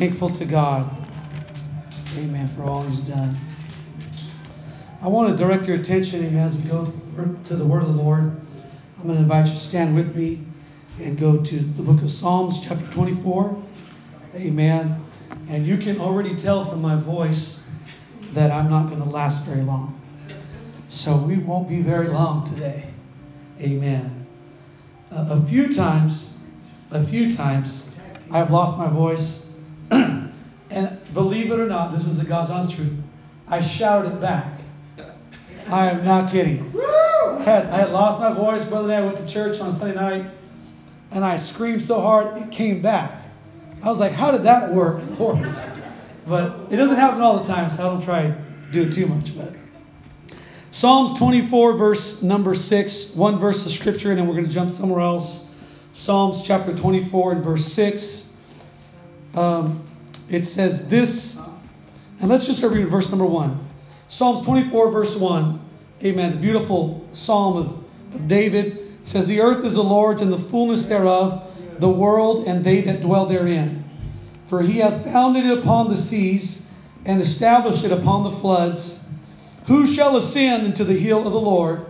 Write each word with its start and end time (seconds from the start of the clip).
thankful 0.00 0.30
to 0.30 0.46
God. 0.46 0.90
Amen 2.16 2.48
for 2.56 2.62
all 2.62 2.82
He's 2.84 3.02
done. 3.02 3.36
I 5.02 5.08
want 5.08 5.28
to 5.28 5.36
direct 5.36 5.66
your 5.66 5.76
attention, 5.76 6.24
amen, 6.24 6.48
as 6.48 6.56
we 6.56 6.62
go 6.70 6.90
to 7.44 7.54
the 7.54 7.66
Word 7.66 7.82
of 7.82 7.94
the 7.94 8.02
Lord. 8.02 8.22
I'm 8.96 9.02
going 9.02 9.16
to 9.16 9.22
invite 9.22 9.48
you 9.48 9.52
to 9.52 9.58
stand 9.58 9.94
with 9.94 10.16
me 10.16 10.42
and 11.00 11.18
go 11.18 11.42
to 11.42 11.54
the 11.54 11.82
book 11.82 12.00
of 12.00 12.10
Psalms, 12.10 12.66
chapter 12.66 12.90
24. 12.92 13.62
Amen. 14.36 15.04
And 15.50 15.66
you 15.66 15.76
can 15.76 16.00
already 16.00 16.34
tell 16.34 16.64
from 16.64 16.80
my 16.80 16.96
voice 16.96 17.68
that 18.32 18.50
I'm 18.50 18.70
not 18.70 18.88
going 18.88 19.02
to 19.02 19.08
last 19.08 19.44
very 19.44 19.60
long. 19.60 20.00
So 20.88 21.14
we 21.18 21.36
won't 21.36 21.68
be 21.68 21.82
very 21.82 22.08
long 22.08 22.46
today. 22.46 22.86
Amen. 23.60 24.26
Uh, 25.12 25.26
a 25.28 25.46
few 25.46 25.70
times, 25.70 26.42
a 26.90 27.04
few 27.04 27.36
times, 27.36 27.90
I've 28.30 28.50
lost 28.50 28.78
my 28.78 28.88
voice. 28.88 29.49
And 30.70 30.98
believe 31.12 31.50
it 31.50 31.58
or 31.58 31.66
not, 31.66 31.92
this 31.92 32.06
is 32.06 32.18
the 32.18 32.24
God's 32.24 32.50
honest 32.50 32.74
truth. 32.74 32.92
I 33.48 33.60
shouted 33.60 34.12
it 34.12 34.20
back. 34.20 34.60
I 35.68 35.90
am 35.90 36.04
not 36.04 36.30
kidding. 36.30 36.72
I 36.80 37.42
had, 37.42 37.66
I 37.66 37.78
had 37.78 37.90
lost 37.90 38.20
my 38.20 38.32
voice. 38.32 38.64
Brother 38.64 38.92
and 38.92 39.02
I 39.02 39.04
went 39.04 39.18
to 39.18 39.26
church 39.26 39.60
on 39.60 39.72
Sunday 39.72 39.94
night, 39.94 40.26
and 41.10 41.24
I 41.24 41.36
screamed 41.36 41.82
so 41.82 42.00
hard 42.00 42.40
it 42.40 42.50
came 42.50 42.80
back. 42.80 43.22
I 43.82 43.88
was 43.88 43.98
like, 43.98 44.12
how 44.12 44.30
did 44.30 44.44
that 44.44 44.72
work, 44.72 45.02
Lord? 45.18 45.42
But 46.26 46.70
it 46.70 46.76
doesn't 46.76 46.96
happen 46.96 47.20
all 47.20 47.38
the 47.38 47.52
time, 47.52 47.70
so 47.70 47.86
I 47.86 47.92
don't 47.92 48.02
try 48.02 48.22
to 48.22 48.36
do 48.70 48.82
it 48.82 48.92
too 48.92 49.06
much. 49.06 49.36
But 49.36 49.54
Psalms 50.70 51.18
24, 51.18 51.72
verse 51.76 52.22
number 52.22 52.54
6, 52.54 53.16
one 53.16 53.38
verse 53.38 53.66
of 53.66 53.72
scripture, 53.72 54.10
and 54.10 54.18
then 54.18 54.28
we're 54.28 54.34
going 54.34 54.46
to 54.46 54.52
jump 54.52 54.72
somewhere 54.72 55.00
else. 55.00 55.52
Psalms 55.92 56.42
chapter 56.42 56.76
24 56.76 57.32
and 57.32 57.44
verse 57.44 57.66
6. 57.66 58.36
Um, 59.34 59.82
it 60.30 60.46
says 60.46 60.88
this, 60.88 61.40
and 62.20 62.28
let's 62.28 62.46
just 62.46 62.58
start 62.58 62.72
reading 62.72 62.88
verse 62.88 63.10
number 63.10 63.26
1. 63.26 63.68
Psalms 64.08 64.42
24, 64.42 64.90
verse 64.90 65.16
1. 65.16 65.60
Amen. 66.04 66.32
The 66.32 66.38
beautiful 66.38 67.06
psalm 67.12 67.56
of, 67.56 68.14
of 68.14 68.28
David 68.28 68.88
says, 69.04 69.26
The 69.26 69.40
earth 69.40 69.64
is 69.64 69.74
the 69.74 69.82
Lord's 69.82 70.22
and 70.22 70.32
the 70.32 70.38
fullness 70.38 70.86
thereof, 70.86 71.52
the 71.78 71.90
world 71.90 72.46
and 72.46 72.64
they 72.64 72.82
that 72.82 73.02
dwell 73.02 73.26
therein. 73.26 73.84
For 74.48 74.62
he 74.62 74.78
hath 74.78 75.04
founded 75.04 75.46
it 75.46 75.58
upon 75.58 75.90
the 75.90 75.96
seas 75.96 76.68
and 77.04 77.20
established 77.20 77.84
it 77.84 77.92
upon 77.92 78.24
the 78.24 78.38
floods. 78.38 79.08
Who 79.66 79.86
shall 79.86 80.16
ascend 80.16 80.66
into 80.66 80.84
the 80.84 80.98
hill 80.98 81.26
of 81.26 81.32
the 81.32 81.40
Lord, 81.40 81.86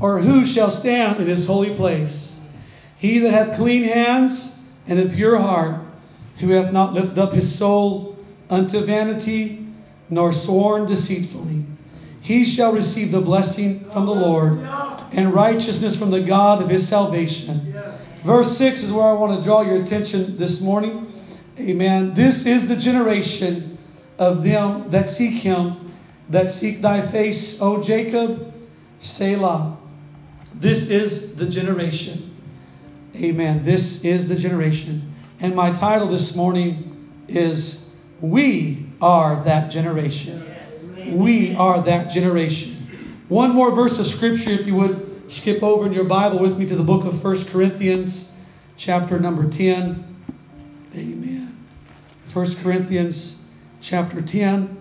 or 0.00 0.20
who 0.20 0.44
shall 0.44 0.70
stand 0.70 1.20
in 1.20 1.26
his 1.26 1.46
holy 1.46 1.74
place? 1.74 2.40
He 2.98 3.18
that 3.20 3.32
hath 3.32 3.56
clean 3.56 3.82
hands 3.84 4.62
and 4.86 4.98
a 4.98 5.08
pure 5.08 5.38
heart, 5.38 5.85
who 6.38 6.50
hath 6.50 6.72
not 6.72 6.92
lifted 6.92 7.18
up 7.18 7.32
his 7.32 7.52
soul 7.52 8.16
unto 8.50 8.80
vanity, 8.80 9.66
nor 10.10 10.32
sworn 10.32 10.86
deceitfully. 10.86 11.64
He 12.20 12.44
shall 12.44 12.72
receive 12.72 13.12
the 13.12 13.20
blessing 13.20 13.84
from 13.90 14.06
the 14.06 14.14
Lord 14.14 14.58
and 15.12 15.32
righteousness 15.32 15.96
from 15.96 16.10
the 16.10 16.20
God 16.20 16.62
of 16.62 16.68
his 16.68 16.86
salvation. 16.86 17.74
Verse 18.22 18.56
6 18.58 18.82
is 18.82 18.92
where 18.92 19.06
I 19.06 19.12
want 19.12 19.38
to 19.38 19.44
draw 19.44 19.62
your 19.62 19.80
attention 19.80 20.36
this 20.36 20.60
morning. 20.60 21.12
Amen. 21.58 22.14
This 22.14 22.46
is 22.46 22.68
the 22.68 22.76
generation 22.76 23.78
of 24.18 24.42
them 24.42 24.90
that 24.90 25.08
seek 25.08 25.34
him, 25.34 25.92
that 26.30 26.50
seek 26.50 26.80
thy 26.80 27.00
face, 27.06 27.62
O 27.62 27.82
Jacob, 27.82 28.52
Selah. 28.98 29.76
This 30.54 30.90
is 30.90 31.36
the 31.36 31.46
generation. 31.46 32.34
Amen. 33.14 33.62
This 33.62 34.04
is 34.04 34.28
the 34.28 34.36
generation. 34.36 35.14
And 35.38 35.54
my 35.54 35.72
title 35.72 36.08
this 36.08 36.34
morning 36.34 37.10
is 37.28 37.94
We 38.20 38.86
Are 39.02 39.44
That 39.44 39.70
Generation. 39.70 40.54
We 41.06 41.54
are 41.54 41.82
that 41.82 42.10
generation. 42.10 42.76
One 43.28 43.50
more 43.50 43.70
verse 43.70 44.00
of 44.00 44.06
scripture, 44.06 44.50
if 44.50 44.66
you 44.66 44.74
would 44.74 45.30
skip 45.32 45.62
over 45.62 45.86
in 45.86 45.92
your 45.92 46.04
Bible 46.04 46.40
with 46.40 46.58
me 46.58 46.66
to 46.66 46.74
the 46.74 46.82
book 46.82 47.04
of 47.04 47.22
1 47.22 47.44
Corinthians, 47.46 48.36
chapter 48.76 49.20
number 49.20 49.48
10. 49.48 50.04
Amen. 50.94 51.66
1 52.32 52.54
Corinthians, 52.56 53.46
chapter 53.80 54.20
10. 54.20 54.75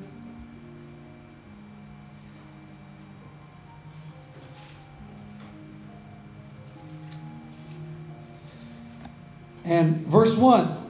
And 9.65 10.07
verse 10.07 10.37
1 10.37 10.85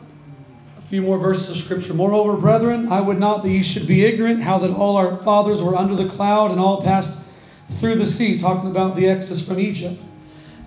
a 0.86 0.88
few 0.88 1.02
more 1.02 1.18
verses 1.18 1.50
of 1.50 1.58
scripture. 1.58 1.96
Moreover, 1.96 2.38
brethren, 2.38 2.92
I 2.92 3.02
would 3.02 3.20
not 3.20 3.42
that 3.42 3.50
ye 3.50 3.64
should 3.64 3.88
be 3.88 4.06
ignorant 4.06 4.44
how 4.44 4.60
that 4.60 4.72
all 4.72 4.98
our 4.98 5.18
fathers 5.18 5.64
were 5.64 5.76
under 5.76 5.96
the 5.96 6.08
cloud 6.08 6.52
and 6.52 6.60
all 6.60 6.84
passed 6.84 7.24
through 7.80 7.96
the 7.96 8.06
sea, 8.06 8.38
talking 8.38 8.70
about 8.70 8.96
the 8.96 9.08
exodus 9.08 9.48
from 9.48 9.60
Egypt. 9.60 10.00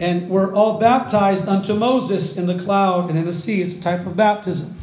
And 0.00 0.28
were 0.28 0.52
all 0.52 0.78
baptized 0.78 1.46
unto 1.46 1.74
Moses 1.74 2.36
in 2.36 2.46
the 2.46 2.58
cloud 2.58 3.10
and 3.10 3.19
in 3.19 3.26
the 3.26 3.34
sea. 3.34 3.62
It's 3.62 3.74
a 3.74 3.80
type 3.80 4.06
of 4.06 4.16
baptism. 4.16 4.76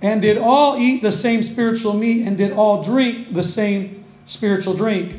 And 0.00 0.22
did 0.22 0.38
all 0.38 0.76
eat 0.78 1.02
the 1.02 1.12
same 1.12 1.42
spiritual 1.42 1.94
meat 1.94 2.24
and 2.26 2.38
did 2.38 2.52
all 2.52 2.82
drink 2.84 3.34
the 3.34 3.42
same 3.42 4.04
spiritual 4.26 4.74
drink. 4.74 5.16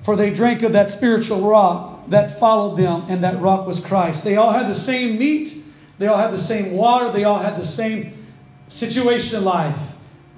For 0.00 0.16
they 0.16 0.34
drank 0.34 0.62
of 0.62 0.72
that 0.72 0.90
spiritual 0.90 1.48
rock 1.48 2.08
that 2.08 2.38
followed 2.38 2.76
them, 2.76 3.04
and 3.08 3.22
that 3.22 3.40
rock 3.40 3.66
was 3.66 3.80
Christ. 3.80 4.24
They 4.24 4.36
all 4.36 4.50
had 4.50 4.68
the 4.68 4.74
same 4.74 5.16
meat, 5.18 5.56
they 5.98 6.06
all 6.06 6.16
had 6.16 6.32
the 6.32 6.38
same 6.38 6.72
water, 6.72 7.10
they 7.10 7.24
all 7.24 7.38
had 7.38 7.56
the 7.56 7.64
same 7.64 8.12
situation 8.68 9.38
in 9.38 9.44
life. 9.44 9.78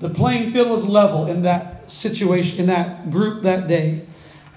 The 0.00 0.10
playing 0.10 0.52
field 0.52 0.68
was 0.68 0.86
level 0.86 1.26
in 1.26 1.42
that 1.42 1.90
situation, 1.90 2.60
in 2.60 2.66
that 2.66 3.10
group 3.10 3.42
that 3.44 3.66
day. 3.66 4.06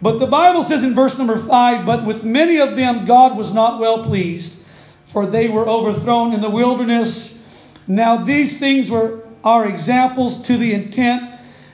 But 0.02 0.20
the 0.20 0.28
Bible 0.28 0.64
says 0.64 0.84
in 0.84 0.96
verse 0.96 1.18
number 1.18 1.38
5 1.38 1.86
But 1.86 2.06
with 2.06 2.24
many 2.24 2.60
of 2.60 2.76
them 2.76 3.06
God 3.06 3.38
was 3.38 3.54
not 3.54 3.80
well 3.80 4.04
pleased, 4.04 4.66
for 5.06 5.26
they 5.26 5.50
were 5.50 5.68
overthrown 5.68 6.34
in 6.34 6.42
the 6.42 6.50
wilderness. 6.50 7.48
Now 7.88 8.18
these 8.18 8.60
things 8.60 8.90
were 8.90 9.22
our 9.44 9.68
examples 9.68 10.44
to 10.44 10.58
the 10.58 10.74
intent 10.74 11.30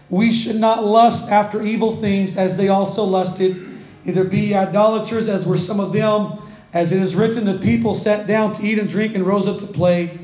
we 0.09 0.31
should 0.31 0.57
not 0.57 0.85
lust 0.85 1.31
after 1.31 1.63
evil 1.63 1.95
things 1.95 2.37
as 2.37 2.57
they 2.57 2.67
also 2.67 3.03
lusted, 3.03 3.67
either 4.05 4.23
be 4.23 4.53
idolaters 4.53 5.29
as 5.29 5.47
were 5.47 5.57
some 5.57 5.79
of 5.79 5.93
them, 5.93 6.37
as 6.75 6.91
it 6.91 7.01
is 7.01 7.15
written, 7.15 7.45
the 7.45 7.57
people 7.57 7.93
sat 7.93 8.27
down 8.27 8.51
to 8.51 8.63
eat 8.67 8.77
and 8.77 8.89
drink 8.89 9.15
and 9.15 9.25
rose 9.25 9.47
up 9.47 9.59
to 9.59 9.65
play. 9.65 10.19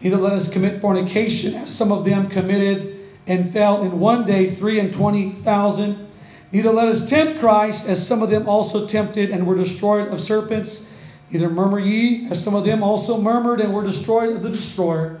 Neither 0.00 0.16
let 0.16 0.32
us 0.32 0.48
commit 0.48 0.80
fornication, 0.80 1.54
as 1.54 1.72
some 1.72 1.92
of 1.92 2.06
them 2.06 2.28
committed 2.28 2.98
and 3.26 3.48
fell 3.48 3.82
in 3.82 4.00
one 4.00 4.26
day 4.26 4.50
three 4.50 4.80
and 4.80 4.92
twenty 4.92 5.32
thousand. 5.32 6.08
Neither 6.50 6.72
let 6.72 6.88
us 6.88 7.10
tempt 7.10 7.40
Christ, 7.40 7.86
as 7.86 8.04
some 8.04 8.22
of 8.22 8.30
them 8.30 8.48
also 8.48 8.86
tempted 8.86 9.30
and 9.30 9.46
were 9.46 9.54
destroyed 9.54 10.08
of 10.08 10.22
serpents. 10.22 10.90
Neither 11.30 11.50
murmur 11.50 11.78
ye, 11.78 12.26
as 12.30 12.42
some 12.42 12.54
of 12.54 12.64
them 12.64 12.82
also 12.82 13.20
murmured 13.20 13.60
and 13.60 13.74
were 13.74 13.84
destroyed 13.84 14.30
of 14.30 14.42
the 14.42 14.50
destroyer. 14.50 15.20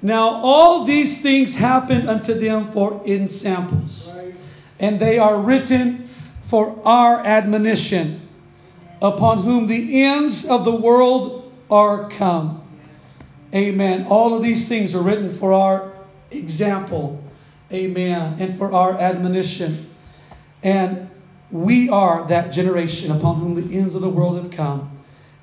Now 0.00 0.40
all 0.42 0.84
these 0.84 1.20
things 1.20 1.54
happened 1.54 2.08
unto 2.08 2.32
them 2.32 2.64
for 2.64 3.02
ensamples, 3.04 4.10
and 4.80 4.98
they 4.98 5.18
are 5.18 5.38
written 5.38 6.08
for 6.44 6.80
our 6.86 7.20
admonition, 7.20 8.22
upon 9.02 9.42
whom 9.42 9.66
the 9.66 10.02
ends 10.02 10.46
of 10.46 10.64
the 10.64 10.74
world 10.74 11.52
are 11.70 12.08
come. 12.10 12.62
Amen. 13.54 14.06
All 14.08 14.34
of 14.34 14.42
these 14.42 14.68
things 14.68 14.94
are 14.94 15.02
written 15.02 15.32
for 15.32 15.52
our 15.52 15.92
example. 16.30 17.22
Amen. 17.72 18.36
And 18.40 18.58
for 18.58 18.72
our 18.72 18.98
admonition. 18.98 19.90
And 20.62 21.08
we 21.50 21.88
are 21.88 22.26
that 22.28 22.52
generation 22.52 23.12
upon 23.12 23.36
whom 23.36 23.54
the 23.54 23.76
ends 23.76 23.94
of 23.94 24.00
the 24.00 24.08
world 24.08 24.42
have 24.42 24.50
come. 24.50 24.90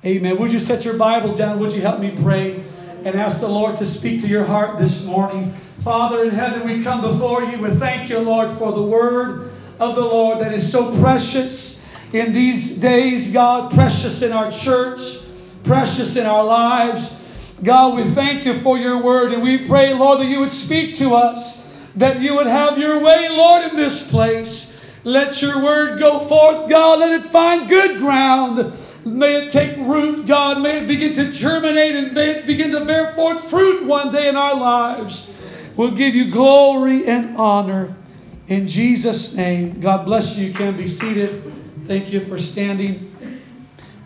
Amen. 0.04 0.36
Would 0.38 0.52
you 0.52 0.58
set 0.58 0.84
your 0.84 0.98
Bibles 0.98 1.36
down? 1.36 1.60
Would 1.60 1.72
you 1.72 1.80
help 1.80 2.00
me 2.00 2.12
pray 2.22 2.62
and 3.04 3.14
ask 3.14 3.40
the 3.40 3.48
Lord 3.48 3.76
to 3.78 3.86
speak 3.86 4.20
to 4.22 4.26
your 4.26 4.44
heart 4.44 4.78
this 4.78 5.06
morning? 5.06 5.52
Father 5.78 6.24
in 6.24 6.30
heaven, 6.30 6.66
we 6.66 6.82
come 6.82 7.00
before 7.00 7.44
you. 7.44 7.58
We 7.58 7.70
thank 7.70 8.10
you, 8.10 8.18
Lord, 8.18 8.50
for 8.50 8.72
the 8.72 8.82
word 8.82 9.50
of 9.78 9.94
the 9.94 10.04
Lord 10.04 10.40
that 10.40 10.52
is 10.52 10.70
so 10.70 11.00
precious 11.00 11.71
in 12.12 12.32
these 12.32 12.78
days, 12.78 13.32
God, 13.32 13.72
precious 13.72 14.22
in 14.22 14.32
our 14.32 14.50
church, 14.50 15.18
precious 15.64 16.16
in 16.16 16.26
our 16.26 16.44
lives. 16.44 17.18
God, 17.62 17.96
we 17.96 18.04
thank 18.04 18.44
you 18.44 18.54
for 18.54 18.76
your 18.76 19.02
word, 19.02 19.32
and 19.32 19.42
we 19.42 19.66
pray, 19.66 19.94
Lord, 19.94 20.20
that 20.20 20.26
you 20.26 20.40
would 20.40 20.52
speak 20.52 20.96
to 20.98 21.14
us, 21.14 21.62
that 21.96 22.20
you 22.20 22.34
would 22.34 22.46
have 22.46 22.78
your 22.78 23.00
way, 23.00 23.28
Lord, 23.30 23.64
in 23.64 23.76
this 23.76 24.10
place. 24.10 24.78
Let 25.04 25.40
your 25.42 25.62
word 25.62 25.98
go 25.98 26.20
forth, 26.20 26.68
God. 26.68 27.00
Let 27.00 27.20
it 27.20 27.26
find 27.26 27.68
good 27.68 27.98
ground. 27.98 28.72
May 29.04 29.46
it 29.46 29.50
take 29.50 29.76
root, 29.78 30.26
God. 30.26 30.62
May 30.62 30.82
it 30.82 30.86
begin 30.86 31.14
to 31.14 31.32
germinate 31.32 31.96
and 31.96 32.12
may 32.12 32.30
it 32.30 32.46
begin 32.46 32.70
to 32.72 32.84
bear 32.84 33.12
forth 33.14 33.42
fruit 33.50 33.84
one 33.84 34.12
day 34.12 34.28
in 34.28 34.36
our 34.36 34.54
lives. 34.54 35.28
We'll 35.76 35.96
give 35.96 36.14
you 36.14 36.30
glory 36.30 37.06
and 37.06 37.36
honor 37.36 37.96
in 38.46 38.68
Jesus' 38.68 39.34
name. 39.34 39.80
God 39.80 40.04
bless 40.04 40.38
you. 40.38 40.48
You 40.48 40.54
can 40.54 40.76
be 40.76 40.86
seated. 40.86 41.61
Thank 41.92 42.10
you 42.10 42.20
for 42.20 42.38
standing. 42.38 43.14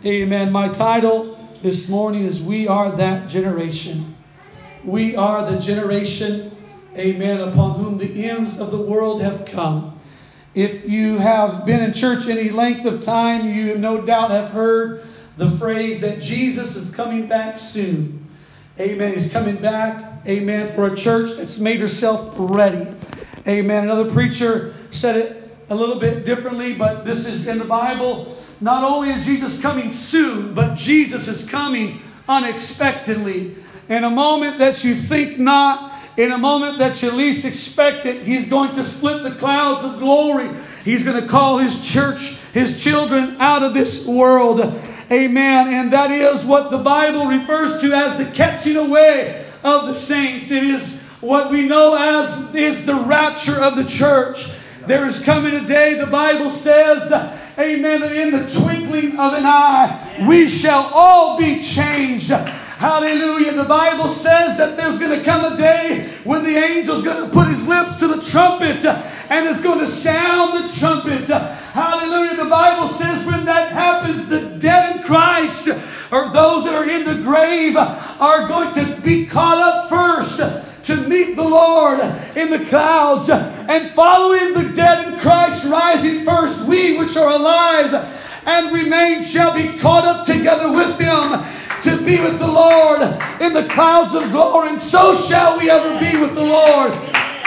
Amen. 0.03 0.51
My 0.51 0.67
title 0.67 1.39
this 1.61 1.87
morning 1.87 2.25
is 2.25 2.43
We 2.43 2.67
Are 2.67 2.91
That 2.91 3.29
Generation. 3.29 4.13
We 4.83 5.15
are 5.15 5.49
the 5.49 5.57
generation, 5.61 6.51
amen, 6.97 7.39
upon 7.39 7.79
whom 7.79 7.97
the 7.97 8.25
ends 8.25 8.59
of 8.59 8.71
the 8.71 8.81
world 8.81 9.21
have 9.21 9.45
come. 9.45 9.97
If 10.53 10.89
you 10.89 11.17
have 11.17 11.65
been 11.65 11.81
in 11.81 11.93
church 11.93 12.27
any 12.27 12.49
length 12.49 12.85
of 12.85 12.99
time, 12.99 13.47
you 13.47 13.77
no 13.77 14.01
doubt 14.01 14.31
have 14.31 14.49
heard 14.49 15.03
the 15.37 15.49
phrase 15.51 16.01
that 16.01 16.19
Jesus 16.19 16.75
is 16.75 16.93
coming 16.93 17.27
back 17.27 17.57
soon. 17.57 18.27
Amen. 18.81 19.13
He's 19.13 19.31
coming 19.31 19.55
back, 19.55 20.27
amen, 20.27 20.67
for 20.67 20.87
a 20.87 20.95
church 20.97 21.37
that's 21.37 21.57
made 21.57 21.79
herself 21.79 22.35
ready. 22.37 22.85
Amen. 23.47 23.85
Another 23.85 24.11
preacher 24.11 24.73
said 24.91 25.15
it 25.15 25.36
a 25.69 25.75
little 25.75 25.99
bit 25.99 26.23
differently, 26.23 26.73
but 26.73 27.05
this 27.05 27.27
is 27.27 27.47
in 27.47 27.59
the 27.59 27.65
Bible. 27.65 28.35
Not 28.61 28.83
only 28.83 29.11
is 29.11 29.25
Jesus 29.25 29.61
coming 29.61 29.91
soon, 29.91 30.53
but 30.53 30.75
Jesus 30.75 31.27
is 31.27 31.47
coming 31.47 32.01
unexpectedly. 32.27 33.55
In 33.89 34.03
a 34.03 34.09
moment 34.09 34.59
that 34.59 34.83
you 34.83 34.95
think 34.95 35.37
not, 35.37 35.93
in 36.17 36.31
a 36.31 36.37
moment 36.37 36.79
that 36.79 37.01
you 37.03 37.11
least 37.11 37.45
expect 37.45 38.05
it, 38.05 38.23
He's 38.23 38.49
going 38.49 38.73
to 38.75 38.83
split 38.83 39.23
the 39.23 39.35
clouds 39.35 39.83
of 39.83 39.99
glory. 39.99 40.49
He's 40.83 41.05
going 41.05 41.21
to 41.21 41.27
call 41.27 41.59
His 41.59 41.85
church, 41.87 42.37
His 42.53 42.83
children, 42.83 43.37
out 43.39 43.61
of 43.61 43.73
this 43.73 44.07
world. 44.07 44.61
Amen. 45.11 45.73
And 45.73 45.93
that 45.93 46.11
is 46.11 46.45
what 46.45 46.71
the 46.71 46.79
Bible 46.79 47.27
refers 47.27 47.81
to 47.81 47.93
as 47.93 48.17
the 48.17 48.25
catching 48.25 48.77
away 48.77 49.45
of 49.63 49.87
the 49.87 49.93
saints. 49.93 50.51
It 50.51 50.63
is 50.63 51.01
what 51.21 51.51
we 51.51 51.67
know 51.67 51.95
as 51.95 52.53
is 52.55 52.85
the 52.85 52.95
rapture 52.95 53.59
of 53.61 53.75
the 53.75 53.85
church. 53.85 54.47
There 54.87 55.05
is 55.05 55.21
coming 55.21 55.53
a 55.53 55.67
day, 55.67 55.95
the 55.95 56.07
Bible 56.07 56.49
says, 56.49 57.11
amen, 57.59 57.99
that 57.99 58.13
in 58.13 58.31
the 58.31 58.49
twinkling 58.49 59.19
of 59.19 59.33
an 59.33 59.43
eye, 59.45 60.25
we 60.29 60.47
shall 60.47 60.89
all 60.93 61.37
be 61.37 61.59
changed. 61.59 62.29
Hallelujah. 62.29 63.53
The 63.53 63.65
Bible 63.65 64.07
says 64.07 64.57
that 64.59 64.77
there's 64.77 64.97
going 64.97 65.19
to 65.19 65.25
come 65.25 65.53
a 65.53 65.57
day 65.57 66.07
when 66.23 66.45
the 66.45 66.55
angel's 66.57 67.03
going 67.03 67.21
to 67.21 67.29
put 67.29 67.49
his 67.49 67.67
lips 67.67 67.97
to 67.97 68.07
the 68.07 68.23
trumpet 68.23 68.85
and 68.85 69.47
is 69.47 69.61
going 69.61 69.79
to 69.79 69.87
sound 69.87 70.63
the 70.63 70.73
trumpet. 70.73 71.27
Hallelujah. 71.27 72.37
The 72.37 72.49
Bible 72.49 72.87
says 72.87 73.25
when 73.25 73.43
that 73.43 73.73
happens, 73.73 74.29
the 74.29 74.41
dead 74.59 74.95
in 74.95 75.03
Christ 75.03 75.67
or 76.11 76.29
those 76.29 76.63
that 76.63 76.75
are 76.75 76.89
in 76.89 77.03
the 77.03 77.23
grave 77.23 77.75
are 77.75 78.47
going 78.47 78.73
to 78.75 79.01
be 79.01 79.25
caught 79.25 79.57
up 79.57 79.89
first 79.89 80.66
to 80.87 80.95
meet 81.07 81.35
the 81.35 81.47
Lord 81.47 81.99
in 82.35 82.49
the 82.49 82.65
clouds. 82.65 83.29
And 83.29 83.89
following 83.89 84.53
the 84.53 84.73
dead 84.73 85.13
in 85.13 85.19
Christ 85.19 85.69
rising 85.69 86.25
first, 86.25 86.65
we 86.65 86.97
which 86.97 87.15
are 87.17 87.29
alive 87.29 87.93
and 88.45 88.73
remain 88.73 89.21
shall 89.21 89.53
be 89.53 89.77
caught 89.77 90.05
up 90.05 90.25
together 90.25 90.71
with 90.71 90.97
them 90.97 91.45
to 91.81 91.97
be 91.97 92.19
with 92.21 92.39
the 92.39 92.47
Lord 92.47 93.01
in 93.41 93.53
the 93.53 93.67
clouds 93.69 94.15
of 94.15 94.31
glory. 94.31 94.69
And 94.69 94.81
so 94.81 95.13
shall 95.13 95.59
we 95.59 95.69
ever 95.69 95.99
be 95.99 96.17
with 96.19 96.33
the 96.33 96.43
Lord. 96.43 96.93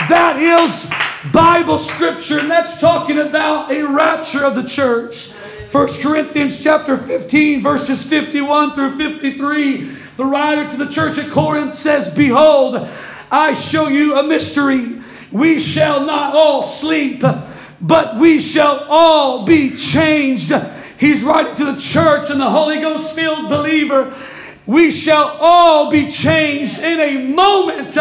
That 0.09 0.37
is 0.39 0.91
Bible 1.33 1.79
scripture, 1.79 2.39
and 2.39 2.51
that's 2.51 2.81
talking 2.81 3.19
about 3.19 3.71
a 3.71 3.87
rapture 3.87 4.45
of 4.45 4.55
the 4.55 4.65
church. 4.65 5.31
1 5.73 5.89
Corinthians 6.03 6.63
chapter 6.63 6.97
15, 6.97 7.63
verses 7.63 8.03
51 8.03 8.75
through 8.75 8.97
53. 8.99 9.85
The 10.17 10.25
writer 10.25 10.69
to 10.69 10.77
the 10.77 10.91
church 10.91 11.17
at 11.19 11.31
Corinth 11.31 11.75
says, 11.75 12.13
Behold, 12.13 12.89
I 13.31 13.53
show 13.53 13.89
you 13.89 14.17
a 14.17 14.23
mystery. 14.23 15.01
We 15.31 15.61
shall 15.61 16.05
not 16.05 16.35
all 16.35 16.63
sleep, 16.63 17.23
but 17.81 18.17
we 18.17 18.41
shall 18.41 18.87
all 18.89 19.45
be 19.45 19.77
changed. 19.77 20.53
He's 20.99 21.23
writing 21.23 21.55
to 21.57 21.73
the 21.73 21.81
church 21.81 22.31
and 22.31 22.41
the 22.41 22.51
Holy 22.51 22.81
Ghost 22.81 23.15
filled 23.15 23.49
believer. 23.49 24.15
We 24.67 24.91
shall 24.91 25.37
all 25.41 25.91
be 25.91 26.11
changed 26.11 26.81
in 26.81 27.01
a 27.01 27.33
moment, 27.33 27.97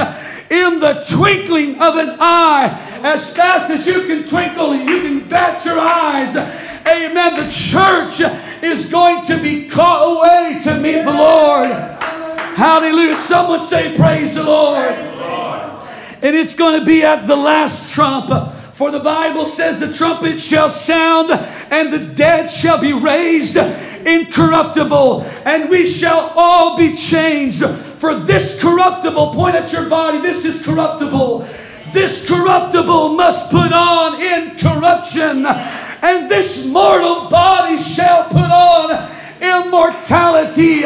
in 0.50 0.80
the 0.80 1.06
twinkling 1.10 1.82
of 1.82 1.96
an 1.96 2.18
eye. 2.20 2.86
As 3.04 3.34
fast 3.34 3.70
as 3.72 3.88
you 3.88 4.02
can 4.04 4.28
twinkle 4.28 4.74
and 4.74 4.90
you 4.90 5.02
can 5.02 5.30
bat 5.30 5.64
your 5.64 5.80
eyes. 5.80 6.36
Amen. 6.36 7.36
The 7.36 7.50
church 7.50 8.22
is 8.64 8.90
going 8.90 9.26
to 9.26 9.38
be 9.42 9.70
caught 9.70 10.18
away 10.18 10.60
to 10.64 10.80
meet 10.80 11.04
the 11.04 11.14
Lord. 11.14 11.70
Hallelujah. 11.70 13.16
Someone 13.16 13.62
say, 13.62 13.96
Praise 13.96 14.36
the 14.36 14.44
Lord. 14.44 14.79
And 16.22 16.36
it's 16.36 16.56
going 16.56 16.80
to 16.80 16.86
be 16.86 17.04
at 17.04 17.28
the 17.28 17.36
last 17.36 17.94
trump. 17.94 18.54
For 18.74 18.92
the 18.92 19.00
Bible 19.00 19.46
says 19.46 19.80
the 19.80 19.94
trumpet 19.94 20.40
shall 20.40 20.70
sound 20.70 21.32
and 21.32 21.92
the 21.92 22.00
dead 22.00 22.50
shall 22.50 22.80
be 22.80 22.94
raised 22.94 23.58
incorruptible 23.58 25.24
and 25.46 25.70
we 25.70 25.86
shall 25.86 26.32
all 26.36 26.78
be 26.78 26.96
changed. 26.96 27.66
For 28.00 28.16
this 28.16 28.62
corruptible, 28.62 29.34
point 29.34 29.56
at 29.56 29.74
your 29.74 29.90
body, 29.90 30.20
this 30.20 30.46
is 30.46 30.66
corruptible. 30.66 31.46
This 31.92 32.28
corruptible 32.28 33.16
must 33.16 33.52
put 33.52 33.74
on 33.74 34.22
incorruption 34.22 35.46
and 35.46 36.30
this 36.30 36.66
mortal 36.66 37.30
body 37.30 37.78
shall 37.78 38.30
put 38.30 38.38
on 38.38 39.10
immortality. 39.42 40.82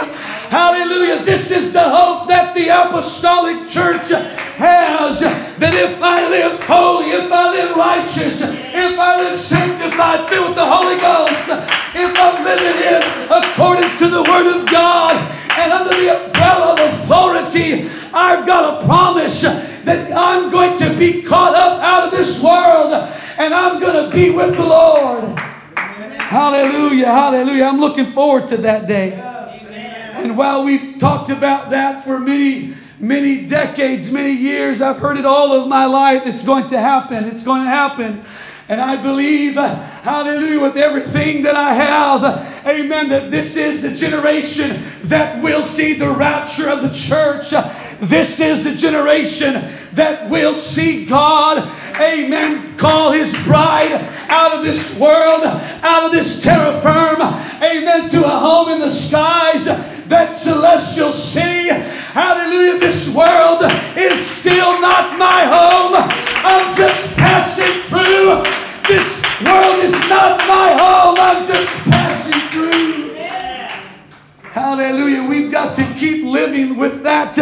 Hallelujah. 0.49 1.23
This 1.23 1.51
is 1.51 1.73
the 1.73 1.83
hope 1.83 2.29
that 2.29 2.55
the 2.55 2.69
apostolic 2.69 3.69
church 3.69 4.11
has. 4.57 5.21
That 5.21 5.73
if 5.73 6.01
I 6.01 6.29
live 6.29 6.61
holy, 6.63 7.11
if 7.11 7.31
I 7.31 7.51
live 7.51 7.75
righteous, 7.75 8.41
if 8.41 8.99
I 8.99 9.21
live 9.21 9.39
sanctified, 9.39 10.29
filled 10.29 10.49
with 10.49 10.57
the 10.57 10.65
Holy 10.65 10.97
Ghost, 10.99 11.49
if 11.95 12.11
I'm 12.17 12.43
living 12.43 12.79
in 12.81 13.01
accordance 13.29 13.97
to 13.99 14.07
the 14.09 14.23
Word 14.23 14.47
of 14.49 14.69
God 14.69 15.15
and 15.57 15.71
under 15.71 15.95
the 15.95 16.25
umbrella 16.25 16.73
of 16.73 16.79
authority, 16.93 17.89
I've 18.13 18.45
got 18.45 18.81
a 18.81 18.85
promise 18.85 19.41
that 19.41 20.11
I'm 20.15 20.51
going 20.51 20.77
to 20.77 20.95
be 20.97 21.23
caught 21.23 21.55
up 21.55 21.81
out 21.81 22.05
of 22.05 22.17
this 22.17 22.41
world 22.41 22.93
and 23.37 23.53
I'm 23.53 23.79
going 23.79 24.09
to 24.09 24.15
be 24.15 24.29
with 24.29 24.55
the 24.55 24.65
Lord. 24.65 25.23
Hallelujah, 26.33 27.07
hallelujah. 27.07 27.65
I'm 27.65 27.79
looking 27.79 28.11
forward 28.13 28.47
to 28.49 28.57
that 28.57 28.87
day. 28.87 29.13
And 30.13 30.37
while 30.37 30.63
we've 30.63 30.99
talked 30.99 31.29
about 31.29 31.69
that 31.71 32.03
for 32.03 32.19
many, 32.19 32.73
many 33.03 33.45
decades, 33.45 34.11
many 34.11 34.31
years, 34.31 34.81
I've 34.81 34.97
heard 34.97 35.17
it 35.17 35.25
all 35.25 35.51
of 35.51 35.67
my 35.67 35.85
life. 35.85 36.25
It's 36.25 36.43
going 36.43 36.67
to 36.67 36.79
happen. 36.79 37.25
It's 37.25 37.43
going 37.43 37.61
to 37.61 37.69
happen. 37.69 38.23
And 38.69 38.79
I 38.79 38.95
believe, 38.95 39.57
uh, 39.57 39.75
hallelujah, 39.75 40.61
with 40.61 40.77
everything 40.77 41.43
that 41.43 41.55
I 41.55 41.73
have, 41.73 42.65
amen, 42.65 43.09
that 43.09 43.29
this 43.29 43.57
is 43.57 43.81
the 43.81 43.93
generation 43.93 44.81
that 45.03 45.43
will 45.43 45.63
see 45.63 45.93
the 45.93 46.09
rapture 46.09 46.69
of 46.69 46.81
the 46.81 46.93
church. 46.93 47.51
This 47.99 48.39
is 48.39 48.63
the 48.63 48.73
generation 48.73 49.61
that 49.93 50.29
will 50.29 50.55
see 50.55 51.05
God, 51.05 51.69
amen, 51.99 52.77
call 52.77 53.11
his 53.11 53.33
bride 53.43 53.91
out 54.29 54.53
of 54.53 54.63
this 54.63 54.97
world, 54.97 55.43
out 55.43 56.05
of 56.05 56.13
this 56.13 56.41
terra 56.41 56.79
firma, 56.79 57.59
amen, 57.61 58.09
to 58.11 58.23
a 58.23 58.29
home 58.29 58.69
in 58.69 58.79
the 58.79 58.89
skies, 58.89 59.67
that 60.13 60.35
celestial 60.35 61.11
city. 61.11 61.69
Hallelujah. 62.13 62.77
This 62.77 63.09
world 63.09 63.63
is 63.97 64.19
still 64.23 64.79
not 64.79 65.17
my 65.17 65.41
home. 65.49 65.95
I'm 66.45 66.75
just 66.77 67.15
passing 67.17 67.81
through. 67.89 68.45
This 68.87 69.09
world 69.41 69.83
is 69.83 69.93
not 70.07 70.37
my 70.47 70.69
home. 70.77 71.17
I'm 71.17 71.47
just 71.47 71.67
passing 71.89 72.39
through. 72.51 73.15
Hallelujah. 74.51 75.23
We've 75.27 75.51
got 75.51 75.77
to 75.77 75.93
keep 75.97 76.23
living 76.25 76.77
with 76.77 77.01
that 77.03 77.33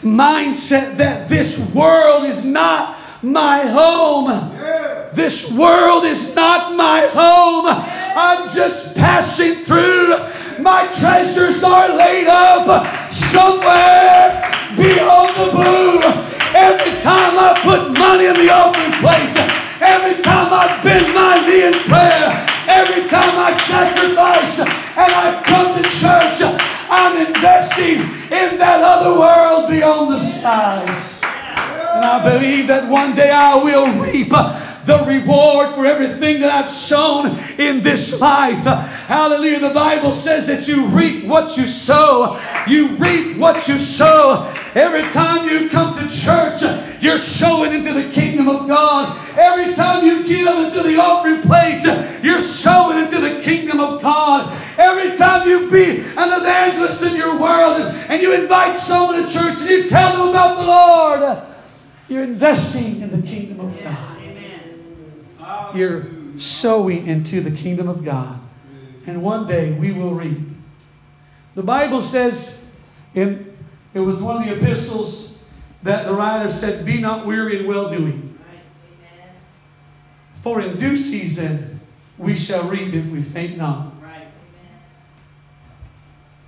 mindset 0.00 0.96
that 0.96 1.28
this 1.28 1.58
world 1.74 2.24
is 2.24 2.42
not 2.42 2.96
my 3.22 3.66
home. 3.66 4.28
This 5.12 5.52
world 5.52 6.04
is 6.06 6.34
not 6.34 6.74
my 6.74 7.00
home. 7.02 7.66
I'm 7.68 8.48
just 8.54 8.96
passing 8.96 9.56
through. 9.64 10.16
My 10.64 10.88
treasures 10.88 11.62
are 11.62 11.94
laid 11.94 12.26
up 12.26 12.64
somewhere 13.12 14.32
beyond 14.72 15.36
the 15.36 15.52
blue. 15.52 16.00
Every 16.56 16.98
time 17.04 17.36
I 17.36 17.60
put 17.60 17.92
money 17.92 18.24
in 18.24 18.32
the 18.32 18.48
offering 18.48 18.96
plate, 19.04 19.36
every 19.84 20.22
time 20.22 20.48
I 20.56 20.80
bend 20.82 21.12
my 21.12 21.36
knee 21.44 21.68
in 21.68 21.74
prayer, 21.84 22.32
every 22.64 23.04
time 23.12 23.36
I 23.36 23.52
sacrifice 23.68 24.60
and 24.60 25.12
I 25.12 25.42
come 25.44 25.76
to 25.76 25.82
church, 25.84 26.40
I'm 26.88 27.26
investing 27.26 28.00
in 28.32 28.56
that 28.56 28.80
other 28.80 29.20
world 29.20 29.68
beyond 29.68 30.12
the 30.12 30.18
skies. 30.18 31.20
And 31.20 32.06
I 32.06 32.24
believe 32.24 32.68
that 32.68 32.88
one 32.88 33.14
day 33.14 33.30
I 33.30 33.54
will 33.56 33.92
reap 34.00 34.32
the 34.86 35.04
reward 35.06 35.74
for 35.74 35.86
everything 35.86 36.40
that 36.40 36.50
I've 36.50 36.68
sown 36.68 37.38
in 37.58 37.82
this 37.82 38.20
life. 38.20 38.64
Hallelujah. 39.06 39.60
The 39.60 39.70
Bible 39.70 40.12
says 40.12 40.46
that 40.48 40.68
you 40.68 40.86
reap 40.86 41.24
what 41.24 41.56
you 41.56 41.66
sow. 41.66 42.40
You 42.66 42.88
reap 42.96 43.36
what 43.36 43.66
you 43.68 43.78
sow. 43.78 44.52
Every 44.74 45.02
time 45.02 45.48
you 45.48 45.68
come 45.70 45.94
to 45.94 46.08
church, 46.08 46.62
you're 47.00 47.18
sowing 47.18 47.72
into 47.72 47.92
the 47.92 48.10
kingdom 48.10 48.48
of 48.48 48.68
God. 48.68 49.16
Every 49.36 49.74
time 49.74 50.04
you 50.04 50.26
give 50.26 50.46
into 50.46 50.82
the 50.82 50.98
offering 50.98 51.42
plate, 51.42 51.84
you're 52.22 52.40
sowing 52.40 52.98
into 53.04 53.20
the 53.20 53.40
kingdom 53.42 53.80
of 53.80 54.02
God. 54.02 54.52
Every 54.78 55.16
time 55.16 55.48
you 55.48 55.70
be 55.70 56.00
an 56.00 56.40
evangelist 56.40 57.02
in 57.02 57.16
your 57.16 57.38
world 57.40 57.80
and, 57.80 58.10
and 58.10 58.22
you 58.22 58.34
invite 58.34 58.76
someone 58.76 59.22
to 59.22 59.28
church 59.28 59.60
and 59.60 59.70
you 59.70 59.88
tell 59.88 60.16
them 60.16 60.28
about 60.30 60.56
the 60.56 60.64
Lord, 60.64 61.42
you're 62.08 62.24
investing 62.24 63.00
in 63.00 63.10
the 63.10 63.26
kingdom 63.26 63.60
of 63.60 63.82
God. 63.82 64.03
You're 65.74 66.06
sowing 66.36 67.06
into 67.06 67.40
the 67.40 67.50
kingdom 67.50 67.88
of 67.88 68.04
God. 68.04 68.40
And 69.06 69.22
one 69.22 69.46
day 69.46 69.72
we 69.72 69.92
will 69.92 70.14
reap. 70.14 70.38
The 71.54 71.62
Bible 71.62 72.02
says 72.02 72.66
in 73.14 73.56
it 73.92 74.00
was 74.00 74.20
one 74.20 74.42
of 74.42 74.48
the 74.48 74.56
epistles 74.56 75.42
that 75.84 76.06
the 76.06 76.14
writer 76.14 76.50
said, 76.50 76.84
Be 76.84 77.00
not 77.00 77.26
weary 77.26 77.60
in 77.60 77.66
well 77.66 77.90
doing. 77.90 78.38
For 80.42 80.60
in 80.60 80.78
due 80.78 80.96
season 80.96 81.80
we 82.18 82.36
shall 82.36 82.68
reap 82.68 82.92
if 82.92 83.06
we 83.06 83.22
faint 83.22 83.56
not. 83.56 83.94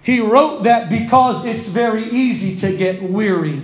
He 0.02 0.20
wrote 0.20 0.62
that 0.62 0.88
because 0.88 1.44
it's 1.44 1.66
very 1.66 2.04
easy 2.04 2.54
to 2.56 2.76
get 2.76 3.02
weary 3.02 3.60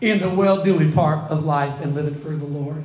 in 0.00 0.20
the 0.20 0.30
well 0.30 0.64
doing 0.64 0.90
part 0.90 1.30
of 1.30 1.44
life 1.44 1.82
and 1.82 1.94
living 1.94 2.14
for 2.14 2.30
the 2.30 2.46
Lord. 2.46 2.82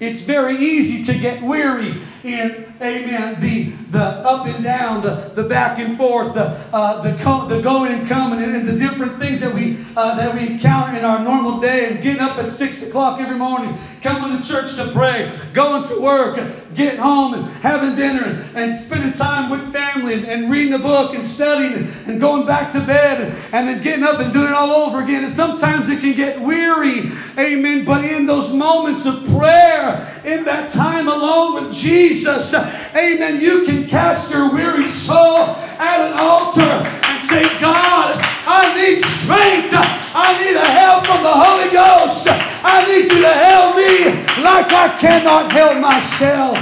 It's 0.00 0.22
very 0.22 0.56
easy 0.56 1.04
to 1.12 1.18
get 1.18 1.42
weary 1.42 1.94
in, 2.24 2.73
amen, 2.84 3.40
the, 3.40 3.64
the 3.90 4.02
up 4.02 4.46
and 4.46 4.62
down, 4.62 5.02
the, 5.02 5.32
the 5.34 5.48
back 5.48 5.78
and 5.78 5.96
forth, 5.96 6.34
the, 6.34 6.58
uh, 6.72 7.00
the, 7.00 7.16
co- 7.22 7.46
the 7.46 7.60
going 7.62 7.92
and 7.92 8.06
coming, 8.06 8.42
and, 8.42 8.54
and, 8.54 8.68
the 8.68 8.78
different 8.78 9.18
things 9.18 9.40
that 9.40 9.52
we, 9.52 9.78
uh, 9.96 10.14
that 10.16 10.34
we 10.34 10.54
encounter 10.54 10.98
in 10.98 11.04
our 11.04 11.22
normal 11.22 11.60
day, 11.60 11.90
and 11.90 12.02
getting 12.02 12.20
up 12.20 12.36
at 12.38 12.50
6 12.50 12.88
o'clock 12.88 13.20
every 13.20 13.36
morning, 13.36 13.76
coming 14.02 14.38
to 14.38 14.46
church 14.46 14.76
to 14.76 14.90
pray, 14.92 15.32
going 15.52 15.86
to 15.88 16.00
work, 16.00 16.38
getting 16.74 16.98
home 16.98 17.34
and 17.34 17.44
having 17.62 17.94
dinner, 17.94 18.22
and, 18.24 18.56
and 18.56 18.76
spending 18.76 19.12
time 19.12 19.50
with 19.50 19.72
family, 19.72 20.14
and, 20.14 20.26
and, 20.26 20.50
reading 20.50 20.74
a 20.74 20.78
book, 20.78 21.14
and 21.14 21.24
studying, 21.24 21.88
and, 22.06 22.20
going 22.20 22.46
back 22.46 22.72
to 22.72 22.80
bed, 22.80 23.20
and, 23.20 23.54
and 23.54 23.68
then 23.68 23.82
getting 23.82 24.04
up 24.04 24.18
and 24.18 24.32
doing 24.32 24.46
it 24.46 24.52
all 24.52 24.72
over 24.72 25.02
again. 25.02 25.24
And 25.24 25.34
sometimes 25.34 25.90
it 25.90 26.00
can 26.00 26.14
get 26.14 26.40
weary, 26.40 27.10
amen, 27.38 27.84
but 27.84 28.04
in 28.04 28.26
those 28.26 28.52
moments 28.52 29.06
of 29.06 29.24
prayer, 29.36 30.06
in 30.24 30.44
that 30.44 30.72
time 30.72 31.08
alone 31.08 31.54
with 31.54 31.72
Jesus, 31.72 32.54
amen, 32.96 33.40
you 33.40 33.64
can 33.64 33.86
cast 33.86 34.32
your 34.32 34.52
weary 34.52 34.86
soul 34.86 35.48
at 35.78 36.00
an 36.00 36.18
altar 36.18 36.60
and 36.60 37.24
say, 37.24 37.42
God, 37.60 38.14
I 38.46 38.74
need 38.74 39.00
strength. 39.00 39.74
I 40.16 40.38
need 40.44 40.56
a 40.56 40.64
help 40.64 41.06
from 41.06 41.22
the 41.22 41.32
Holy 41.32 41.70
Ghost. 41.72 42.26
I 42.28 42.86
need 42.86 43.10
you 43.10 43.20
to 43.20 43.32
help 43.32 43.76
me 43.76 44.42
like 44.42 44.72
I 44.72 44.96
cannot 44.98 45.50
help 45.52 45.80
myself. 45.80 46.56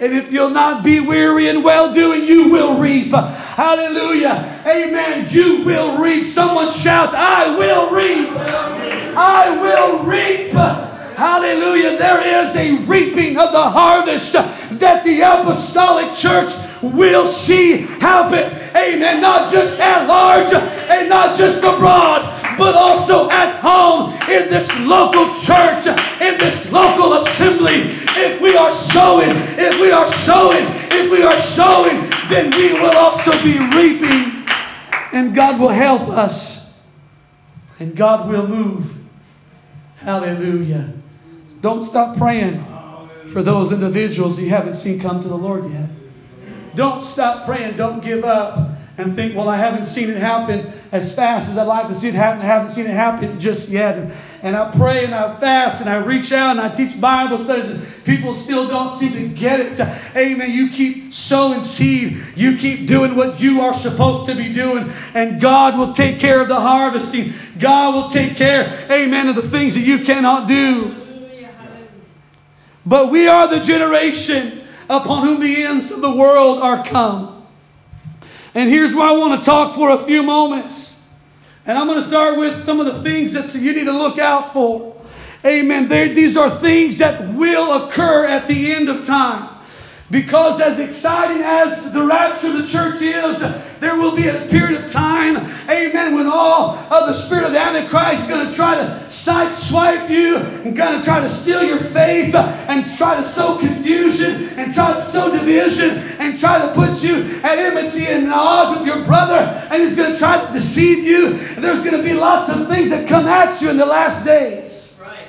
And 0.00 0.14
if 0.14 0.32
you'll 0.32 0.50
not 0.50 0.82
be 0.82 1.00
weary 1.00 1.48
in 1.48 1.62
well 1.62 1.92
doing, 1.92 2.24
you 2.24 2.50
will 2.50 2.78
reap. 2.78 3.12
Hallelujah. 3.12 4.62
Amen. 4.66 5.26
You 5.30 5.62
will 5.62 5.98
reap. 5.98 6.26
Someone 6.26 6.72
shouts, 6.72 7.12
I 7.14 7.54
will 7.56 7.90
reap. 7.90 8.30
I 9.16 9.60
will 9.60 10.04
reap. 10.04 10.54
Hallelujah. 11.20 11.98
There 11.98 12.40
is 12.40 12.56
a 12.56 12.76
reaping 12.86 13.36
of 13.36 13.52
the 13.52 13.62
harvest 13.62 14.32
that 14.32 15.04
the 15.04 15.20
apostolic 15.20 16.16
church 16.16 16.50
will 16.80 17.26
see 17.26 17.82
happen. 18.00 18.56
Amen. 18.74 19.20
Not 19.20 19.52
just 19.52 19.78
at 19.80 20.06
large 20.06 20.50
and 20.54 21.10
not 21.10 21.36
just 21.36 21.58
abroad, 21.58 22.24
but 22.56 22.74
also 22.74 23.28
at 23.28 23.60
home 23.60 24.14
in 24.32 24.48
this 24.48 24.74
local 24.80 25.26
church, 25.34 25.88
in 26.22 26.38
this 26.38 26.72
local 26.72 27.12
assembly. 27.12 27.92
If 28.16 28.40
we 28.40 28.56
are 28.56 28.70
sowing, 28.70 29.36
if 29.60 29.78
we 29.78 29.92
are 29.92 30.06
sowing, 30.06 30.64
if 30.90 31.12
we 31.12 31.22
are 31.22 31.36
sowing, 31.36 32.00
then 32.30 32.50
we 32.52 32.72
will 32.72 32.96
also 32.96 33.32
be 33.42 33.58
reaping. 33.76 34.48
And 35.12 35.34
God 35.34 35.60
will 35.60 35.68
help 35.68 36.08
us. 36.08 36.80
And 37.78 37.94
God 37.94 38.26
will 38.26 38.48
move. 38.48 38.90
Hallelujah. 39.98 40.94
Don't 41.60 41.82
stop 41.82 42.16
praying 42.16 42.64
for 43.32 43.42
those 43.42 43.72
individuals 43.72 44.40
you 44.40 44.48
haven't 44.48 44.74
seen 44.74 45.00
come 45.00 45.22
to 45.22 45.28
the 45.28 45.36
Lord 45.36 45.70
yet. 45.70 45.88
Don't 46.74 47.02
stop 47.02 47.44
praying. 47.44 47.76
Don't 47.76 48.02
give 48.02 48.24
up 48.24 48.70
and 48.96 49.16
think, 49.16 49.34
well, 49.34 49.48
I 49.48 49.56
haven't 49.56 49.86
seen 49.86 50.10
it 50.10 50.16
happen 50.16 50.72
as 50.92 51.14
fast 51.14 51.50
as 51.50 51.58
I'd 51.58 51.64
like 51.64 51.88
to 51.88 51.94
see 51.94 52.08
it 52.08 52.14
happen. 52.14 52.42
I 52.42 52.44
haven't 52.44 52.70
seen 52.70 52.86
it 52.86 52.90
happen 52.90 53.40
just 53.40 53.68
yet. 53.68 54.12
And, 54.42 54.56
I 54.56 54.70
pray 54.70 55.04
and 55.04 55.14
I 55.14 55.38
fast 55.38 55.80
and 55.80 55.90
I 55.90 56.04
reach 56.04 56.32
out 56.32 56.52
and 56.52 56.60
I 56.60 56.68
teach 56.74 57.00
Bible 57.00 57.38
studies 57.38 57.70
and 57.70 57.86
people 58.04 58.34
still 58.34 58.68
don't 58.68 58.92
seem 58.92 59.12
to 59.12 59.28
get 59.28 59.60
it. 59.60 59.80
Amen. 60.16 60.50
You 60.50 60.70
keep 60.70 61.12
sowing 61.12 61.62
seed. 61.62 62.18
You 62.36 62.56
keep 62.56 62.86
doing 62.86 63.16
what 63.16 63.40
you 63.40 63.62
are 63.62 63.74
supposed 63.74 64.30
to 64.30 64.36
be 64.36 64.52
doing. 64.52 64.90
And 65.14 65.40
God 65.40 65.78
will 65.78 65.92
take 65.92 66.18
care 66.18 66.40
of 66.40 66.48
the 66.48 66.60
harvesting. 66.60 67.32
God 67.58 67.94
will 67.94 68.10
take 68.10 68.36
care, 68.36 68.86
amen, 68.90 69.28
of 69.28 69.36
the 69.36 69.48
things 69.48 69.74
that 69.74 69.82
you 69.82 70.04
cannot 70.04 70.48
do. 70.48 70.99
But 72.86 73.10
we 73.10 73.28
are 73.28 73.48
the 73.48 73.60
generation 73.60 74.62
upon 74.88 75.26
whom 75.26 75.40
the 75.40 75.62
ends 75.64 75.90
of 75.92 76.00
the 76.00 76.10
world 76.10 76.58
are 76.60 76.84
come. 76.84 77.46
And 78.54 78.68
here's 78.68 78.94
where 78.94 79.06
I 79.06 79.12
want 79.12 79.40
to 79.40 79.46
talk 79.46 79.74
for 79.74 79.90
a 79.90 79.98
few 79.98 80.22
moments. 80.22 81.08
And 81.66 81.78
I'm 81.78 81.86
going 81.86 82.00
to 82.00 82.06
start 82.06 82.38
with 82.38 82.62
some 82.62 82.80
of 82.80 82.86
the 82.86 83.02
things 83.02 83.34
that 83.34 83.54
you 83.54 83.72
need 83.72 83.84
to 83.84 83.92
look 83.92 84.18
out 84.18 84.52
for. 84.52 84.96
Amen. 85.44 85.88
They're, 85.88 86.12
these 86.12 86.36
are 86.36 86.50
things 86.50 86.98
that 86.98 87.34
will 87.34 87.84
occur 87.84 88.26
at 88.26 88.48
the 88.48 88.72
end 88.72 88.88
of 88.88 89.06
time. 89.06 89.59
Because 90.10 90.60
as 90.60 90.80
exciting 90.80 91.40
as 91.42 91.92
the 91.92 92.02
rapture 92.02 92.48
of 92.48 92.58
the 92.58 92.66
church 92.66 93.00
is, 93.00 93.44
there 93.78 93.96
will 93.96 94.16
be 94.16 94.26
a 94.26 94.34
period 94.34 94.82
of 94.82 94.90
time, 94.90 95.36
amen, 95.68 96.16
when 96.16 96.26
all 96.26 96.76
of 96.76 97.06
the 97.06 97.12
spirit 97.12 97.44
of 97.44 97.52
the 97.52 97.60
Antichrist 97.60 98.22
is 98.22 98.28
going 98.28 98.50
to 98.50 98.54
try 98.54 98.74
to 98.74 98.82
sideswipe 99.08 100.10
you 100.10 100.36
and 100.36 100.74
going 100.74 100.98
to 100.98 101.04
try 101.04 101.20
to 101.20 101.28
steal 101.28 101.62
your 101.62 101.78
faith 101.78 102.34
and 102.34 102.84
try 102.98 103.16
to 103.16 103.24
sow 103.24 103.56
confusion 103.56 104.58
and 104.58 104.74
try 104.74 104.94
to 104.94 105.02
sow 105.02 105.30
division 105.30 105.90
and 106.18 106.38
try 106.40 106.58
to 106.58 106.74
put 106.74 107.04
you 107.04 107.22
at 107.44 107.58
enmity 107.58 108.06
and 108.06 108.32
odds 108.32 108.78
with 108.78 108.88
your 108.88 109.04
brother 109.04 109.36
and 109.70 109.80
he's 109.80 109.94
going 109.94 110.12
to 110.12 110.18
try 110.18 110.44
to 110.44 110.52
deceive 110.52 111.04
you. 111.04 111.28
And 111.28 111.62
there's 111.62 111.82
going 111.82 111.96
to 111.96 112.02
be 112.02 112.14
lots 112.14 112.48
of 112.48 112.66
things 112.66 112.90
that 112.90 113.08
come 113.08 113.26
at 113.26 113.62
you 113.62 113.70
in 113.70 113.76
the 113.76 113.86
last 113.86 114.24
days. 114.24 115.00
Right. 115.00 115.28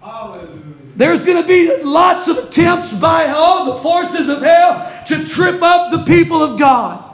Hallelujah. 0.00 0.67
There's 0.98 1.22
going 1.22 1.40
to 1.40 1.46
be 1.46 1.84
lots 1.84 2.26
of 2.26 2.38
attempts 2.38 2.92
by 2.92 3.28
all 3.28 3.72
the 3.72 3.78
forces 3.80 4.28
of 4.28 4.42
hell 4.42 5.04
to 5.06 5.24
trip 5.24 5.62
up 5.62 5.92
the 5.92 6.02
people 6.02 6.42
of 6.42 6.58
God. 6.58 7.04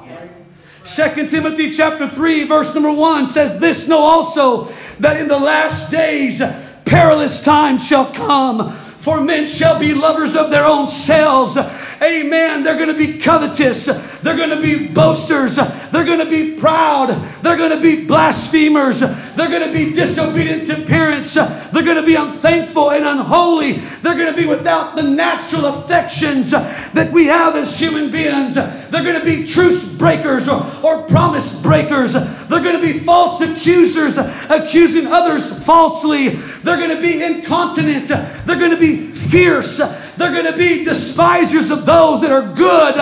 Second 0.84 1.28
Timothy 1.28 1.70
chapter 1.70 2.08
3 2.08 2.44
verse 2.44 2.74
number 2.74 2.90
1 2.90 3.26
says 3.26 3.60
this 3.60 3.86
know 3.86 3.98
also 3.98 4.68
that 5.00 5.20
in 5.20 5.28
the 5.28 5.38
last 5.38 5.90
days 5.90 6.42
perilous 6.86 7.42
times 7.42 7.86
shall 7.86 8.10
come 8.12 8.72
for 8.72 9.20
men 9.20 9.48
shall 9.48 9.78
be 9.78 9.94
lovers 9.94 10.34
of 10.36 10.50
their 10.50 10.64
own 10.64 10.86
selves 10.86 11.58
Amen. 12.04 12.64
They're 12.64 12.76
going 12.76 12.88
to 12.88 12.94
be 12.98 13.18
covetous. 13.18 13.86
They're 14.20 14.36
going 14.36 14.50
to 14.50 14.60
be 14.60 14.88
boasters. 14.88 15.56
They're 15.56 16.04
going 16.04 16.18
to 16.18 16.28
be 16.28 16.58
proud. 16.58 17.10
They're 17.42 17.56
going 17.56 17.70
to 17.70 17.80
be 17.80 18.06
blasphemers. 18.06 19.02
They're 19.36 19.48
going 19.48 19.66
to 19.66 19.72
be 19.72 19.92
disobedient 19.92 20.66
to 20.68 20.76
parents. 20.82 21.34
They're 21.34 21.82
going 21.82 21.96
to 21.96 22.02
be 22.02 22.14
unthankful 22.14 22.90
and 22.90 23.04
unholy. 23.04 23.72
They're 24.02 24.16
going 24.16 24.32
to 24.32 24.40
be 24.40 24.46
without 24.46 24.96
the 24.96 25.02
natural 25.02 25.66
affections 25.66 26.52
that 26.52 27.10
we 27.12 27.26
have 27.26 27.56
as 27.56 27.78
human 27.78 28.10
beings. 28.10 28.54
They're 28.54 29.02
going 29.02 29.18
to 29.18 29.24
be 29.24 29.46
truce 29.46 29.84
breakers 29.84 30.48
or, 30.48 30.64
or 30.82 31.02
promise 31.02 31.60
breakers. 31.60 32.14
They're 32.14 32.62
going 32.62 32.80
to 32.80 32.82
be 32.82 32.98
false 33.00 33.40
accusers, 33.40 34.18
accusing 34.18 35.06
others 35.06 35.64
falsely. 35.64 36.28
They're 36.28 36.76
going 36.76 36.96
to 36.96 37.02
be 37.02 37.22
incontinent. 37.22 38.08
They're 38.08 38.58
going 38.58 38.70
to 38.70 38.76
be 38.76 39.10
fierce. 39.10 39.78
They're 39.78 40.32
going 40.32 40.50
to 40.50 40.56
be 40.56 40.84
despisers 40.84 41.70
of 41.70 41.86
those 41.86 42.20
that 42.22 42.30
are 42.30 42.54
good. 42.54 42.94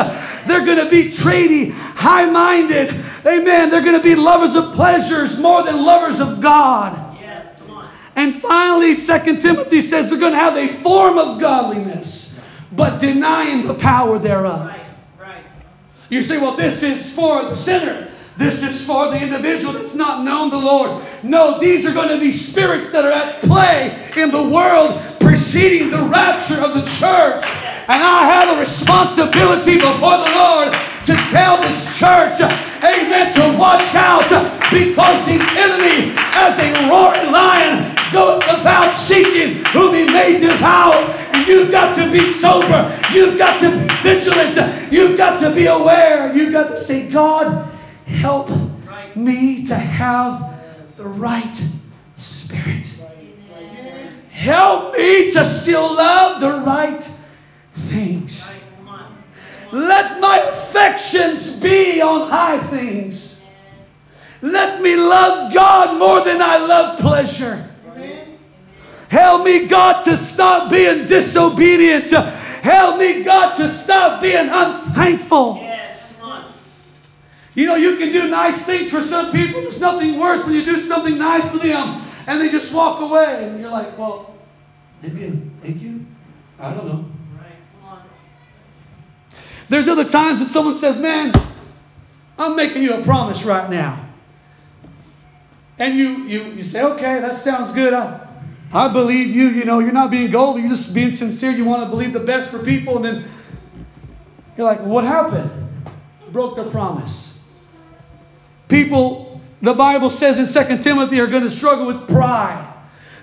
They're 0.47 0.65
going 0.65 0.79
to 0.79 0.91
be 0.91 1.05
trady, 1.05 1.73
high 1.73 2.27
minded. 2.27 2.91
Amen. 3.25 3.71
They're 3.71 3.83
going 3.83 3.97
to 3.97 4.03
be 4.03 4.17
lovers 4.17 4.57
of 4.57 4.75
pleasures 4.75 5.39
more 5.39 5.63
than 5.63 5.85
lovers 5.85 6.21
of 6.21 6.41
God. 6.41 7.17
Yes, 7.21 7.47
and 8.17 8.35
finally, 8.35 8.97
2 8.97 9.41
Timothy 9.41 9.81
says 9.81 10.11
they're 10.11 10.19
going 10.19 10.33
to 10.33 10.39
have 10.39 10.57
a 10.57 10.67
form 10.67 11.19
of 11.19 11.41
godliness, 11.41 12.41
but 12.73 12.99
denying 12.99 13.67
the 13.67 13.75
power 13.75 14.19
thereof. 14.19 14.67
Right, 14.67 14.81
right. 15.21 15.45
You 16.09 16.23
say, 16.23 16.39
well, 16.39 16.57
this 16.57 16.83
is 16.83 17.15
for 17.15 17.43
the 17.45 17.55
sinner. 17.55 18.09
This 18.37 18.65
is 18.65 18.87
for 18.87 19.11
the 19.11 19.23
individual 19.23 19.75
that's 19.75 19.95
not 19.95 20.25
known 20.25 20.51
the 20.51 20.59
Lord. 20.59 21.03
No, 21.23 21.61
these 21.61 21.87
are 21.87 21.93
going 21.93 22.09
to 22.09 22.19
be 22.19 22.33
spirits 22.33 22.91
that 22.93 23.05
are 23.05 23.13
at 23.13 23.43
play 23.43 24.11
in 24.17 24.31
the 24.31 24.43
world 24.43 25.01
preceding 25.21 25.91
the 25.91 26.03
rapture 26.03 26.61
of 26.61 26.75
the 26.75 26.83
church. 26.83 27.45
And 27.89 28.03
I 28.03 28.25
have 28.25 28.57
a 28.57 28.61
responsibility 28.61 29.77
before 29.77 30.19
the 30.19 30.33
Lord 30.35 30.75
to 31.05 31.15
tell 31.31 31.61
this 31.61 31.99
church, 31.99 32.41
amen, 32.41 33.33
to 33.35 33.59
watch 33.59 33.95
out 33.95 34.29
because 34.71 35.27
the 35.27 35.39
enemy, 35.59 36.15
as 36.35 36.59
a 36.61 36.73
roaring 36.89 37.33
lion, 37.33 37.93
goeth 38.13 38.45
about 38.45 38.95
seeking 38.95 39.65
whom 39.67 39.95
he 39.95 40.07
may 40.07 40.39
devour. 40.39 40.95
And 41.33 41.47
you've 41.47 41.71
got 41.71 41.97
to 41.97 42.11
be 42.11 42.21
sober. 42.21 42.97
You've 43.13 43.37
got 43.37 43.61
to 43.63 43.71
be 43.71 43.89
vigilant. 44.03 44.93
You've 44.93 45.17
got 45.17 45.41
to 45.41 45.55
be 45.55 45.67
aware. 45.67 46.35
You've 46.37 46.53
got 46.53 46.69
to 46.69 46.79
say, 46.79 47.11
God, 47.11 47.71
help 48.07 48.51
me 49.17 49.67
to 49.67 49.75
have 49.75 50.61
the 50.97 51.05
right 51.05 51.65
spirit. 52.17 52.95
Help 54.31 54.97
me 54.97 55.31
to 55.33 55.45
still 55.45 55.95
love 55.95 56.41
the 56.41 56.51
right 56.67 57.03
things. 57.73 58.53
Let 59.73 60.21
my 60.21 60.39
affections 60.39 61.59
be 61.59 62.03
on 62.03 62.29
high 62.29 62.59
things. 62.59 63.43
Let 64.43 64.83
me 64.83 64.97
love 64.97 65.55
God 65.55 65.99
more 65.99 66.23
than 66.25 66.43
I 66.43 66.59
love 66.59 66.99
pleasure. 66.99 67.65
Help 69.09 69.45
me, 69.45 69.67
God, 69.67 70.03
to 70.03 70.17
stop 70.17 70.71
being 70.71 71.07
disobedient. 71.07 72.11
Help 72.11 72.99
me, 72.99 73.23
God, 73.23 73.57
to 73.57 73.69
stop 73.69 74.21
being 74.21 74.49
unthankful. 74.51 75.69
You 77.55 77.67
know, 77.67 77.75
you 77.77 77.97
can 77.97 78.13
do 78.13 78.29
nice 78.29 78.65
things 78.65 78.91
for 78.91 79.03
some 79.03 79.33
people. 79.33 79.61
There's 79.63 79.81
nothing 79.81 80.19
worse 80.19 80.45
when 80.45 80.55
you 80.55 80.65
do 80.65 80.81
something 80.81 81.19
nice 81.19 81.51
for 81.51 81.59
them 81.59 82.03
and 82.27 82.41
they 82.41 82.51
just 82.51 82.73
walk 82.73 83.01
away. 83.01 83.45
And 83.45 83.61
you're 83.61 83.71
like, 83.71 83.99
well, 83.99 84.35
maybe 85.03 85.41
thank 85.61 85.83
you. 85.83 86.07
I 86.59 86.73
don't 86.73 86.87
know. 86.87 87.05
There's 89.69 89.89
other 89.89 90.05
times 90.05 90.41
when 90.41 90.49
someone 90.49 90.75
says, 90.75 90.99
Man, 90.99 91.33
I'm 92.39 92.57
making 92.57 92.83
you 92.83 92.95
a 92.95 93.03
promise 93.03 93.45
right 93.45 93.71
now. 93.71 94.09
And 95.79 95.99
you, 95.99 96.25
you, 96.25 96.45
you 96.45 96.63
say, 96.63 96.83
Okay, 96.83 97.21
that 97.21 97.35
sounds 97.35 97.73
good. 97.73 97.93
I, 97.93 98.29
I 98.73 98.89
believe 98.89 99.29
you. 99.35 99.49
You 99.49 99.65
know, 99.65 99.79
you're 99.79 99.93
not 99.93 100.11
being 100.11 100.31
gullible. 100.31 100.61
You're 100.61 100.69
just 100.69 100.95
being 100.95 101.13
sincere. 101.13 101.51
You 101.51 101.65
want 101.65 101.85
to 101.85 101.89
believe 101.89 102.13
the 102.13 102.21
best 102.21 102.51
for 102.51 102.59
people. 102.63 102.97
And 102.97 103.05
then 103.05 103.29
you're 104.57 104.67
like, 104.67 104.81
What 104.81 105.05
happened? 105.05 105.51
Broke 106.31 106.57
their 106.57 106.71
promise. 106.71 107.43
People, 108.69 109.41
the 109.61 109.75
Bible 109.75 110.09
says 110.09 110.39
in 110.39 110.67
2 110.67 110.83
Timothy, 110.83 111.21
are 111.21 111.27
going 111.27 111.43
to 111.43 111.51
struggle 111.51 111.87
with 111.87 112.09
pride. 112.09 112.73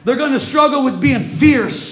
They're 0.05 0.15
going 0.15 0.33
to 0.33 0.39
struggle 0.39 0.83
with 0.83 1.01
being 1.01 1.23
fierce. 1.23 1.88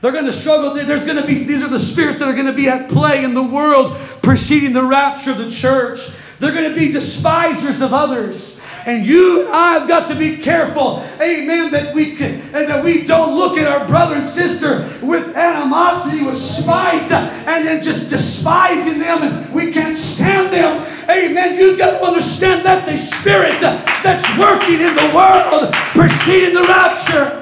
They're 0.00 0.12
going 0.12 0.26
to 0.26 0.32
struggle. 0.32 0.74
There's 0.74 1.04
going 1.04 1.20
to 1.20 1.26
be, 1.26 1.44
these 1.44 1.64
are 1.64 1.68
the 1.68 1.78
spirits 1.78 2.20
that 2.20 2.28
are 2.28 2.34
going 2.34 2.46
to 2.46 2.52
be 2.52 2.68
at 2.68 2.88
play 2.88 3.24
in 3.24 3.34
the 3.34 3.42
world 3.42 3.96
preceding 4.22 4.72
the 4.72 4.84
rapture 4.84 5.32
of 5.32 5.38
the 5.38 5.50
church. 5.50 6.08
They're 6.38 6.54
going 6.54 6.70
to 6.72 6.78
be 6.78 6.92
despisers 6.92 7.80
of 7.80 7.92
others. 7.92 8.60
And 8.86 9.04
you 9.04 9.40
and 9.40 9.50
I 9.50 9.72
have 9.72 9.88
got 9.88 10.08
to 10.08 10.14
be 10.14 10.38
careful, 10.38 11.04
amen, 11.20 11.72
that 11.72 11.94
we 11.94 12.14
can, 12.14 12.34
and 12.54 12.70
that 12.70 12.82
we 12.82 13.06
don't 13.06 13.36
look 13.36 13.58
at 13.58 13.66
our 13.66 13.86
brother 13.86 14.14
and 14.14 14.26
sister 14.26 14.88
with 15.04 15.36
animosity, 15.36 16.24
with 16.24 16.36
spite, 16.36 17.10
and 17.12 17.66
then 17.66 17.82
just 17.82 18.08
despising 18.08 18.98
them, 18.98 19.24
and 19.24 19.52
we 19.52 19.72
can't 19.72 19.94
stand 19.94 20.54
them. 20.54 20.86
Amen. 21.10 21.58
You've 21.58 21.76
got 21.76 21.98
to 21.98 22.06
understand 22.06 22.64
that's 22.64 22.88
a 22.88 22.96
spirit 22.96 23.60
that's 23.60 24.38
working 24.38 24.80
in 24.80 24.94
the 24.94 25.12
world 25.14 25.74
preceding 25.92 26.54
the 26.54 26.62
rapture. 26.62 27.37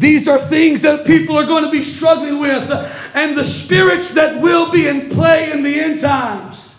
These 0.00 0.28
are 0.28 0.38
things 0.38 0.80
that 0.82 1.04
people 1.04 1.36
are 1.36 1.44
going 1.44 1.64
to 1.64 1.70
be 1.70 1.82
struggling 1.82 2.40
with, 2.40 2.70
and 3.12 3.36
the 3.36 3.44
spirits 3.44 4.14
that 4.14 4.40
will 4.40 4.72
be 4.72 4.88
in 4.88 5.10
play 5.10 5.52
in 5.52 5.62
the 5.62 5.78
end 5.78 6.00
times. 6.00 6.74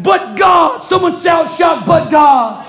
But 0.00 0.36
God, 0.36 0.82
someone 0.82 1.12
shout, 1.12 1.50
shout, 1.50 1.84
but 1.84 2.08
God. 2.08 2.64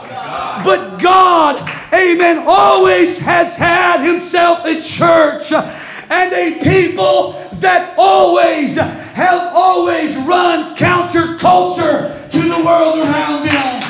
But 0.65 0.97
God, 0.97 1.55
amen, 1.93 2.43
always 2.45 3.17
has 3.19 3.55
had 3.55 4.05
himself 4.05 4.65
a 4.65 4.81
church 4.81 5.53
and 5.53 6.33
a 6.33 6.59
people 6.61 7.41
that 7.53 7.95
always 7.97 8.75
have 8.75 9.53
always 9.55 10.17
run 10.17 10.75
counterculture 10.75 12.29
to 12.29 12.41
the 12.41 12.61
world 12.65 12.99
around 12.99 13.45
them. 13.45 13.81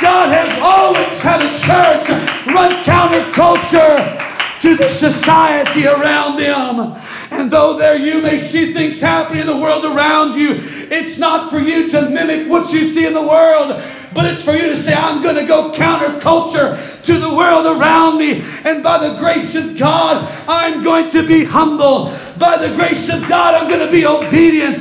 God 0.00 0.30
has 0.30 0.60
always 0.62 1.20
had 1.20 1.42
a 1.42 1.50
church 1.50 2.08
run 2.54 2.84
counterculture 2.84 4.27
to 4.60 4.76
the 4.76 4.88
society 4.88 5.86
around 5.86 6.38
them. 6.38 7.00
And 7.30 7.50
though 7.50 7.78
there 7.78 7.96
you 7.96 8.22
may 8.22 8.38
see 8.38 8.72
things 8.72 9.00
happening 9.00 9.42
in 9.42 9.46
the 9.46 9.56
world 9.56 9.84
around 9.84 10.38
you, 10.38 10.56
it's 10.90 11.18
not 11.18 11.50
for 11.50 11.58
you 11.58 11.90
to 11.90 12.08
mimic 12.08 12.48
what 12.48 12.72
you 12.72 12.84
see 12.86 13.06
in 13.06 13.12
the 13.12 13.26
world, 13.26 13.82
but 14.14 14.24
it's 14.24 14.44
for 14.44 14.52
you 14.52 14.68
to 14.70 14.76
say, 14.76 14.94
I'm 14.94 15.22
going 15.22 15.36
to 15.36 15.46
go 15.46 15.70
counterculture 15.70 17.04
to 17.04 17.18
the 17.18 17.34
world 17.34 17.66
around 17.66 18.18
me. 18.18 18.42
And 18.64 18.82
by 18.82 19.06
the 19.06 19.18
grace 19.18 19.54
of 19.54 19.76
God, 19.78 20.26
I'm 20.48 20.82
going 20.82 21.10
to 21.10 21.26
be 21.26 21.44
humble. 21.44 22.12
By 22.38 22.56
the 22.58 22.74
grace 22.76 23.12
of 23.12 23.28
God, 23.28 23.54
I'm 23.54 23.68
going 23.68 23.84
to 23.84 23.90
be 23.90 24.06
obedient. 24.06 24.80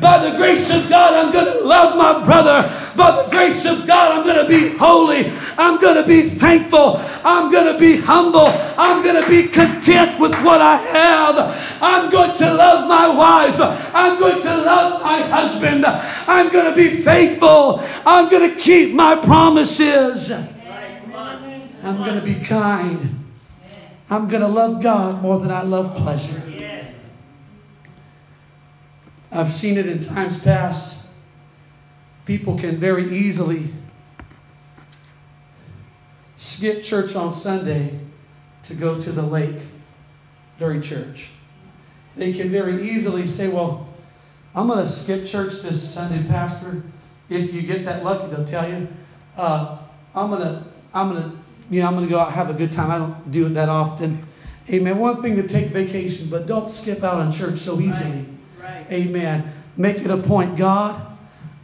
By 0.00 0.30
the 0.30 0.36
grace 0.36 0.70
of 0.70 0.88
God, 0.88 1.14
I'm 1.14 1.32
going 1.32 1.46
to 1.46 1.64
love 1.64 1.96
my 1.96 2.24
brother. 2.24 2.62
By 2.96 3.22
the 3.22 3.30
grace 3.30 3.66
of 3.66 3.86
God, 3.86 4.18
I'm 4.18 4.24
going 4.24 4.44
to 4.44 4.48
be 4.48 4.76
holy. 4.76 5.32
I'm 5.56 5.80
going 5.80 5.96
to 5.96 6.06
be 6.06 6.22
thankful. 6.28 7.00
I'm 7.24 7.50
going 7.50 7.72
to 7.72 7.78
be 7.78 7.96
humble. 7.96 8.46
I'm 8.46 9.02
going 9.02 9.22
to 9.22 9.28
be 9.28 9.48
content 9.48 10.20
with 10.20 10.32
what 10.44 10.60
I 10.60 10.76
have. 10.76 11.80
I'm 11.82 12.10
going 12.10 12.36
to 12.36 12.54
love 12.54 12.88
my 12.88 13.08
wife. 13.08 13.56
I'm 13.94 14.18
going 14.20 14.40
to 14.42 14.56
love 14.56 15.02
my 15.02 15.20
husband. 15.22 15.84
I'm 15.86 16.52
going 16.52 16.70
to 16.70 16.76
be 16.76 16.88
faithful. 17.02 17.82
I'm 18.06 18.28
going 18.28 18.50
to 18.50 18.56
keep 18.56 18.94
my 18.94 19.16
promises. 19.16 20.30
I'm 20.30 22.04
going 22.04 22.20
to 22.20 22.24
be 22.24 22.34
kind. 22.44 23.24
I'm 24.10 24.28
going 24.28 24.42
to 24.42 24.48
love 24.48 24.82
God 24.82 25.22
more 25.22 25.38
than 25.38 25.50
I 25.50 25.62
love 25.62 25.96
pleasure. 25.96 26.47
I've 29.30 29.52
seen 29.52 29.76
it 29.76 29.86
in 29.86 30.00
times 30.00 30.40
past. 30.40 31.06
People 32.24 32.58
can 32.58 32.76
very 32.76 33.08
easily 33.14 33.70
skip 36.36 36.82
church 36.82 37.14
on 37.14 37.34
Sunday 37.34 37.98
to 38.64 38.74
go 38.74 39.00
to 39.00 39.12
the 39.12 39.22
lake 39.22 39.58
during 40.58 40.80
church. 40.80 41.30
They 42.16 42.32
can 42.32 42.50
very 42.50 42.90
easily 42.90 43.26
say, 43.26 43.48
Well, 43.48 43.88
I'm 44.54 44.66
going 44.66 44.84
to 44.84 44.88
skip 44.88 45.26
church 45.26 45.60
this 45.62 45.82
Sunday, 45.82 46.26
Pastor. 46.26 46.82
If 47.28 47.52
you 47.52 47.62
get 47.62 47.84
that 47.84 48.04
lucky, 48.04 48.34
they'll 48.34 48.46
tell 48.46 48.68
you. 48.68 48.88
Uh, 49.36 49.78
I'm 50.14 50.30
going 50.30 50.42
to, 50.42 50.64
I'm 50.94 51.12
going 51.12 51.22
to, 51.22 51.36
you 51.70 51.82
know, 51.82 51.88
I'm 51.88 51.94
going 51.94 52.06
to 52.06 52.10
go 52.10 52.18
out 52.18 52.32
have 52.32 52.50
a 52.50 52.54
good 52.54 52.72
time. 52.72 52.90
I 52.90 52.98
don't 52.98 53.30
do 53.30 53.46
it 53.46 53.50
that 53.50 53.68
often. 53.68 54.26
Amen. 54.70 54.98
One 54.98 55.22
thing 55.22 55.36
to 55.36 55.46
take 55.46 55.68
vacation, 55.68 56.28
but 56.28 56.46
don't 56.46 56.70
skip 56.70 57.04
out 57.04 57.20
on 57.20 57.30
church 57.30 57.58
so 57.58 57.78
easily. 57.78 58.10
Right. 58.10 58.37
Amen. 58.90 59.52
Make 59.76 59.98
it 59.98 60.10
a 60.10 60.16
point, 60.18 60.56
God. 60.56 61.00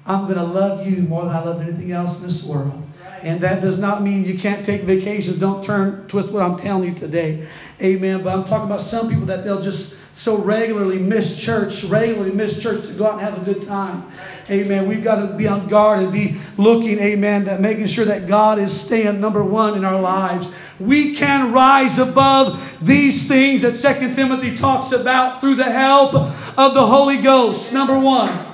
I'm 0.06 0.24
going 0.24 0.36
to 0.36 0.44
love 0.44 0.86
you 0.86 1.02
more 1.02 1.24
than 1.24 1.34
I 1.34 1.44
love 1.44 1.62
anything 1.62 1.92
else 1.92 2.20
in 2.20 2.26
this 2.26 2.44
world. 2.44 2.80
And 3.22 3.40
that 3.40 3.62
does 3.62 3.80
not 3.80 4.02
mean 4.02 4.24
you 4.24 4.38
can't 4.38 4.66
take 4.66 4.82
vacations. 4.82 5.38
Don't 5.38 5.64
turn 5.64 6.06
twist 6.08 6.30
what 6.30 6.42
I'm 6.42 6.58
telling 6.58 6.90
you 6.90 6.94
today. 6.94 7.46
Amen. 7.80 8.22
But 8.22 8.36
I'm 8.36 8.44
talking 8.44 8.66
about 8.66 8.82
some 8.82 9.08
people 9.08 9.26
that 9.26 9.44
they'll 9.44 9.62
just 9.62 9.96
so 10.14 10.36
regularly 10.36 10.98
miss 10.98 11.36
church, 11.36 11.84
regularly 11.84 12.32
miss 12.32 12.62
church 12.62 12.86
to 12.86 12.92
go 12.92 13.06
out 13.06 13.14
and 13.14 13.22
have 13.22 13.40
a 13.40 13.52
good 13.52 13.62
time. 13.62 14.04
Amen. 14.50 14.88
We've 14.88 15.02
got 15.02 15.26
to 15.26 15.34
be 15.34 15.48
on 15.48 15.66
guard 15.66 16.00
and 16.00 16.12
be 16.12 16.36
looking, 16.56 16.98
amen, 16.98 17.46
that 17.46 17.60
making 17.60 17.86
sure 17.86 18.04
that 18.04 18.28
God 18.28 18.58
is 18.58 18.78
staying 18.78 19.20
number 19.20 19.42
one 19.42 19.76
in 19.76 19.84
our 19.84 20.00
lives. 20.00 20.52
We 20.78 21.16
can 21.16 21.52
rise 21.52 21.98
above 21.98 22.78
these 22.84 23.26
things 23.26 23.62
that 23.62 23.74
Second 23.74 24.14
Timothy 24.14 24.56
talks 24.56 24.92
about 24.92 25.40
through 25.40 25.56
the 25.56 25.64
help 25.64 26.14
of 26.56 26.74
the 26.74 26.86
Holy 26.86 27.18
Ghost. 27.18 27.72
Number 27.72 27.98
one. 27.98 28.52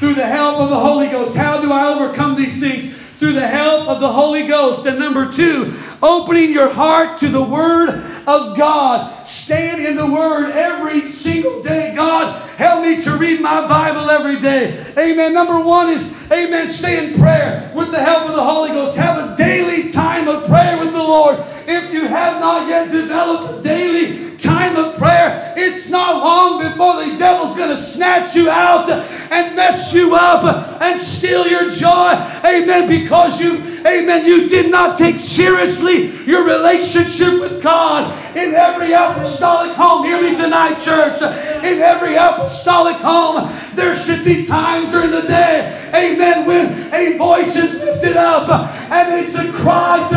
Through 0.00 0.14
the 0.14 0.26
help 0.26 0.58
of 0.58 0.70
the 0.70 0.78
Holy 0.78 1.08
Ghost. 1.08 1.36
How 1.36 1.60
do 1.60 1.72
I 1.72 1.94
overcome 1.94 2.36
these 2.36 2.60
things? 2.60 2.96
through 3.18 3.32
the 3.32 3.46
help 3.46 3.88
of 3.88 4.00
the 4.00 4.12
Holy 4.12 4.46
Ghost. 4.46 4.86
And 4.86 4.98
number 4.98 5.30
two, 5.32 5.74
opening 6.02 6.52
your 6.52 6.68
heart 6.68 7.18
to 7.20 7.28
the 7.28 7.42
Word 7.42 7.88
of 8.26 8.56
God. 8.56 9.26
Stand 9.26 9.84
in 9.84 9.96
the 9.96 10.06
Word 10.06 10.50
every 10.50 11.08
single 11.08 11.62
day. 11.62 11.94
God, 11.94 12.40
help 12.56 12.84
me 12.84 13.02
to 13.02 13.16
read 13.16 13.40
my 13.40 13.66
Bible 13.66 14.10
every 14.10 14.40
day. 14.40 14.84
Amen. 14.96 15.32
Number 15.32 15.60
one 15.60 15.90
is, 15.90 16.14
amen, 16.30 16.68
stay 16.68 17.06
in 17.06 17.18
prayer 17.18 17.70
with 17.74 17.90
the 17.90 18.00
help 18.00 18.28
of 18.28 18.36
the 18.36 18.44
Holy 18.44 18.70
Ghost. 18.70 18.96
Have 18.96 19.32
a 19.32 19.36
daily 19.36 19.90
time 19.90 20.28
of 20.28 20.46
prayer 20.46 20.78
with 20.78 20.92
the 20.92 20.98
Lord. 20.98 21.38
If 21.68 21.92
you 21.92 22.06
have 22.06 22.40
not 22.40 22.68
yet 22.68 22.90
developed 22.90 23.60
a 23.60 23.62
daily 23.62 24.36
time 24.38 24.76
of 24.76 24.96
prayer, 24.96 25.54
it's 25.56 25.88
not 25.90 26.22
long 26.22 26.62
before 26.62 27.04
the 27.04 27.16
devil's 27.18 27.56
going 27.56 27.70
to 27.70 27.76
snatch 27.76 28.36
you 28.36 28.48
out 28.50 28.88
and 28.90 29.56
mess 29.56 29.92
you 29.92 30.14
up 30.14 30.80
and 30.80 31.00
steal 31.00 31.46
your 31.46 31.70
joy. 31.70 32.12
Amen. 32.44 32.88
Because 32.88 33.40
you, 33.40 33.75
amen, 33.86 34.26
you 34.26 34.48
did 34.48 34.70
not 34.70 34.98
take 34.98 35.18
seriously 35.18 36.08
your 36.26 36.44
relationship 36.44 37.40
with 37.40 37.62
God. 37.62 38.12
In 38.36 38.54
every 38.54 38.92
apostolic 38.92 39.72
home, 39.72 40.04
hear 40.04 40.20
me 40.20 40.36
tonight, 40.36 40.80
church. 40.82 41.22
In 41.22 41.80
every 41.80 42.16
apostolic 42.16 42.96
home, 42.96 43.50
there 43.74 43.94
should 43.94 44.24
be 44.24 44.44
times 44.44 44.90
during 44.90 45.10
the 45.10 45.22
day, 45.22 45.90
amen, 45.94 46.46
when 46.46 46.94
a 46.94 47.16
voice 47.16 47.56
is 47.56 47.74
lifted 47.74 48.16
up 48.16 48.48
and 48.90 49.14
it's 49.14 49.36
a 49.36 49.50
cry 49.52 50.06
to 50.10 50.16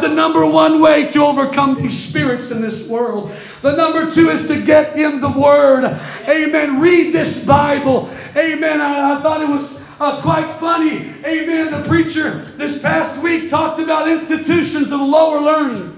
The 0.00 0.08
number 0.08 0.44
one 0.46 0.80
way 0.80 1.08
to 1.08 1.24
overcome 1.24 1.74
these 1.74 2.08
spirits 2.08 2.50
in 2.50 2.62
this 2.62 2.88
world. 2.88 3.32
The 3.62 3.76
number 3.76 4.10
two 4.10 4.30
is 4.30 4.48
to 4.48 4.60
get 4.60 4.96
in 4.96 5.20
the 5.20 5.30
Word. 5.30 5.84
Amen. 6.28 6.80
Read 6.80 7.12
this 7.12 7.44
Bible. 7.44 8.10
Amen. 8.36 8.80
I, 8.80 9.16
I 9.16 9.20
thought 9.22 9.42
it 9.42 9.48
was 9.48 9.80
uh, 10.00 10.22
quite 10.22 10.50
funny. 10.52 11.12
Amen. 11.24 11.70
The 11.70 11.86
preacher 11.86 12.30
this 12.56 12.80
past 12.80 13.22
week 13.22 13.50
talked 13.50 13.80
about 13.80 14.08
institutions 14.08 14.92
of 14.92 15.00
lower 15.00 15.40
learning. 15.40 15.96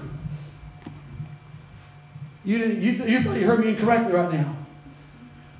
You, 2.45 2.57
you, 2.57 2.91
you 2.91 3.23
thought 3.23 3.37
you 3.37 3.45
heard 3.45 3.61
me 3.61 3.69
incorrectly 3.69 4.13
right 4.13 4.31
now. 4.31 4.57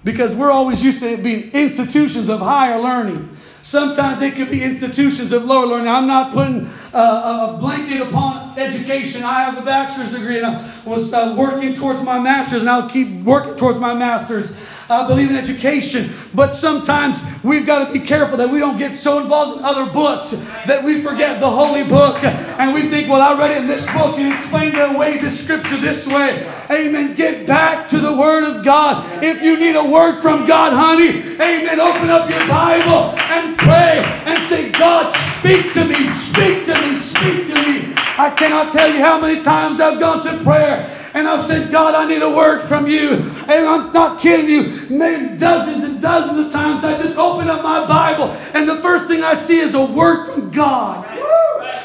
Because 0.03 0.35
we're 0.35 0.51
always 0.51 0.83
used 0.83 1.01
to 1.01 1.11
it 1.11 1.23
being 1.23 1.51
institutions 1.51 2.27
of 2.27 2.41
higher 2.41 2.77
learning. 2.77 3.32
Sometimes 3.63 4.21
it 4.21 4.35
could 4.35 4.51
be 4.51 4.61
institutions 4.61 5.31
of 5.31 5.45
lower 5.45 5.65
learning. 5.65 5.87
I'm 5.87 6.05
not 6.05 6.33
putting 6.33 6.67
uh, 6.93 7.55
a 7.55 7.57
blanket 7.57 8.01
upon 8.01 8.59
education. 8.59 9.23
I 9.23 9.43
have 9.43 9.57
a 9.57 9.61
bachelor's 9.61 10.11
degree 10.11 10.37
and 10.37 10.45
I 10.45 10.69
was 10.85 11.13
uh, 11.13 11.33
working 11.37 11.73
towards 11.73 12.03
my 12.03 12.19
master's, 12.19 12.59
and 12.59 12.69
I'll 12.69 12.89
keep 12.89 13.23
working 13.23 13.55
towards 13.55 13.79
my 13.79 13.93
master's. 13.93 14.53
I 14.89 15.07
believe 15.07 15.29
in 15.29 15.35
education, 15.35 16.09
but 16.33 16.53
sometimes 16.53 17.23
we've 17.43 17.65
got 17.65 17.87
to 17.87 17.93
be 17.93 17.99
careful 17.99 18.37
that 18.37 18.49
we 18.49 18.59
don't 18.59 18.77
get 18.77 18.93
so 18.95 19.19
involved 19.19 19.59
in 19.59 19.65
other 19.65 19.91
books 19.91 20.31
that 20.67 20.83
we 20.83 21.01
forget 21.01 21.39
the 21.39 21.49
holy 21.49 21.83
book 21.83 22.23
and 22.23 22.73
we 22.73 22.83
think, 22.83 23.09
well, 23.09 23.21
I 23.21 23.39
read 23.39 23.51
it 23.51 23.61
in 23.61 23.67
this 23.67 23.85
book 23.93 24.17
and 24.17 24.33
explained 24.33 24.75
it 24.75 24.95
away 24.95 25.17
this 25.17 25.41
scripture 25.41 25.77
this 25.77 26.07
way. 26.07 26.45
Amen. 26.69 27.13
Get 27.15 27.47
back 27.47 27.89
to 27.89 27.99
the 27.99 28.13
Word 28.13 28.43
of 28.43 28.63
God. 28.65 29.23
If 29.23 29.41
you 29.41 29.57
need 29.57 29.75
a 29.75 29.83
word 29.83 30.19
from 30.19 30.45
God, 30.45 30.73
honey, 30.73 31.21
amen, 31.35 31.79
open 31.79 32.09
up 32.09 32.29
your 32.29 32.45
Bible 32.47 33.17
and 33.31 33.57
pray 33.57 34.03
and 34.25 34.43
say, 34.43 34.71
God, 34.71 35.11
speak 35.11 35.73
to 35.73 35.85
me, 35.85 36.07
speak 36.09 36.65
to 36.65 36.81
me, 36.81 36.95
speak 36.95 37.47
to 37.47 37.55
me. 37.55 37.93
I 38.17 38.33
cannot 38.35 38.71
tell 38.71 38.93
you 38.93 38.99
how 38.99 39.19
many 39.19 39.41
times 39.41 39.79
I've 39.79 39.99
gone 39.99 40.23
to 40.25 40.43
prayer 40.43 40.89
and 41.13 41.27
I've 41.27 41.41
said, 41.41 41.71
God, 41.71 41.93
I 41.93 42.07
need 42.07 42.21
a 42.21 42.29
word 42.29 42.59
from 42.59 42.87
you. 42.87 43.11
And 43.13 43.67
I'm 43.67 43.91
not 43.91 44.19
kidding 44.19 44.49
you. 44.49 44.73
Maybe 44.89 45.37
dozens 45.37 45.83
and 45.83 46.01
dozens 46.01 46.47
of 46.47 46.51
times 46.51 46.83
I 46.83 46.97
just 46.97 47.17
open 47.17 47.49
up 47.49 47.61
my 47.61 47.85
Bible 47.87 48.25
and 48.53 48.67
the 48.67 48.81
first 48.81 49.07
thing 49.07 49.23
I 49.23 49.33
see 49.33 49.59
is 49.59 49.75
a 49.75 49.85
word 49.85 50.31
from 50.31 50.49
God. 50.51 51.05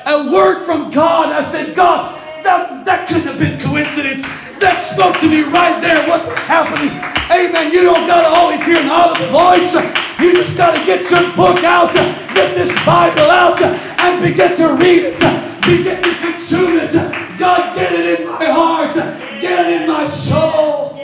A 0.07 0.31
word 0.33 0.64
from 0.64 0.91
God. 0.91 1.33
I 1.33 1.43
said, 1.43 1.77
God, 1.77 2.19
that, 2.45 2.85
that 2.87 3.09
couldn't 3.09 3.27
have 3.27 3.38
been 3.38 3.61
coincidence. 3.61 4.23
That 4.61 4.81
spoke 4.81 5.21
to 5.21 5.29
me 5.29 5.43
right 5.43 5.81
there 5.81 6.01
what 6.09 6.27
was 6.27 6.41
happening. 6.45 6.91
Amen. 7.31 7.73
You 7.73 7.83
don't 7.83 8.07
got 8.07 8.23
to 8.23 8.29
always 8.29 8.64
hear 8.64 8.79
an 8.79 8.88
audible 8.88 9.31
voice. 9.31 9.75
You 10.19 10.33
just 10.33 10.57
got 10.57 10.75
to 10.75 10.85
get 10.85 11.11
your 11.11 11.23
book 11.37 11.62
out, 11.62 11.93
get 11.93 12.57
this 12.57 12.73
Bible 12.85 13.31
out, 13.31 13.61
and 13.62 14.23
begin 14.23 14.57
to 14.57 14.75
read 14.75 15.05
it. 15.05 15.19
Begin 15.62 16.03
to 16.03 16.14
consume 16.19 16.79
it. 16.79 16.93
God, 17.38 17.77
get 17.77 17.93
it 17.93 18.21
in 18.21 18.27
my 18.27 18.47
heart. 18.47 18.97
Get 19.40 19.83
in 19.83 19.88
my 19.88 20.07
soul. 20.07 20.94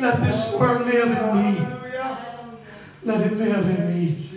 Let 0.00 0.20
this 0.20 0.54
word 0.58 0.86
live 0.86 1.10
in 1.10 1.54
me. 1.54 1.66
Let 3.04 3.26
it 3.26 3.36
live 3.36 3.68
in 3.68 3.88
me. 3.88 4.30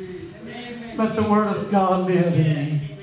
Let 0.98 1.16
the 1.16 1.24
word 1.24 1.48
of 1.56 1.72
God 1.72 2.08
live 2.08 2.34
in 2.34 2.56
me. 2.56 2.98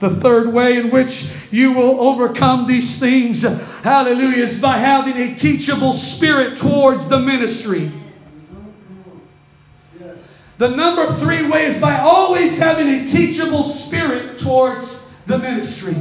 The 0.00 0.10
third 0.10 0.52
way 0.52 0.78
in 0.78 0.90
which 0.90 1.30
you 1.50 1.72
will 1.72 2.00
overcome 2.00 2.66
these 2.66 2.98
things, 2.98 3.42
hallelujah, 3.42 4.44
is 4.44 4.60
by 4.60 4.78
having 4.78 5.16
a 5.16 5.34
teachable 5.34 5.92
spirit 5.92 6.56
towards 6.56 7.08
the 7.08 7.18
ministry. 7.18 7.92
The 10.56 10.68
number 10.68 11.06
three 11.14 11.48
way 11.48 11.66
is 11.66 11.78
by 11.78 12.00
always 12.00 12.58
having 12.58 12.88
a 12.88 13.06
teachable 13.06 13.62
spirit 13.62 14.38
towards 14.38 15.06
the 15.26 15.38
ministry. 15.38 15.96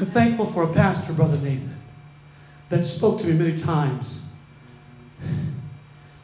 I'm 0.00 0.10
thankful 0.12 0.46
for 0.46 0.62
a 0.62 0.72
pastor, 0.72 1.12
Brother 1.12 1.36
Nathan, 1.36 1.78
that 2.70 2.84
spoke 2.84 3.20
to 3.20 3.26
me 3.26 3.34
many 3.34 3.58
times 3.58 4.24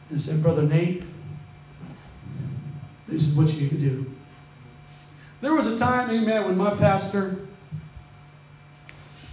and 0.09 0.19
said, 0.19 0.41
Brother 0.41 0.63
Nate, 0.63 1.03
this 3.05 3.27
is 3.27 3.35
what 3.35 3.53
you 3.53 3.61
need 3.61 3.69
to 3.69 3.77
do. 3.77 4.11
There 5.41 5.53
was 5.53 5.67
a 5.67 5.77
time, 5.77 6.09
amen, 6.09 6.45
when 6.45 6.57
my 6.57 6.73
pastor 6.73 7.35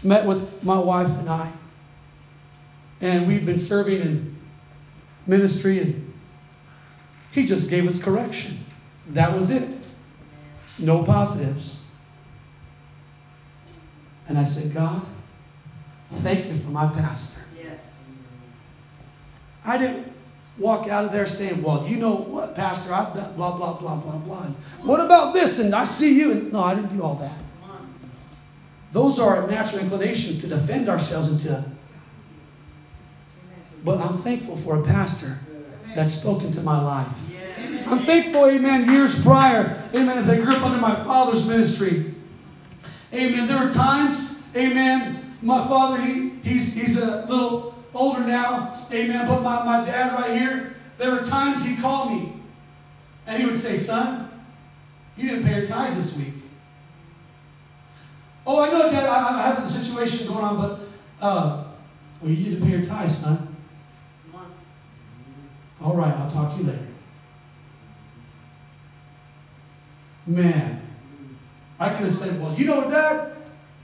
met 0.02 0.26
with 0.26 0.62
my 0.62 0.78
wife 0.78 1.09
and 1.09 1.30
I, 1.30 1.50
and 3.00 3.26
we've 3.26 3.46
been 3.46 3.59
serving 3.59 4.02
in 4.02 4.37
ministry, 5.26 5.78
and 5.80 6.12
he 7.33 7.46
just 7.46 7.70
gave 7.70 7.87
us 7.88 8.02
correction. 8.02 8.59
That 9.09 9.35
was 9.35 9.48
it. 9.48 9.66
No 10.78 11.02
positives. 11.02 11.83
And 14.28 14.38
I 14.38 14.44
said, 14.44 14.72
God, 14.72 15.04
thank 16.16 16.46
you 16.46 16.56
for 16.58 16.70
my 16.70 16.88
pastor. 16.88 17.42
Yes. 17.56 17.78
I 19.64 19.78
didn't 19.78 20.12
walk 20.58 20.88
out 20.88 21.04
of 21.04 21.12
there 21.12 21.26
saying, 21.26 21.62
Well, 21.62 21.87
you 21.87 21.96
know 21.96 22.14
what, 22.14 22.54
Pastor, 22.54 22.92
I 22.92 23.10
blah, 23.10 23.32
blah, 23.32 23.56
blah, 23.56 23.74
blah, 23.76 23.96
blah, 23.96 24.18
blah. 24.18 24.46
What 24.82 25.00
about 25.00 25.34
this? 25.34 25.58
And 25.58 25.74
I 25.74 25.84
see 25.84 26.18
you. 26.18 26.32
And 26.32 26.52
no, 26.52 26.60
I 26.60 26.74
didn't 26.74 26.96
do 26.96 27.02
all 27.02 27.16
that. 27.16 27.38
Those 28.92 29.18
are 29.18 29.37
our 29.37 29.50
natural 29.50 29.82
inclinations 29.82 30.40
to 30.42 30.48
defend 30.48 30.88
ourselves 30.88 31.28
into. 31.28 31.64
But 33.84 34.00
I'm 34.00 34.18
thankful 34.22 34.56
for 34.56 34.80
a 34.80 34.82
pastor 34.84 35.37
that's 35.94 36.12
spoken 36.12 36.52
to 36.52 36.60
my 36.62 36.80
life. 36.80 37.08
I'm 37.87 38.06
thankful, 38.06 38.46
amen, 38.46 38.88
years 38.90 39.20
prior, 39.22 39.82
amen, 39.94 40.16
as 40.16 40.30
I 40.30 40.37
grew 40.37 40.54
up 40.54 40.62
under 40.62 40.80
my 40.80 40.94
father's 40.94 41.46
ministry. 41.46 42.14
Amen. 43.14 43.48
There 43.48 43.59
are 43.59 43.72
times, 43.72 44.42
amen, 44.57 45.24
my 45.40 45.66
father, 45.68 46.00
he, 46.00 46.33
he's, 46.42 46.74
he's 46.74 46.96
a 46.96 47.27
little 47.29 47.74
older 47.94 48.24
now, 48.24 48.74
amen, 48.92 49.27
but 49.29 49.42
my, 49.44 49.62
my 49.62 49.85
dad 49.85 50.14
right 50.14 50.33
here, 50.33 50.77
there 50.98 51.12
were 51.12 51.24
times 51.24 51.64
he'd 51.64 51.81
call 51.81 52.09
me 52.09 52.33
and 53.27 53.38
he 53.38 53.46
would 53.46 53.59
say, 53.59 53.77
Son, 53.77 54.29
you 55.16 55.27
didn't 55.27 55.44
pay 55.44 55.59
your 55.59 55.66
tithes 55.66 55.96
this 55.96 56.16
week. 56.16 56.35
Oh, 58.46 58.61
I 58.61 58.68
know, 58.68 58.90
Dad, 58.90 59.07
I, 59.07 59.38
I 59.38 59.42
have 59.55 59.64
the 59.64 59.70
situation 59.70 60.27
going 60.27 60.44
on, 60.44 60.57
but, 60.59 60.85
uh, 61.20 61.64
well, 62.20 62.31
you 62.31 62.50
need 62.50 62.61
to 62.61 62.66
pay 62.66 62.72
your 62.72 62.85
tithes, 62.85 63.16
son. 63.20 63.55
All 65.81 65.94
right, 65.94 66.12
I'll 66.12 66.31
talk 66.31 66.53
to 66.53 66.59
you 66.59 66.66
later. 66.66 66.87
Man, 70.27 70.83
I 71.84 71.90
could 71.90 72.06
have 72.06 72.14
said, 72.14 72.40
Well, 72.40 72.54
you 72.54 72.66
know, 72.66 72.88
Dad? 72.88 73.32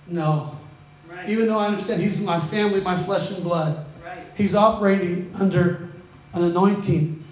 No. 0.06 0.56
Right. 1.06 1.28
Even 1.28 1.48
though 1.48 1.58
I 1.58 1.66
understand 1.66 2.00
he's 2.00 2.22
my 2.22 2.40
family, 2.40 2.80
my 2.80 2.96
flesh 2.96 3.30
and 3.30 3.42
blood. 3.42 3.84
Right. 4.02 4.24
He's 4.34 4.54
operating 4.54 5.30
under 5.38 5.90
an 6.32 6.44
anointing 6.44 7.22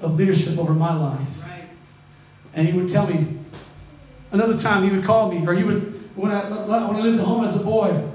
of 0.00 0.16
leadership 0.16 0.58
over 0.58 0.74
my 0.74 0.94
life. 0.94 1.28
Right. 1.42 1.64
And 2.52 2.68
he 2.68 2.78
would 2.78 2.90
tell 2.90 3.06
me, 3.06 3.38
another 4.30 4.58
time 4.58 4.82
he 4.82 4.94
would 4.94 5.06
call 5.06 5.32
me, 5.32 5.46
or 5.46 5.54
he 5.54 5.64
would, 5.64 6.10
when 6.16 6.30
I, 6.30 6.50
when 6.50 6.96
I 6.96 7.00
lived 7.00 7.18
at 7.18 7.24
home 7.24 7.42
as 7.42 7.56
a 7.56 7.64
boy, 7.64 8.10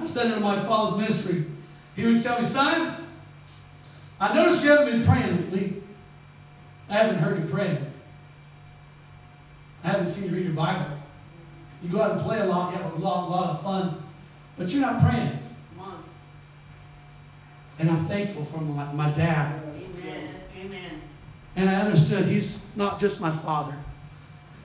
I 0.00 0.06
studied 0.06 0.32
in 0.32 0.42
my 0.42 0.56
father's 0.64 0.98
ministry. 0.98 1.44
He 1.94 2.06
would 2.06 2.22
tell 2.22 2.38
me, 2.38 2.44
son, 2.44 3.06
I 4.18 4.34
noticed 4.34 4.64
you 4.64 4.70
haven't 4.70 4.92
been 4.92 5.04
praying 5.04 5.36
lately. 5.36 5.82
I 6.88 6.94
haven't 6.94 7.18
heard 7.18 7.38
you 7.38 7.54
pray. 7.54 7.78
I 9.84 9.88
haven't 9.88 10.08
seen 10.08 10.30
you 10.30 10.36
read 10.36 10.46
your 10.46 10.54
Bible. 10.54 11.01
You 11.82 11.90
go 11.90 12.00
out 12.00 12.12
and 12.12 12.20
play 12.20 12.38
a 12.38 12.46
lot, 12.46 12.72
you 12.72 12.82
have 12.82 12.92
a 12.94 12.98
lot, 12.98 13.28
a 13.28 13.30
lot 13.30 13.50
of 13.50 13.62
fun, 13.62 14.02
but 14.56 14.68
you're 14.70 14.80
not 14.80 15.02
praying. 15.02 15.38
And 17.78 17.90
I'm 17.90 18.06
thankful 18.06 18.44
for 18.44 18.58
my, 18.58 18.92
my 18.92 19.10
dad. 19.10 19.60
Amen. 19.64 20.28
Amen. 20.60 21.02
And 21.56 21.68
I 21.68 21.74
understood 21.74 22.26
he's 22.26 22.64
not 22.76 23.00
just 23.00 23.20
my 23.20 23.34
father, 23.38 23.76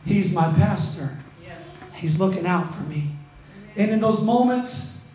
he's 0.06 0.34
my 0.34 0.54
pastor. 0.54 1.18
Yes. 1.44 1.60
He's 1.96 2.20
looking 2.20 2.46
out 2.46 2.74
for 2.76 2.84
me. 2.84 2.98
Amen. 2.98 3.72
And 3.76 3.92
in 3.92 4.02
those 4.02 4.24
moments, 4.24 5.08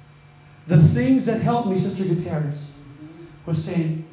the 0.67 0.83
things 0.83 1.27
that 1.27 1.41
helped 1.43 1.69
me, 1.69 1.77
Sister 1.77 2.05
Gutierrez, 2.05 2.79
was 3.47 3.63
saying, 3.63 4.05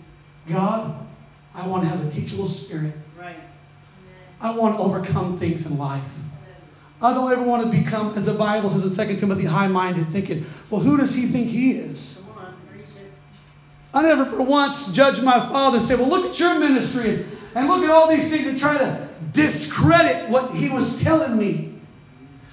God, 0.48 1.08
I 1.56 1.68
want 1.68 1.84
to 1.84 1.90
have 1.90 2.06
a 2.06 2.12
teachable 2.12 2.48
spirit. 2.48 2.94
Right. 3.18 3.38
I 4.42 4.56
want 4.56 4.78
to 4.78 4.82
overcome 4.82 5.40
things 5.40 5.66
in 5.66 5.78
life. 5.78 6.08
I 7.02 7.14
don't 7.14 7.32
ever 7.32 7.44
want 7.44 7.64
to 7.64 7.82
become, 7.82 8.18
as 8.18 8.26
the 8.26 8.34
Bible 8.34 8.70
says 8.70 9.00
in 9.00 9.08
2 9.08 9.16
Timothy, 9.18 9.46
high 9.46 9.68
minded, 9.68 10.12
thinking, 10.12 10.46
well, 10.70 10.82
who 10.82 10.98
does 10.98 11.14
he 11.14 11.28
think 11.28 11.50
he 11.50 11.72
is? 11.72 12.22
I 13.94 14.04
never 14.04 14.26
for 14.26 14.42
once 14.42 14.92
judged 14.92 15.24
my 15.24 15.40
father 15.40 15.78
and 15.78 15.86
said, 15.86 16.00
well, 16.00 16.10
look 16.10 16.26
at 16.26 16.40
your 16.40 16.60
ministry 16.60 17.26
and 17.56 17.68
look 17.68 17.84
at 17.84 17.90
all 17.90 18.08
these 18.08 18.30
things 18.30 18.48
and 18.48 18.60
try 18.60 18.78
to 18.78 19.10
discredit 19.34 20.30
what 20.30 20.52
he 20.52 20.70
was 20.70 21.02
telling 21.02 21.38
me 21.38 21.74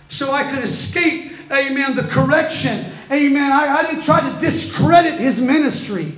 so 0.09 0.33
I 0.33 0.45
could 0.45 0.63
escape, 0.63 1.33
amen, 1.51 1.97
the 1.97 2.05
correction. 2.05 2.85
Amen. 3.11 3.53
I, 3.53 3.79
I 3.79 3.83
didn't 3.83 4.03
try 4.03 4.31
to 4.31 4.39
discredit 4.39 5.19
his 5.19 5.41
ministry. 5.41 6.15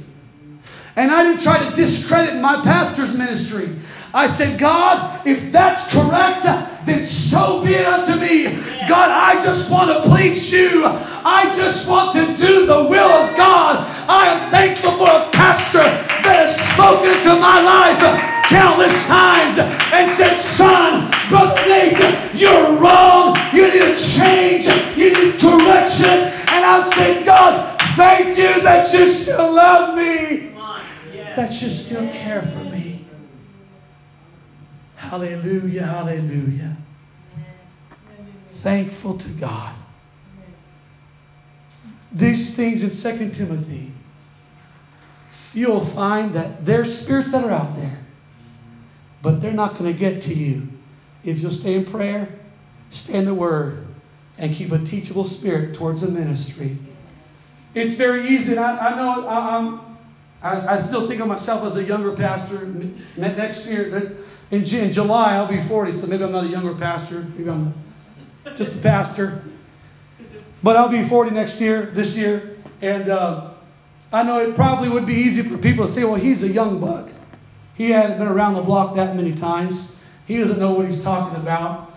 And 0.95 1.11
I 1.11 1.23
didn't 1.23 1.43
try 1.43 1.69
to 1.69 1.75
discredit 1.75 2.41
my 2.41 2.63
pastor's 2.63 3.17
ministry. 3.17 3.71
I 4.19 4.27
said, 4.27 4.59
God, 4.59 5.25
if 5.25 5.53
that's 5.53 5.95
correct, 5.95 6.43
then 6.85 7.05
so 7.05 7.63
be 7.63 7.71
it 7.71 7.87
unto 7.87 8.19
me. 8.19 8.47
God, 8.89 9.11
I 9.15 9.41
just 9.45 9.71
want 9.71 9.91
to 9.95 10.11
please 10.11 10.51
you. 10.51 10.83
I 10.85 11.55
just 11.55 11.89
want 11.89 12.15
to 12.15 12.35
do 12.35 12.67
the 12.67 12.83
will 12.91 13.13
of 13.15 13.37
God. 13.37 13.87
I 14.09 14.27
am 14.27 14.51
thankful 14.51 14.91
for 14.99 15.07
a 15.07 15.31
pastor 15.31 15.87
that 16.27 16.35
has 16.35 16.51
spoken 16.51 17.15
to 17.31 17.39
my 17.39 17.63
life 17.63 18.03
countless 18.51 19.07
times 19.07 19.61
and 19.95 20.11
said, 20.11 20.35
Son, 20.35 21.07
Brother 21.31 21.55
Nate, 21.69 22.03
you're 22.35 22.75
wrong. 22.83 23.37
You 23.53 23.71
need 23.71 23.87
a 23.87 23.95
change. 23.95 24.67
You 24.99 25.15
need 25.15 25.39
correction. 25.39 26.27
And 26.51 26.65
I'm 26.67 26.83
saying, 26.91 27.23
God, 27.23 27.63
thank 27.95 28.37
you 28.37 28.59
that 28.67 28.93
you 28.93 29.07
still 29.07 29.55
love 29.55 29.95
me, 29.95 30.43
that 31.37 31.63
you 31.63 31.71
still 31.71 32.05
care 32.09 32.43
for 32.43 32.65
me. 32.65 32.88
Hallelujah, 35.09 35.85
hallelujah. 35.85 36.77
Thankful 38.51 39.17
to 39.17 39.29
God. 39.31 39.75
These 42.13 42.55
things 42.55 42.83
in 42.83 43.19
2 43.19 43.31
Timothy, 43.31 43.91
you'll 45.55 45.83
find 45.83 46.35
that 46.35 46.67
there's 46.67 46.93
spirits 46.95 47.33
that 47.33 47.43
are 47.43 47.51
out 47.51 47.75
there, 47.75 47.99
but 49.23 49.41
they're 49.41 49.55
not 49.55 49.79
going 49.79 49.91
to 49.91 49.99
get 49.99 50.21
to 50.23 50.35
you 50.35 50.69
if 51.25 51.39
you'll 51.39 51.53
stay 51.53 51.75
in 51.77 51.85
prayer, 51.87 52.29
stay 52.91 53.15
in 53.15 53.25
the 53.25 53.33
Word, 53.33 53.87
and 54.37 54.53
keep 54.53 54.73
a 54.73 54.79
teachable 54.79 55.25
spirit 55.25 55.75
towards 55.75 56.03
the 56.03 56.09
ministry. 56.09 56.77
It's 57.73 57.95
very 57.95 58.29
easy, 58.29 58.53
and 58.53 58.61
I, 58.61 58.91
I 58.91 58.97
know 58.97 59.27
I, 59.27 59.79
I, 60.43 60.77
I 60.77 60.83
still 60.83 61.09
think 61.09 61.23
of 61.23 61.29
myself 61.29 61.65
as 61.65 61.79
a 61.79 61.83
younger 61.83 62.13
pastor. 62.13 62.67
Next 63.17 63.67
year, 63.67 64.19
in, 64.51 64.65
in 64.65 64.93
July, 64.93 65.35
I'll 65.35 65.49
be 65.49 65.61
40, 65.61 65.93
so 65.93 66.07
maybe 66.07 66.25
I'm 66.25 66.33
not 66.33 66.45
a 66.45 66.49
younger 66.49 66.75
pastor. 66.75 67.27
Maybe 67.37 67.51
I'm 67.51 67.75
just 68.57 68.75
a 68.75 68.79
pastor. 68.79 69.43
But 70.63 70.77
I'll 70.77 70.89
be 70.89 71.05
40 71.05 71.33
next 71.33 71.61
year, 71.61 71.83
this 71.83 72.17
year. 72.17 72.57
And 72.81 73.09
uh, 73.09 73.53
I 74.13 74.23
know 74.23 74.39
it 74.39 74.55
probably 74.55 74.89
would 74.89 75.07
be 75.07 75.15
easy 75.15 75.43
for 75.43 75.59
people 75.59 75.87
to 75.87 75.93
say, 75.93 76.05
well, 76.05 76.15
he's 76.15 76.43
a 76.45 76.49
young 76.49 76.81
buck. 76.81 77.09
He 77.75 77.91
hasn't 77.91 78.19
been 78.19 78.29
around 78.29 78.55
the 78.55 78.63
block 78.63 78.97
that 78.97 79.15
many 79.15 79.35
times. 79.35 80.01
He 80.27 80.39
doesn't 80.39 80.59
know 80.59 80.73
what 80.73 80.87
he's 80.87 81.03
talking 81.03 81.37
about. 81.41 81.93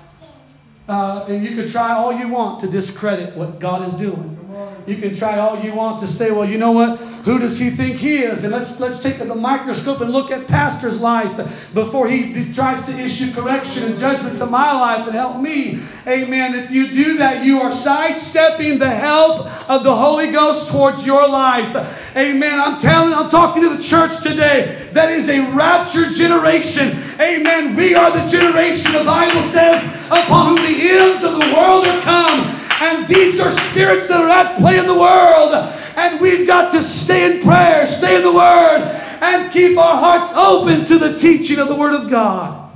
Uh, 0.88 1.26
and 1.30 1.44
you 1.44 1.56
could 1.56 1.72
try 1.72 1.94
all 1.94 2.14
you 2.14 2.28
want 2.28 2.62
to 2.62 2.68
discredit 2.68 3.36
what 3.36 3.60
God 3.60 3.88
is 3.88 3.96
doing. 3.96 4.38
You 4.86 4.98
can 4.98 5.16
try 5.16 5.38
all 5.40 5.60
you 5.64 5.74
want 5.74 6.02
to 6.02 6.08
say, 6.08 6.32
well, 6.32 6.48
you 6.48 6.58
know 6.58 6.72
what? 6.72 7.00
Who 7.24 7.38
does 7.38 7.60
he 7.60 7.70
think 7.70 7.98
he 7.98 8.18
is? 8.18 8.44
And 8.44 8.52
let's 8.52 8.80
let's 8.80 9.04
take 9.04 9.20
the 9.20 9.36
microscope 9.36 10.02
and 10.02 10.12
look 10.12 10.32
at 10.32 10.48
pastor's 10.48 11.00
life 11.00 11.72
before 11.74 12.08
he 12.08 12.52
tries 12.52 12.84
to 12.88 12.98
issue 13.00 13.32
correction 13.32 13.84
and 13.84 14.00
judgment 14.00 14.38
to 14.38 14.48
my 14.48 14.72
life 14.72 15.06
and 15.06 15.16
help 15.16 15.40
me. 15.40 15.80
Amen. 16.08 16.56
If 16.56 16.72
you 16.72 16.88
do 16.92 17.18
that, 17.18 17.46
you 17.46 17.62
are 17.62 17.72
sidestepping 17.72 18.80
the 18.80 18.90
help 18.90 19.46
of 19.70 19.84
the 19.84 19.96
Holy 19.96 20.32
Ghost 20.32 20.72
towards 20.72 21.06
your 21.06 21.28
life. 21.28 21.76
Amen. 22.18 22.60
I'm 22.60 22.80
telling, 22.80 23.14
I'm 23.14 23.30
talking 23.30 23.62
to 23.64 23.70
the 23.70 23.84
church 23.84 24.22
today. 24.24 24.90
That 24.94 25.12
is 25.12 25.30
a 25.30 25.52
raptured 25.52 26.14
generation. 26.14 26.98
Amen. 27.20 27.76
We 27.76 27.94
are 27.94 28.12
the 28.12 28.28
generation, 28.28 28.94
the 28.94 29.04
Bible 29.04 29.44
says, 29.44 29.86
upon 30.08 30.58
whom 30.58 30.66
the 30.66 30.90
ends 30.90 31.24
of 31.24 31.34
the 31.34 31.54
world 31.56 31.86
are 31.86 32.02
come. 32.02 32.58
And 32.82 33.08
these 33.08 33.40
are 33.40 33.52
spirits 33.52 34.08
that 34.08 34.22
are 34.22 34.30
at 34.30 34.58
play 34.58 34.80
in 34.80 34.88
the 34.88 34.98
world. 34.98 35.72
And 35.96 36.20
we've 36.20 36.48
got 36.48 36.72
to 36.72 36.82
stay 36.82 37.34
in 37.34 37.42
prayer, 37.42 37.86
stay 37.88 38.18
in 38.18 38.24
the 38.24 38.32
Word, 38.32 39.00
and 39.22 39.52
keep 39.52 39.78
our 39.78 39.98
hearts 39.98 40.34
open 40.34 40.86
to 40.86 40.98
the 40.98 41.18
teaching 41.18 41.60
of 41.60 41.68
the 41.68 41.76
Word 41.76 41.94
of 41.94 42.10
God. 42.10 42.72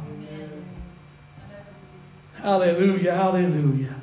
Hallelujah, 2.36 3.14
hallelujah. 3.14 3.96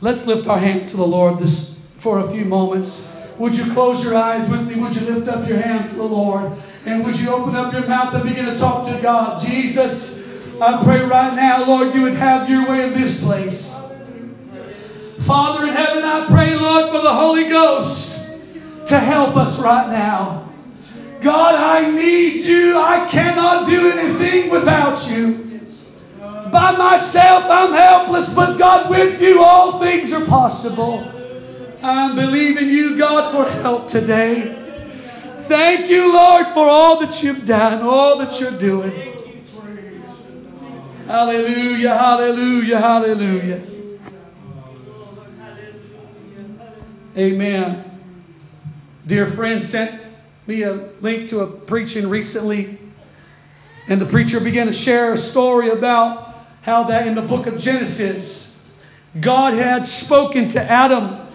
Let's 0.00 0.26
lift 0.26 0.48
our 0.48 0.58
hands 0.58 0.92
to 0.92 0.96
the 0.96 1.06
Lord 1.06 1.38
this 1.38 1.86
for 1.96 2.20
a 2.20 2.30
few 2.30 2.44
moments. 2.44 3.12
Would 3.38 3.56
you 3.56 3.72
close 3.72 4.04
your 4.04 4.16
eyes 4.16 4.48
with 4.48 4.66
me? 4.66 4.76
Would 4.76 4.94
you 4.94 5.06
lift 5.12 5.28
up 5.28 5.48
your 5.48 5.58
hands 5.58 5.90
to 5.90 5.96
the 5.96 6.04
Lord? 6.04 6.52
And 6.86 7.04
would 7.04 7.18
you 7.18 7.30
open 7.30 7.56
up 7.56 7.72
your 7.72 7.86
mouth 7.86 8.14
and 8.14 8.24
begin 8.24 8.46
to 8.46 8.58
talk 8.58 8.86
to 8.86 9.00
God? 9.02 9.40
Jesus, 9.40 10.24
I 10.60 10.82
pray 10.84 11.00
right 11.00 11.34
now, 11.34 11.64
Lord, 11.66 11.94
you 11.94 12.02
would 12.02 12.14
have 12.14 12.48
your 12.48 12.68
way 12.68 12.86
in 12.86 12.92
this 12.92 13.22
place. 13.22 13.79
Father 15.30 15.64
in 15.64 15.72
heaven, 15.72 16.02
I 16.02 16.26
pray, 16.26 16.56
Lord, 16.56 16.86
for 16.86 17.02
the 17.02 17.14
Holy 17.14 17.48
Ghost 17.48 18.20
to 18.86 18.98
help 18.98 19.36
us 19.36 19.62
right 19.62 19.88
now. 19.88 20.52
God, 21.20 21.54
I 21.54 21.88
need 21.88 22.42
you. 22.42 22.76
I 22.76 23.06
cannot 23.08 23.64
do 23.64 23.90
anything 23.90 24.50
without 24.50 25.08
you. 25.08 25.60
By 26.50 26.76
myself, 26.76 27.44
I'm 27.48 27.72
helpless, 27.72 28.28
but 28.30 28.58
God, 28.58 28.90
with 28.90 29.22
you, 29.22 29.40
all 29.40 29.78
things 29.78 30.12
are 30.12 30.24
possible. 30.24 31.08
I'm 31.80 32.16
believing 32.16 32.68
you, 32.68 32.96
God, 32.96 33.30
for 33.30 33.48
help 33.48 33.86
today. 33.86 34.56
Thank 35.46 35.88
you, 35.88 36.12
Lord, 36.12 36.48
for 36.48 36.66
all 36.66 36.98
that 37.02 37.22
you've 37.22 37.46
done, 37.46 37.82
all 37.82 38.18
that 38.18 38.40
you're 38.40 38.58
doing. 38.58 39.14
Hallelujah, 41.06 41.96
hallelujah, 41.96 42.80
hallelujah. 42.80 43.69
Amen. 47.16 47.84
Dear 49.06 49.26
friend 49.26 49.62
sent 49.62 50.00
me 50.46 50.62
a 50.62 50.74
link 51.00 51.30
to 51.30 51.40
a 51.40 51.46
preaching 51.46 52.08
recently, 52.08 52.78
and 53.88 54.00
the 54.00 54.06
preacher 54.06 54.38
began 54.38 54.66
to 54.66 54.72
share 54.72 55.12
a 55.12 55.16
story 55.16 55.70
about 55.70 56.34
how 56.62 56.84
that 56.84 57.08
in 57.08 57.16
the 57.16 57.22
book 57.22 57.46
of 57.46 57.58
Genesis, 57.58 58.64
God 59.20 59.54
had 59.54 59.86
spoken 59.86 60.48
to 60.50 60.62
Adam 60.62 61.26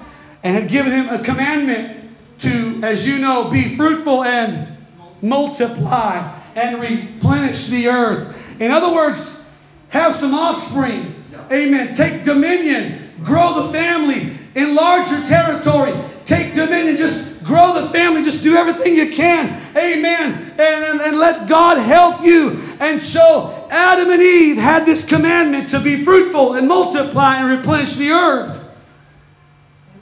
and 0.44 0.56
had 0.56 0.70
given 0.70 0.94
him 0.94 1.10
a 1.10 1.22
commandment 1.22 2.10
to, 2.40 2.80
as 2.84 3.06
you 3.06 3.18
know, 3.20 3.50
be 3.50 3.76
fruitful 3.76 4.24
and 4.24 4.78
multiply 5.22 6.40
and 6.56 6.80
replenish 6.80 7.68
the 7.68 7.90
earth. 7.90 8.62
In 8.62 8.72
other 8.72 8.94
words, 8.94 9.52
have 9.90 10.14
some 10.14 10.34
offspring. 10.34 11.16
Amen. 11.52 11.94
Take 11.94 12.24
dominion, 12.24 13.10
grow 13.24 13.64
the 13.64 13.74
family, 13.74 14.35
enlarge 14.56 15.12
your 15.12 15.22
territory, 15.24 15.94
take 16.24 16.54
dominion, 16.54 16.98
just 16.98 17.44
grow 17.44 17.80
the 17.80 17.90
family, 17.90 18.24
just 18.24 18.42
do 18.42 18.56
everything 18.56 18.96
you 18.96 19.12
can. 19.12 19.62
Amen. 19.76 20.54
And, 20.58 20.86
and, 20.86 21.02
and, 21.02 21.18
let 21.18 21.48
God 21.48 21.78
help 21.78 22.24
you. 22.24 22.60
And 22.80 23.00
so 23.00 23.68
Adam 23.70 24.10
and 24.10 24.22
Eve 24.22 24.58
had 24.58 24.86
this 24.86 25.06
commandment 25.06 25.70
to 25.70 25.80
be 25.80 26.04
fruitful 26.04 26.54
and 26.54 26.68
multiply 26.68 27.38
and 27.38 27.58
replenish 27.58 27.96
the 27.96 28.12
earth. 28.12 28.64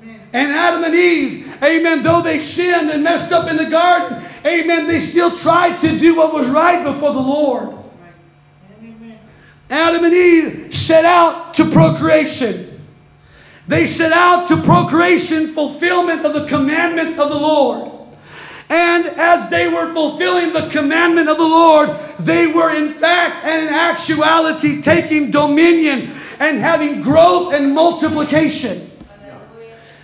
Amen. 0.02 0.22
And 0.32 0.52
Adam 0.54 0.84
and 0.84 0.96
Eve, 0.96 1.52
amen, 1.62 2.04
though 2.04 2.22
they 2.22 2.40
sinned 2.40 2.92
and 2.92 3.04
messed 3.04 3.32
up 3.32 3.50
in 3.50 3.58
the 3.58 3.66
garden, 3.66 4.24
amen, 4.46 4.88
they 4.88 5.00
still 5.00 5.36
tried 5.36 5.80
to 5.80 5.98
do 5.98 6.16
what 6.16 6.34
was 6.34 6.50
right 6.50 6.84
before 6.84 7.14
the 7.14 7.20
Lord. 7.20 7.76
Adam 9.70 10.04
and 10.04 10.14
Eve 10.14 10.76
set 10.76 11.04
out 11.04 11.56
to 11.56 11.72
procreation. 11.72 12.73
They 13.68 13.86
set 13.86 14.12
out 14.12 14.48
to 14.50 14.58
procreation, 14.58 15.48
fulfillment 15.48 16.26
of 16.26 16.34
the 16.34 16.48
commandment 16.48 17.18
of 17.18 17.30
the 17.30 17.40
Lord. 17.40 17.92
And 18.70 19.06
as 19.06 19.50
they 19.50 19.68
were 19.68 19.94
fulfilling 19.94 20.52
the 20.52 20.70
commandment 20.70 21.30
of 21.30 21.38
the 21.38 21.44
Lord, 21.44 21.90
they 22.20 22.48
were 22.48 22.74
in 22.76 22.92
fact 22.92 23.46
and 23.46 23.68
in 23.68 23.74
actuality 23.74 24.82
taking 24.82 25.32
dominion 25.32 26.10
and 26.40 26.58
having 26.58 27.02
growth 27.02 27.54
and 27.54 27.74
multiplication. 27.74 28.90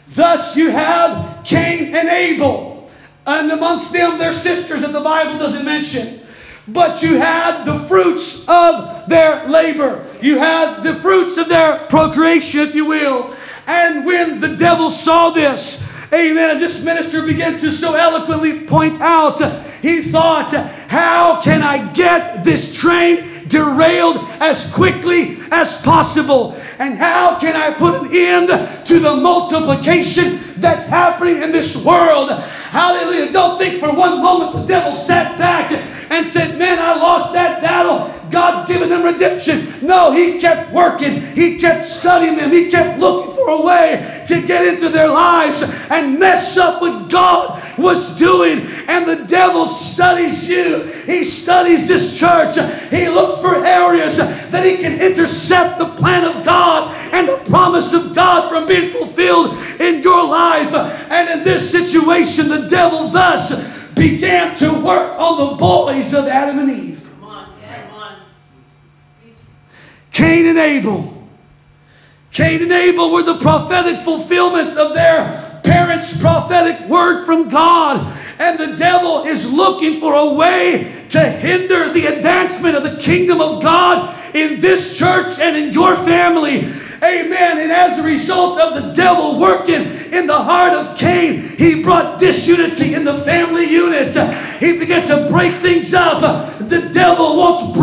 Thus 0.09 0.55
you 0.55 0.69
have 0.69 1.43
Cain 1.45 1.95
and 1.95 2.09
Abel, 2.09 2.89
and 3.25 3.51
amongst 3.51 3.93
them 3.93 4.17
their 4.17 4.33
sisters 4.33 4.81
that 4.81 4.91
the 4.91 5.01
Bible 5.01 5.37
doesn't 5.37 5.65
mention. 5.65 6.19
But 6.67 7.01
you 7.01 7.17
had 7.17 7.63
the 7.63 7.79
fruits 7.87 8.47
of 8.47 9.09
their 9.09 9.47
labor. 9.47 10.05
You 10.21 10.37
had 10.37 10.83
the 10.83 10.95
fruits 10.95 11.37
of 11.37 11.49
their 11.49 11.87
procreation, 11.87 12.61
if 12.61 12.75
you 12.75 12.85
will. 12.85 13.35
And 13.69 14.03
when 14.03 14.39
the 14.39 14.55
devil 14.55 14.89
saw 14.89 15.29
this, 15.29 15.87
amen, 16.11 16.49
as 16.49 16.59
this 16.59 16.83
minister 16.83 17.21
began 17.21 17.59
to 17.59 17.69
so 17.69 17.93
eloquently 17.93 18.61
point 18.61 18.99
out, 18.99 19.39
he 19.83 20.01
thought, 20.01 20.51
how 20.87 21.39
can 21.43 21.61
I 21.61 21.93
get 21.93 22.43
this 22.43 22.75
train 22.75 23.47
derailed 23.47 24.17
as 24.39 24.73
quickly 24.73 25.37
as 25.51 25.79
possible? 25.83 26.57
And 26.79 26.95
how 26.95 27.39
can 27.39 27.55
I 27.55 27.71
put 27.75 28.01
an 28.01 28.09
end 28.11 28.87
to 28.87 28.99
the 28.99 29.15
multiplication 29.17 30.39
that's 30.57 30.87
happening 30.87 31.43
in 31.43 31.51
this 31.51 31.77
world? 31.85 32.31
Hallelujah. 32.31 33.31
Don't 33.31 33.59
think 33.59 33.81
for 33.81 33.93
one 33.93 34.19
moment 34.19 34.53
the 34.53 34.65
devil 34.65 34.95
sat 34.95 35.37
back 35.37 35.71
and 36.09 36.27
said, 36.27 36.57
Man, 36.57 36.79
I 36.79 36.95
lost 36.95 37.33
that 37.33 37.61
battle. 37.61 38.18
God's 38.31 38.67
given 38.67 38.89
them 38.89 39.03
redemption. 39.03 39.67
No, 39.81 40.11
he 40.11 40.39
kept 40.39 40.71
working. 40.71 41.21
He 41.21 41.57
kept 41.59 41.85
studying 41.85 42.35
them. 42.35 42.51
He 42.51 42.69
kept 42.69 42.99
looking 42.99 43.33
for 43.35 43.49
a 43.49 43.61
way 43.61 44.23
to 44.27 44.41
get 44.41 44.67
into 44.67 44.89
their 44.89 45.07
lives 45.07 45.63
and 45.89 46.19
mess 46.19 46.57
up 46.57 46.81
what 46.81 47.09
God 47.09 47.61
was 47.77 48.17
doing. 48.17 48.67
And 48.87 49.07
the 49.07 49.25
devil 49.25 49.65
studies 49.65 50.47
you. 50.47 50.83
He 51.05 51.23
studies 51.23 51.87
this 51.87 52.17
church. 52.19 52.55
He 52.89 53.09
looks 53.09 53.41
for 53.41 53.65
areas 53.65 54.17
that 54.17 54.65
he 54.65 54.77
can 54.77 55.01
intercept 55.01 55.79
the 55.79 55.89
plan 55.95 56.25
of 56.25 56.43
God 56.45 56.95
and 57.13 57.27
the 57.27 57.37
promise 57.49 57.93
of 57.93 58.13
God 58.13 58.49
from 58.49 58.67
being 58.67 58.91
fulfilled 58.91 59.57
in 59.79 60.03
your 60.03 60.27
life. 60.27 60.73
And 61.09 61.29
in 61.29 61.43
this 61.43 61.71
situation, 61.71 62.49
the 62.49 62.67
devil 62.67 63.09
thus 63.09 63.89
began 63.93 64.55
to 64.57 64.71
work 64.71 65.19
on 65.19 65.49
the 65.49 65.55
boys 65.57 66.13
of 66.13 66.27
Adam 66.27 66.59
and 66.59 66.71
Eve. 66.71 67.09
Come 67.19 67.29
on, 67.29 67.45
come 67.61 67.93
on. 67.93 68.21
Cain 70.19 70.47
and 70.47 70.57
Abel. 70.57 71.13
Cain 72.31 72.61
and 72.61 72.73
Abel 72.73 73.13
were 73.13 73.23
the 73.23 73.37
prophetic 73.37 74.03
fulfillment 74.03 74.77
of 74.77 74.93
their 74.93 75.61
parents' 75.63 76.19
prophetic 76.19 76.89
word 76.89 77.25
from 77.25 77.47
God. 77.47 78.17
And 78.37 78.59
the 78.59 78.75
devil 78.75 79.23
is 79.23 79.49
looking 79.49 80.01
for 80.01 80.13
a 80.13 80.33
way 80.33 80.93
to 81.09 81.21
hinder 81.21 81.93
the 81.93 82.07
advancement 82.07 82.75
of 82.75 82.83
the 82.83 82.97
kingdom 82.97 83.39
of 83.39 83.63
God 83.63 84.13
in 84.35 84.59
this 84.59 84.97
church 84.97 85.39
and 85.39 85.55
in 85.55 85.71
your 85.71 85.95
family. 85.95 86.69
Amen. 87.01 87.59
And 87.59 87.71
as 87.71 87.99
a 87.99 88.03
result 88.03 88.59
of 88.59 88.83
the 88.83 88.93
devil 88.93 89.39
working 89.39 89.85
in 90.11 90.27
the 90.27 90.37
heart 90.37 90.73
of 90.73 90.97
Cain, 90.97 91.39
he 91.39 91.81
brought 91.81 92.19
disunity 92.19 92.93
in 92.93 93.05
the 93.05 93.17
family 93.19 93.69
unit. 93.69 94.13
He 94.59 94.77
began 94.77 95.07
to 95.07 95.31
break 95.31 95.55
things 95.61 95.93
up. 95.93 96.59
The 96.59 96.89
devil 96.89 97.37
wants 97.37 97.77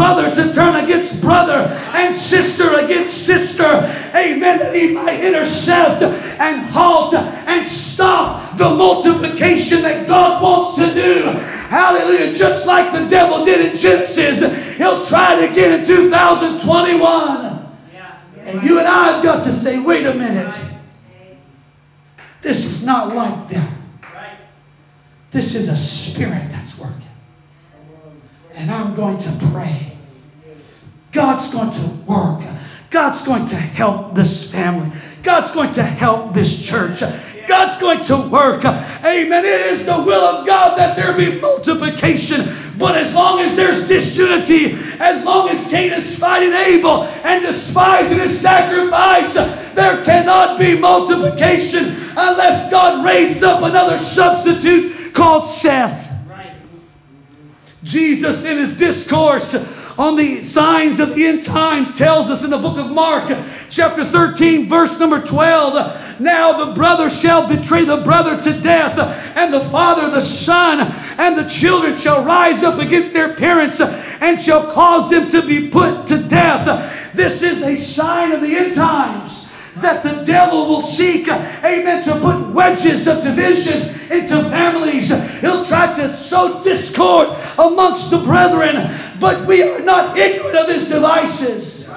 times, 61.40 61.96
tells 61.96 62.30
us 62.30 62.44
in 62.44 62.50
the 62.50 62.58
book 62.58 62.78
of 62.78 62.90
Mark, 62.90 63.36
chapter 63.68 64.04
13, 64.04 64.68
verse 64.68 64.98
number 64.98 65.20
12 65.20 66.20
Now 66.20 66.64
the 66.64 66.74
brother 66.74 67.10
shall 67.10 67.48
betray 67.48 67.84
the 67.84 67.98
brother 67.98 68.40
to 68.40 68.60
death, 68.60 69.36
and 69.36 69.52
the 69.52 69.60
father 69.60 70.10
the 70.10 70.20
son, 70.20 70.80
and 71.18 71.36
the 71.36 71.48
children 71.48 71.96
shall 71.96 72.24
rise 72.24 72.62
up 72.62 72.78
against 72.78 73.12
their 73.12 73.34
parents 73.34 73.80
and 73.80 74.40
shall 74.40 74.70
cause 74.70 75.10
them 75.10 75.28
to 75.28 75.42
be 75.42 75.68
put 75.68 76.06
to 76.06 76.18
death. 76.18 77.12
This 77.12 77.42
is 77.42 77.62
a 77.62 77.76
sign 77.76 78.32
of 78.32 78.40
the 78.40 78.56
end 78.56 78.74
times 78.74 79.35
that 79.80 80.02
the 80.02 80.24
devil 80.24 80.68
will 80.68 80.82
seek, 80.82 81.28
amen, 81.28 82.04
to 82.04 82.18
put 82.20 82.48
wedges 82.54 83.06
of 83.06 83.22
division 83.22 83.88
into 84.10 84.42
families. 84.50 85.10
He'll 85.40 85.64
try 85.64 85.92
to 85.94 86.08
sow 86.08 86.62
discord 86.62 87.28
amongst 87.58 88.10
the 88.10 88.18
brethren, 88.18 88.90
but 89.20 89.46
we 89.46 89.62
are 89.62 89.80
not 89.80 90.16
ignorant 90.18 90.56
of 90.56 90.68
his 90.68 90.88
devices. 90.88 91.90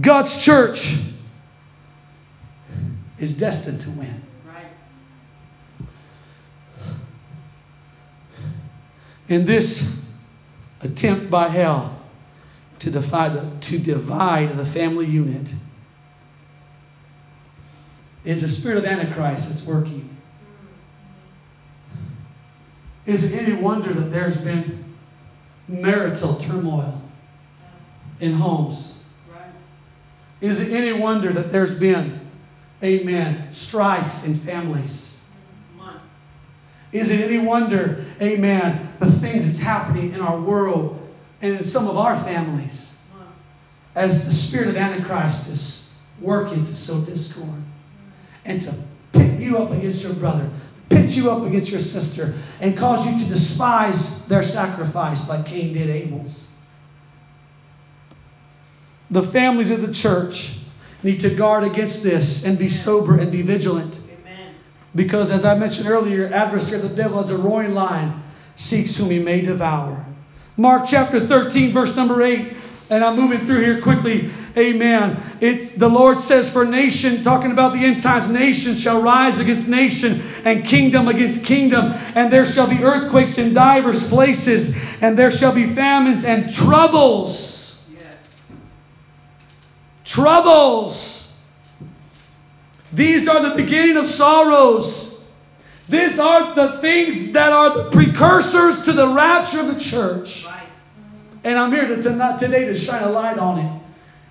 God's 0.00 0.44
church 0.44 0.96
is 3.18 3.36
destined 3.36 3.80
to 3.82 3.90
win. 3.90 4.22
In 9.28 9.46
this 9.46 10.02
attempt 10.82 11.30
by 11.30 11.48
hell 11.48 11.98
to 12.80 12.90
divide 12.90 13.32
the, 13.34 13.60
to 13.60 13.78
divide 13.78 14.56
the 14.56 14.66
family 14.66 15.06
unit 15.06 15.48
is 18.24 18.42
the 18.42 18.48
spirit 18.48 18.78
of 18.78 18.84
Antichrist 18.84 19.50
that's 19.50 19.64
working. 19.64 20.16
Is 23.06 23.30
it 23.30 23.42
any 23.42 23.54
wonder 23.54 23.92
that 23.92 24.10
there's 24.10 24.40
been 24.40 24.84
marital 25.68 26.36
turmoil 26.36 27.00
in 28.20 28.32
homes? 28.32 29.02
Is 30.40 30.60
it 30.60 30.72
any 30.74 30.92
wonder 30.98 31.32
that 31.32 31.52
there's 31.52 31.74
been, 31.74 32.20
amen, 32.82 33.52
strife 33.52 34.24
in 34.24 34.36
families? 34.36 35.18
Is 36.92 37.10
it 37.10 37.20
any 37.20 37.38
wonder, 37.38 38.04
amen, 38.22 38.94
the 39.00 39.10
things 39.10 39.46
that's 39.46 39.58
happening 39.58 40.14
in 40.14 40.20
our 40.20 40.40
world 40.40 41.03
in 41.44 41.62
some 41.62 41.86
of 41.86 41.98
our 41.98 42.16
families 42.18 42.98
as 43.94 44.24
the 44.24 44.32
spirit 44.32 44.68
of 44.68 44.76
Antichrist 44.76 45.48
is 45.48 45.94
working 46.20 46.64
to 46.64 46.76
sow 46.76 47.00
discord 47.02 47.62
and 48.44 48.60
to 48.62 48.74
pit 49.12 49.38
you 49.38 49.58
up 49.58 49.70
against 49.70 50.02
your 50.02 50.14
brother, 50.14 50.50
pit 50.88 51.14
you 51.16 51.30
up 51.30 51.46
against 51.46 51.70
your 51.70 51.80
sister, 51.80 52.34
and 52.60 52.76
cause 52.76 53.06
you 53.06 53.18
to 53.18 53.30
despise 53.30 54.24
their 54.26 54.42
sacrifice 54.42 55.28
like 55.28 55.46
Cain 55.46 55.74
did 55.74 55.90
Abel's. 55.90 56.48
The 59.10 59.22
families 59.22 59.70
of 59.70 59.86
the 59.86 59.92
church 59.92 60.54
need 61.02 61.20
to 61.20 61.30
guard 61.30 61.62
against 61.62 62.02
this 62.02 62.44
and 62.44 62.58
be 62.58 62.68
sober 62.68 63.18
and 63.18 63.30
be 63.30 63.42
vigilant. 63.42 64.00
Because, 64.94 65.30
as 65.30 65.44
I 65.44 65.58
mentioned 65.58 65.88
earlier, 65.88 66.32
adversary, 66.32 66.80
the 66.80 66.94
devil, 66.94 67.18
as 67.18 67.30
a 67.30 67.36
roaring 67.36 67.74
lion, 67.74 68.22
seeks 68.56 68.96
whom 68.96 69.10
he 69.10 69.18
may 69.18 69.42
devour. 69.42 70.06
Mark 70.56 70.84
chapter 70.86 71.20
13, 71.20 71.72
verse 71.72 71.96
number 71.96 72.22
8. 72.22 72.56
And 72.90 73.02
I'm 73.02 73.16
moving 73.16 73.46
through 73.46 73.60
here 73.60 73.80
quickly. 73.80 74.30
Amen. 74.56 75.20
It's 75.40 75.72
the 75.72 75.88
Lord 75.88 76.18
says 76.18 76.52
for 76.52 76.64
nation, 76.64 77.24
talking 77.24 77.50
about 77.50 77.72
the 77.72 77.84
end 77.84 78.00
times, 78.00 78.28
nation 78.28 78.76
shall 78.76 79.02
rise 79.02 79.40
against 79.40 79.68
nation 79.68 80.22
and 80.44 80.64
kingdom 80.64 81.08
against 81.08 81.44
kingdom, 81.44 81.92
and 82.14 82.32
there 82.32 82.46
shall 82.46 82.68
be 82.68 82.84
earthquakes 82.84 83.38
in 83.38 83.52
divers 83.52 84.08
places, 84.08 84.76
and 85.00 85.18
there 85.18 85.30
shall 85.30 85.52
be 85.52 85.74
famines 85.74 86.24
and 86.24 86.52
troubles. 86.52 87.84
Yes. 87.92 88.14
Troubles. 90.04 91.32
These 92.92 93.26
are 93.26 93.42
the 93.48 93.56
beginning 93.56 93.96
of 93.96 94.06
sorrows. 94.06 94.93
These 95.88 96.18
are 96.18 96.54
the 96.54 96.78
things 96.80 97.32
that 97.32 97.52
are 97.52 97.76
the 97.76 97.90
precursors 97.90 98.82
to 98.82 98.92
the 98.92 99.08
rapture 99.08 99.60
of 99.60 99.74
the 99.74 99.80
church. 99.80 100.46
Right. 100.46 100.68
And 101.44 101.58
I'm 101.58 101.70
here 101.72 101.86
to, 101.86 102.02
to, 102.02 102.36
today 102.40 102.64
to 102.64 102.74
shine 102.74 103.02
a 103.02 103.10
light 103.10 103.38
on 103.38 103.58
it 103.58 103.82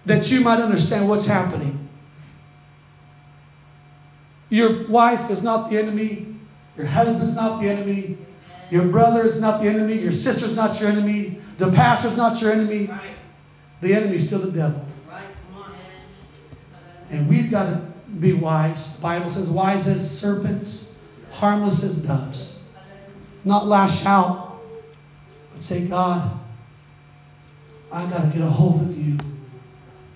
that 0.06 0.32
you 0.32 0.41
might 0.41 0.60
understand 0.60 1.08
what's 1.08 1.28
happening. 1.28 1.88
Your 4.49 4.88
wife 4.88 5.30
is 5.30 5.43
not 5.43 5.70
the 5.70 5.78
enemy. 5.78 6.36
Your 6.76 6.88
husband's 6.88 7.36
not 7.36 7.62
the 7.62 7.70
enemy. 7.70 8.18
Your 8.72 8.88
brother 8.88 9.24
is 9.24 9.39
not 9.39 9.62
the 9.62 9.70
enemy. 9.70 9.95
Your 9.95 10.12
sister's 10.12 10.56
not 10.56 10.80
your 10.82 10.89
enemy. 10.89 11.39
The 11.60 11.72
pastor's 11.72 12.18
not 12.18 12.41
your 12.41 12.51
enemy. 12.51 12.88
Right. 12.88 13.16
The 13.82 13.93
enemy's 13.93 14.26
still 14.26 14.39
the 14.39 14.51
devil. 14.51 14.84
Right. 15.08 15.28
And 17.12 17.30
we've 17.30 17.51
got 17.51 17.66
to 17.66 17.82
be 18.20 18.34
wise. 18.34 18.95
The 18.95 19.04
Bible 19.04 19.30
says, 19.30 19.49
wise 19.49 19.88
as 19.88 20.20
serpents 20.20 20.93
harmless 21.44 21.84
as 21.84 21.98
doves. 21.98 22.64
Not 23.44 23.68
lash 23.68 24.06
out, 24.06 24.62
but 25.52 25.62
say, 25.62 25.86
God, 25.86 26.39
I 27.91 28.10
got 28.10 28.22
to 28.22 28.28
get 28.28 28.41
a 28.41 28.50
hold 28.50 28.80
of 28.80 28.98
you. 28.98 29.18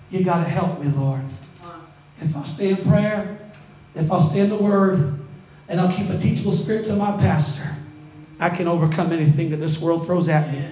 You 0.08 0.24
got 0.24 0.42
to 0.42 0.48
help 0.48 0.80
me, 0.80 0.90
Lord. 0.90 1.20
If 2.16 2.34
I 2.34 2.44
stay 2.44 2.70
in 2.70 2.76
prayer, 2.76 3.38
if 3.94 4.10
I 4.10 4.20
stay 4.20 4.40
in 4.40 4.48
the 4.48 4.56
Word, 4.56 5.20
and 5.68 5.78
I'll 5.78 5.92
keep 5.92 6.08
a 6.08 6.16
teachable 6.16 6.50
spirit 6.50 6.86
to 6.86 6.96
my 6.96 7.14
pastor, 7.18 7.68
I 8.40 8.48
can 8.48 8.66
overcome 8.66 9.12
anything 9.12 9.50
that 9.50 9.58
this 9.58 9.82
world 9.82 10.06
throws 10.06 10.30
at 10.30 10.50
me. 10.50 10.66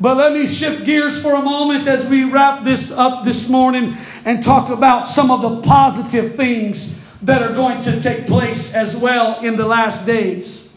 But 0.00 0.18
let 0.18 0.34
me 0.34 0.46
shift 0.46 0.86
gears 0.86 1.20
for 1.20 1.34
a 1.34 1.42
moment 1.42 1.88
as 1.88 2.08
we 2.08 2.30
wrap 2.30 2.62
this 2.62 2.92
up 2.92 3.24
this 3.24 3.50
morning 3.50 3.96
and 4.24 4.44
talk 4.44 4.70
about 4.70 5.08
some 5.08 5.32
of 5.32 5.42
the 5.42 5.62
positive 5.62 6.36
things 6.36 6.96
that 7.22 7.42
are 7.42 7.54
going 7.54 7.82
to 7.82 8.00
take 8.00 8.26
place 8.26 8.74
as 8.74 8.96
well 8.96 9.40
in 9.40 9.56
the 9.56 9.66
last 9.66 10.06
days. 10.06 10.76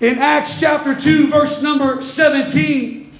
In 0.00 0.18
Acts 0.18 0.60
chapter 0.60 0.94
2, 0.94 1.28
verse 1.28 1.62
number 1.62 2.02
17, 2.02 3.12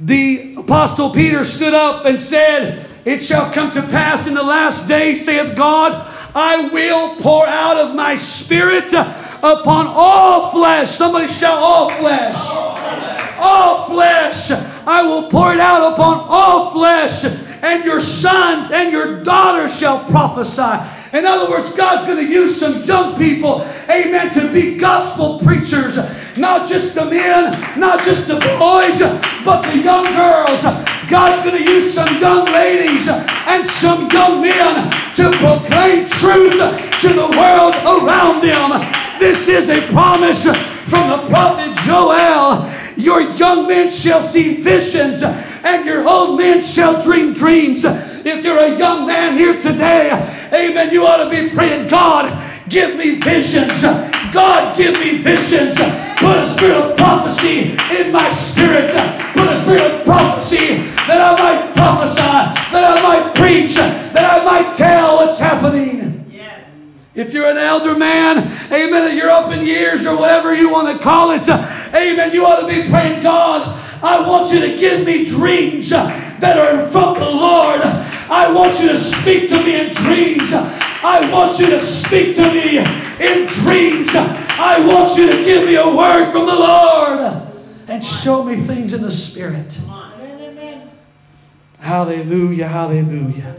the 0.00 0.56
Apostle 0.56 1.10
Peter 1.10 1.44
stood 1.44 1.74
up 1.74 2.04
and 2.04 2.20
said, 2.20 2.86
It 3.04 3.22
shall 3.22 3.52
come 3.52 3.70
to 3.72 3.82
pass 3.82 4.26
in 4.26 4.34
the 4.34 4.42
last 4.42 4.88
days, 4.88 5.24
saith 5.24 5.56
God, 5.56 6.08
I 6.34 6.68
will 6.68 7.16
pour 7.16 7.46
out 7.46 7.76
of 7.76 7.94
my 7.94 8.14
spirit 8.14 8.92
upon 8.92 9.86
all 9.88 10.50
flesh. 10.50 10.90
Somebody 10.90 11.28
shout, 11.28 11.58
all 11.58 11.90
flesh. 11.90 12.34
All 13.38 13.86
flesh. 13.86 14.50
I 14.86 15.02
will 15.06 15.28
pour 15.28 15.52
it 15.52 15.60
out 15.60 15.92
upon 15.92 16.26
all 16.28 16.70
flesh, 16.70 17.24
and 17.62 17.84
your 17.84 18.00
sons 18.00 18.72
and 18.72 18.92
your 18.92 19.22
daughters 19.22 19.78
shall 19.78 20.04
prophesy. 20.06 21.01
In 21.12 21.26
other 21.26 21.50
words, 21.50 21.72
God's 21.74 22.06
going 22.06 22.24
to 22.24 22.32
use 22.32 22.58
some 22.58 22.84
young 22.84 23.18
people, 23.18 23.60
amen, 23.90 24.30
to 24.32 24.50
be 24.50 24.78
gospel 24.78 25.38
preachers. 25.40 25.98
Not 26.38 26.66
just 26.66 26.94
the 26.94 27.04
men, 27.04 27.78
not 27.78 28.02
just 28.06 28.28
the 28.28 28.36
boys, 28.58 28.98
but 29.44 29.60
the 29.62 29.78
young 29.78 30.06
girls. 30.16 30.62
God's 31.10 31.42
going 31.44 31.62
to 31.62 31.70
use 31.70 31.92
some 31.92 32.18
young 32.18 32.46
ladies 32.46 33.08
and 33.08 33.68
some 33.68 34.08
young 34.10 34.40
men 34.40 34.90
to 35.16 35.30
proclaim 35.36 36.08
truth 36.08 36.56
to 37.02 37.08
the 37.08 37.28
world 37.36 37.74
around 37.84 38.40
them. 38.40 38.80
This 39.20 39.48
is 39.48 39.68
a 39.68 39.82
promise 39.92 40.44
from 40.44 41.10
the 41.10 41.26
prophet 41.28 41.76
Joel. 41.84 42.71
Your 42.96 43.20
young 43.20 43.68
men 43.68 43.90
shall 43.90 44.20
see 44.20 44.60
visions, 44.60 45.22
and 45.22 45.84
your 45.86 46.06
old 46.06 46.38
men 46.38 46.62
shall 46.62 47.00
dream 47.00 47.34
dreams. 47.34 47.84
If 47.84 48.44
you're 48.44 48.58
a 48.58 48.76
young 48.76 49.06
man 49.06 49.36
here 49.36 49.58
today, 49.60 50.10
amen, 50.52 50.92
you 50.92 51.06
ought 51.06 51.24
to 51.24 51.30
be 51.30 51.54
praying, 51.54 51.88
God, 51.88 52.30
give 52.68 52.96
me 52.96 53.16
visions. 53.16 53.82
God, 54.32 54.76
give 54.76 54.98
me 54.98 55.18
visions. 55.18 55.76
Put 55.76 56.36
a 56.38 56.46
spirit 56.46 56.76
of 56.76 56.96
prophecy 56.96 57.72
in 57.98 58.12
my 58.12 58.28
spirit. 58.28 58.92
Put 59.34 59.48
a 59.48 59.56
spirit 59.56 59.80
of 59.80 60.04
prophecy 60.04 60.76
that 61.06 61.20
I 61.20 61.36
might 61.38 61.74
prophesy, 61.74 62.20
that 62.20 62.96
I 62.96 63.02
might 63.02 63.34
preach, 63.34 63.74
that 63.74 64.40
I 64.40 64.44
might 64.44 64.74
tell 64.74 65.16
what's 65.16 65.38
happening. 65.38 66.11
If 67.14 67.34
you're 67.34 67.50
an 67.50 67.58
elder 67.58 67.94
man, 67.94 68.38
amen, 68.72 68.90
that 68.90 69.14
you're 69.14 69.30
up 69.30 69.52
in 69.52 69.66
years 69.66 70.06
or 70.06 70.16
whatever 70.16 70.54
you 70.54 70.70
want 70.70 70.96
to 70.96 71.02
call 71.02 71.32
it, 71.32 71.46
amen, 71.46 72.32
you 72.32 72.46
ought 72.46 72.60
to 72.60 72.66
be 72.66 72.88
praying, 72.88 73.22
God, 73.22 73.78
I 74.02 74.26
want 74.26 74.52
you 74.52 74.60
to 74.60 74.76
give 74.78 75.04
me 75.04 75.24
dreams 75.26 75.90
that 75.90 76.58
are 76.58 76.86
from 76.86 77.14
the 77.14 77.28
Lord. 77.28 77.82
I 77.82 78.50
want 78.52 78.80
you 78.80 78.88
to 78.88 78.96
speak 78.96 79.50
to 79.50 79.62
me 79.62 79.78
in 79.78 79.90
dreams. 79.90 80.54
I 80.54 81.28
want 81.30 81.58
you 81.58 81.66
to 81.66 81.80
speak 81.80 82.34
to 82.36 82.50
me 82.50 82.78
in 82.78 83.46
dreams. 83.46 84.08
I 84.14 84.82
want 84.86 85.18
you 85.18 85.26
to 85.30 85.44
give 85.44 85.66
me 85.66 85.74
a 85.74 85.94
word 85.94 86.32
from 86.32 86.46
the 86.46 86.54
Lord 86.54 87.42
and 87.88 88.02
show 88.02 88.42
me 88.42 88.56
things 88.56 88.94
in 88.94 89.02
the 89.02 89.10
Spirit. 89.10 89.78
Amen. 89.86 90.88
Hallelujah, 91.78 92.66
hallelujah. 92.66 93.54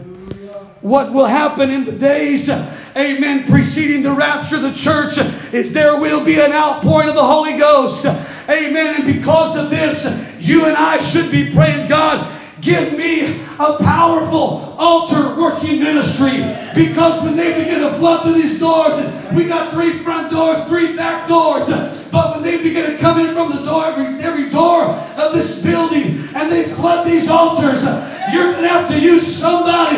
What 0.84 1.14
will 1.14 1.24
happen 1.24 1.70
in 1.70 1.84
the 1.84 1.92
days, 1.92 2.50
amen, 2.94 3.46
preceding 3.46 4.02
the 4.02 4.12
rapture 4.12 4.56
of 4.56 4.62
the 4.62 4.74
church 4.74 5.16
is 5.54 5.72
there 5.72 5.98
will 5.98 6.22
be 6.22 6.38
an 6.38 6.52
outpouring 6.52 7.08
of 7.08 7.14
the 7.14 7.24
Holy 7.24 7.56
Ghost. 7.56 8.04
Amen. 8.04 8.96
And 8.96 9.04
because 9.06 9.56
of 9.56 9.70
this, 9.70 10.04
you 10.38 10.66
and 10.66 10.76
I 10.76 10.98
should 10.98 11.30
be 11.30 11.50
praying, 11.54 11.88
God, 11.88 12.30
Give 12.64 12.96
me 12.96 13.42
a 13.58 13.76
powerful 13.76 14.74
altar 14.78 15.38
working 15.38 15.80
ministry. 15.80 16.42
Because 16.74 17.22
when 17.22 17.36
they 17.36 17.52
begin 17.62 17.80
to 17.82 17.92
flood 17.92 18.22
through 18.22 18.40
these 18.40 18.58
doors, 18.58 18.98
we 19.34 19.44
got 19.44 19.70
three 19.70 19.92
front 19.92 20.30
doors, 20.30 20.58
three 20.64 20.96
back 20.96 21.28
doors. 21.28 21.68
But 22.10 22.34
when 22.34 22.42
they 22.42 22.56
begin 22.62 22.92
to 22.92 22.96
come 22.96 23.20
in 23.20 23.34
from 23.34 23.50
the 23.50 23.62
door, 23.62 23.84
every, 23.84 24.22
every 24.22 24.48
door 24.48 24.84
of 24.84 25.34
this 25.34 25.62
building, 25.62 26.18
and 26.34 26.50
they 26.50 26.64
flood 26.64 27.06
these 27.06 27.28
altars, 27.28 27.84
you're 28.32 28.52
going 28.52 28.62
to 28.62 28.68
have 28.68 28.88
to 28.88 28.98
use 28.98 29.26
somebody 29.26 29.93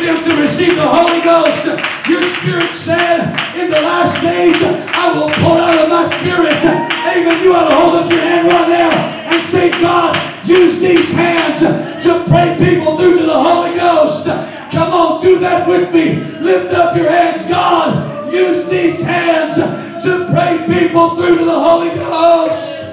them 0.00 0.24
to 0.24 0.36
receive 0.40 0.76
the 0.76 0.86
Holy 0.86 1.20
Ghost. 1.22 1.66
Your 2.08 2.22
spirit 2.22 2.72
said, 2.72 3.20
in 3.56 3.70
the 3.70 3.80
last 3.80 4.20
days, 4.22 4.56
I 4.62 5.12
will 5.12 5.30
pour 5.42 5.58
out 5.58 5.78
of 5.78 5.88
my 5.88 6.04
spirit. 6.04 6.62
Amen. 6.62 7.42
You 7.42 7.54
ought 7.54 7.68
to 7.68 7.74
hold 7.74 7.94
up 7.96 8.10
your 8.10 8.20
hand 8.20 8.48
right 8.48 8.68
now 8.68 8.90
and 9.34 9.44
say, 9.44 9.70
God, 9.70 10.16
use 10.46 10.80
these 10.80 11.12
hands 11.12 11.60
to 11.60 12.24
pray 12.28 12.56
people 12.58 12.96
through 12.96 13.18
to 13.18 13.26
the 13.26 13.38
Holy 13.38 13.76
Ghost. 13.76 14.26
Come 14.72 14.92
on, 14.92 15.20
do 15.20 15.38
that 15.38 15.68
with 15.68 15.92
me. 15.92 16.16
Lift 16.40 16.72
up 16.74 16.96
your 16.96 17.10
hands. 17.10 17.46
God, 17.48 18.32
use 18.32 18.66
these 18.68 19.02
hands 19.02 19.56
to 19.56 20.28
pray 20.30 20.64
people 20.66 21.16
through 21.16 21.38
to 21.38 21.44
the 21.44 21.60
Holy 21.60 21.90
Ghost. 21.90 22.84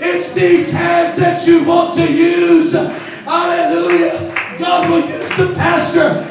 It's 0.00 0.32
these 0.32 0.70
hands 0.70 1.16
that 1.16 1.46
you 1.46 1.64
want 1.64 1.94
to 1.94 2.10
use. 2.10 2.72
Hallelujah. 2.72 4.34
God 4.58 4.90
will 4.90 5.00
use 5.00 5.36
the 5.36 5.52
pastor. 5.54 6.23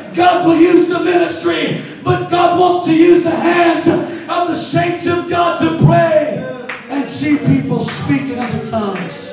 God 0.43 0.49
will 0.49 0.61
use 0.61 0.89
the 0.89 0.99
ministry. 0.99 1.81
But 2.03 2.29
God 2.29 2.59
wants 2.59 2.85
to 2.85 2.93
use 2.93 3.23
the 3.23 3.31
hands 3.31 3.87
of 3.87 4.47
the 4.49 4.53
saints 4.53 5.07
of 5.07 5.29
God 5.29 5.59
to 5.59 5.85
pray 5.85 6.67
and 6.89 7.07
see 7.07 7.37
people 7.37 7.79
speak 7.79 8.23
in 8.23 8.39
other 8.39 8.65
tongues. 8.65 9.29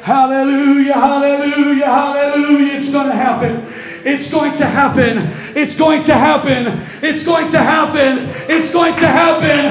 Hallelujah, 0.00 0.92
hallelujah, 0.92 1.86
hallelujah. 1.86 2.74
It's 2.74 2.92
going 2.92 3.06
to 3.06 3.14
happen. 3.14 3.66
It's 4.04 4.30
going 4.30 4.54
to 4.56 4.66
happen. 4.66 5.18
It's 5.56 5.76
going 5.76 6.02
to 6.02 6.14
happen. 6.14 6.66
It's 7.02 7.24
going 7.24 7.50
to 7.52 7.58
happen. 7.58 8.18
It's 8.48 8.72
going 8.72 8.94
to 8.96 9.06
happen. 9.06 9.65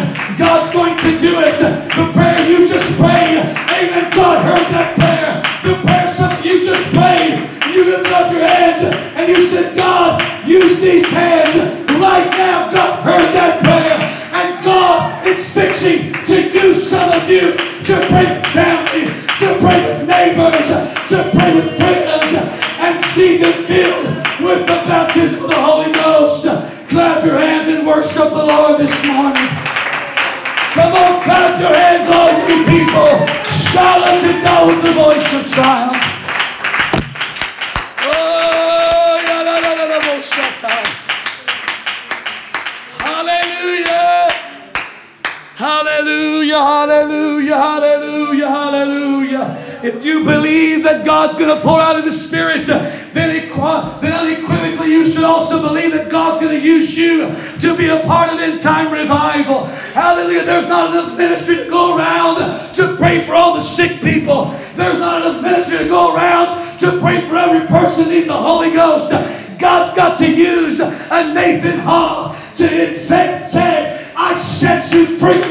You 50.05 50.23
believe 50.23 50.83
that 50.83 51.03
God's 51.03 51.35
going 51.35 51.55
to 51.55 51.61
pour 51.61 51.79
out 51.79 51.97
of 51.97 52.05
the 52.05 52.11
Spirit, 52.11 52.65
then, 52.65 53.35
unequivocally 53.55 54.91
you 54.91 55.05
should 55.05 55.23
also 55.23 55.61
believe 55.61 55.91
that 55.91 56.09
God's 56.09 56.39
going 56.39 56.57
to 56.59 56.65
use 56.65 56.95
you 56.95 57.33
to 57.61 57.75
be 57.75 57.87
a 57.87 57.99
part 58.01 58.31
of 58.31 58.39
end 58.39 58.61
time 58.61 58.91
revival. 58.91 59.65
Hallelujah. 59.65 60.43
There's 60.43 60.67
not 60.67 60.91
enough 60.91 61.17
ministry 61.17 61.57
to 61.57 61.69
go 61.69 61.97
around 61.97 62.37
to 62.75 62.95
pray 62.97 63.25
for 63.25 63.33
all 63.33 63.55
the 63.55 63.61
sick 63.61 64.01
people. 64.01 64.45
There's 64.75 64.99
not 64.99 65.21
enough 65.21 65.41
ministry 65.41 65.79
to 65.79 65.87
go 65.87 66.15
around 66.15 66.79
to 66.79 66.99
pray 66.99 67.27
for 67.27 67.35
every 67.35 67.67
person 67.67 68.11
in 68.11 68.27
the 68.27 68.37
Holy 68.37 68.71
Ghost. 68.71 69.11
God's 69.59 69.95
got 69.95 70.17
to 70.19 70.29
use 70.29 70.79
a 70.79 71.33
Nathan 71.33 71.79
Hall 71.79 72.35
to 72.57 72.89
infect, 72.89 73.49
say, 73.49 74.11
I 74.15 74.33
set 74.33 74.91
you 74.93 75.05
free 75.17 75.41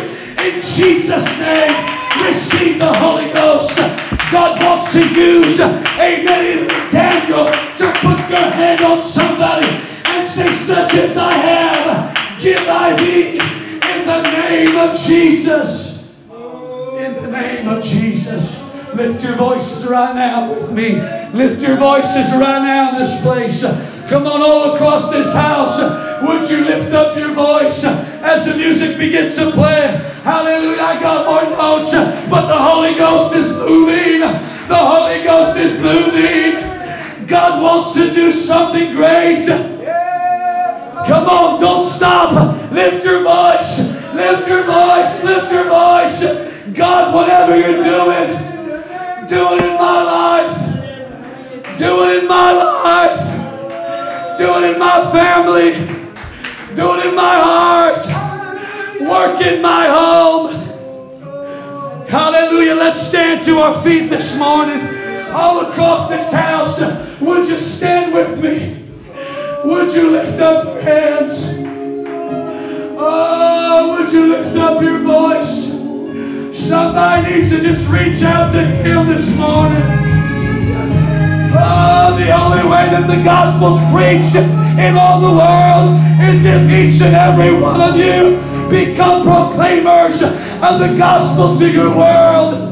in 0.46 0.60
Jesus' 0.60 1.26
name. 1.38 1.90
Receive 2.24 2.78
the 2.78 2.92
Holy 2.92 3.32
Ghost. 3.32 3.73
To 4.94 5.00
use, 5.00 5.58
amen, 5.58 6.68
Daniel 6.92 7.46
to 7.46 7.92
put 7.98 8.30
your 8.30 8.48
hand 8.54 8.80
on 8.82 9.00
somebody 9.00 9.66
and 9.66 10.24
say, 10.24 10.48
such 10.52 10.94
as 10.94 11.16
I 11.16 11.32
have, 11.32 12.40
give 12.40 12.62
I 12.68 12.94
thee 13.02 13.40
in 13.40 14.06
the 14.06 14.22
name 14.22 14.76
of 14.76 14.96
Jesus. 14.96 16.14
In 16.30 17.12
the 17.12 17.28
name 17.28 17.66
of 17.66 17.82
Jesus. 17.82 18.72
Lift 18.94 19.24
your 19.24 19.34
voices 19.34 19.84
right 19.84 20.14
now 20.14 20.52
with 20.52 20.70
me. 20.70 21.00
Lift 21.32 21.60
your 21.60 21.76
voices 21.76 22.32
right 22.34 22.62
now 22.62 22.92
in 22.92 22.98
this 23.00 23.20
place. 23.20 23.64
Come 24.08 24.28
on, 24.28 24.42
all 24.42 24.76
across 24.76 25.10
this 25.10 25.34
house. 25.34 25.82
Would 26.22 26.48
you 26.48 26.64
lift 26.64 26.92
up 26.92 27.18
your 27.18 27.32
voice 27.32 27.82
as 27.82 28.46
the 28.46 28.56
music 28.56 28.96
begins 28.96 29.34
to 29.38 29.50
play? 29.50 29.88
Hallelujah. 30.22 30.80
I 30.80 31.00
got 31.00 31.26
more 31.26 31.50
notes, 31.50 31.90
but 32.30 32.46
the 32.46 32.56
Holy 32.56 32.94
Ghost 32.94 33.34
is 33.34 33.50
moving. 33.54 34.53
The 34.68 34.76
Holy 34.76 35.22
Ghost 35.22 35.58
is 35.58 35.78
moving. 35.78 36.56
God 37.26 37.62
wants 37.62 37.92
to 37.94 38.14
do 38.14 38.32
something 38.32 38.94
great. 38.94 39.46
Come 41.06 41.28
on, 41.28 41.60
don't 41.60 41.82
stop. 41.82 42.32
Lift 42.72 43.04
your 43.04 43.22
voice. 43.22 43.78
Lift 44.14 44.48
your 44.48 44.64
voice. 44.64 45.22
Lift 45.22 45.52
your 45.52 45.64
voice. 45.64 46.24
God, 46.72 47.14
whatever 47.14 47.56
you're 47.58 47.82
doing, 47.84 48.28
do 49.28 49.54
it 49.54 49.64
in 49.64 49.76
my 49.76 50.02
life. 50.02 51.78
Do 51.78 52.04
it 52.04 52.22
in 52.22 52.28
my 52.28 52.52
life. 52.52 54.38
Do 54.38 54.64
it 54.64 54.72
in 54.72 54.78
my 54.78 55.10
family. 55.12 55.72
Do 56.74 56.94
it 56.94 57.06
in 57.06 57.14
my 57.14 57.38
heart. 57.38 58.00
Work 59.00 59.42
in 59.42 59.60
my 59.60 59.88
home. 59.88 60.63
Let's 62.84 63.00
stand 63.00 63.42
to 63.46 63.60
our 63.60 63.80
feet 63.80 64.10
this 64.10 64.36
morning. 64.38 64.78
All 65.32 65.60
across 65.70 66.10
this 66.10 66.30
house, 66.30 66.82
would 67.18 67.48
you 67.48 67.56
stand 67.56 68.12
with 68.12 68.38
me? 68.42 68.76
Would 69.64 69.94
you 69.94 70.10
lift 70.10 70.38
up 70.42 70.66
your 70.66 70.82
hands? 70.82 71.60
Oh, 72.98 73.96
would 73.96 74.12
you 74.12 74.26
lift 74.26 74.54
up 74.58 74.82
your 74.82 74.98
voice? 74.98 75.72
Somebody 76.54 77.36
needs 77.36 77.48
to 77.52 77.62
just 77.62 77.90
reach 77.90 78.22
out 78.22 78.52
to 78.52 78.62
Him 78.62 79.06
this 79.06 79.34
morning. 79.38 79.82
Oh, 81.56 82.14
the 82.18 82.30
only 82.36 82.68
way 82.68 82.84
that 82.92 83.06
the 83.06 83.24
gospel's 83.24 83.80
preached 83.94 84.36
in 84.36 84.94
all 84.94 85.22
the 85.22 85.34
world 85.34 85.98
is 86.34 86.44
if 86.44 86.70
each 86.70 87.00
and 87.00 87.16
every 87.16 87.58
one 87.58 87.80
of 87.80 87.96
you 87.96 88.36
become 88.68 89.22
proclaimers 89.22 90.20
of 90.22 90.80
the 90.80 90.94
gospel 90.98 91.58
to 91.58 91.66
your 91.66 91.88
world. 91.88 92.63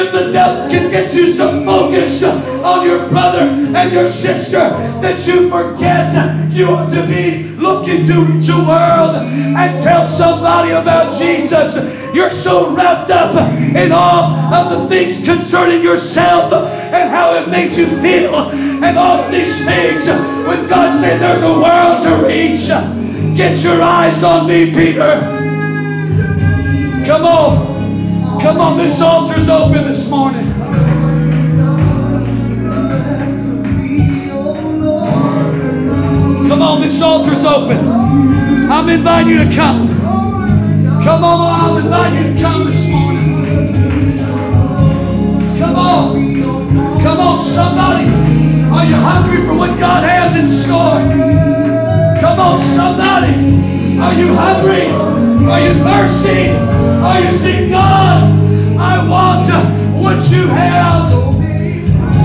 If 0.00 0.12
the 0.12 0.32
devil 0.32 0.70
can 0.70 0.90
get 0.90 1.12
you 1.12 1.28
so 1.28 1.62
focused 1.62 2.24
on 2.24 2.86
your 2.86 3.06
brother 3.10 3.40
and 3.40 3.92
your 3.92 4.06
sister 4.06 4.70
that 5.04 5.26
you 5.26 5.50
forget 5.50 6.10
you 6.50 6.68
ought 6.68 6.90
to 6.94 7.06
be 7.06 7.50
looking 7.60 8.06
to 8.06 8.24
reach 8.24 8.48
a 8.48 8.56
world 8.56 9.16
and 9.16 9.82
tell 9.84 10.06
somebody 10.06 10.70
about 10.70 11.18
Jesus. 11.18 11.76
You're 12.14 12.30
so 12.30 12.74
wrapped 12.74 13.10
up 13.10 13.36
in 13.76 13.92
all 13.92 14.32
of 14.54 14.70
the 14.70 14.88
things 14.88 15.22
concerning 15.22 15.82
yourself 15.82 16.50
and 16.54 17.10
how 17.10 17.34
it 17.34 17.50
makes 17.50 17.76
you 17.76 17.86
feel 17.86 18.34
and 18.82 18.96
all 18.96 19.30
these 19.30 19.66
things. 19.66 20.06
When 20.46 20.66
God 20.66 20.98
said 20.98 21.20
there's 21.20 21.42
a 21.42 21.52
world 21.52 22.04
to 22.04 22.26
reach, 22.26 22.68
get 23.36 23.62
your 23.62 23.82
eyes 23.82 24.24
on 24.24 24.48
me, 24.48 24.72
Peter. 24.72 25.20
Come 27.04 27.24
on. 27.26 27.79
Come 28.42 28.58
on, 28.58 28.78
this 28.78 29.00
altar's 29.02 29.48
open 29.50 29.84
this 29.86 30.10
morning. 30.10 30.46
Come 36.48 36.62
on, 36.62 36.80
this 36.80 37.02
altar's 37.02 37.44
open. 37.44 37.78
I'm 38.70 38.88
inviting 38.88 39.28
you 39.32 39.38
to 39.38 39.54
come. 39.54 39.88
Come 41.04 41.22
on, 41.22 41.76
I'm 41.78 41.84
inviting 41.84 42.28
you 42.28 42.34
to 42.34 42.40
come 42.40 42.64
this 42.64 42.88
morning. 42.88 44.18
Come 45.58 45.76
on. 45.76 47.00
Come 47.02 47.20
on, 47.20 47.38
somebody. 47.40 48.06
Are 48.70 48.84
you 48.86 48.94
hungry 48.94 49.46
for 49.46 49.54
what 49.54 49.78
God 49.78 50.04
has 50.08 50.36
in 50.36 50.48
store? 50.48 51.00
Come 52.20 52.40
on, 52.40 52.60
somebody. 52.60 53.34
Are 53.98 54.14
you 54.14 54.34
hungry? 54.34 54.86
Are 55.46 55.60
you 55.60 55.74
thirsty? 55.82 56.50
Are 56.50 57.20
you 57.20 57.30
saying, 57.30 57.70
God, 57.70 58.29
I 59.00 59.08
want 59.08 59.48
what 59.96 60.30
you 60.30 60.46
have? 60.48 61.08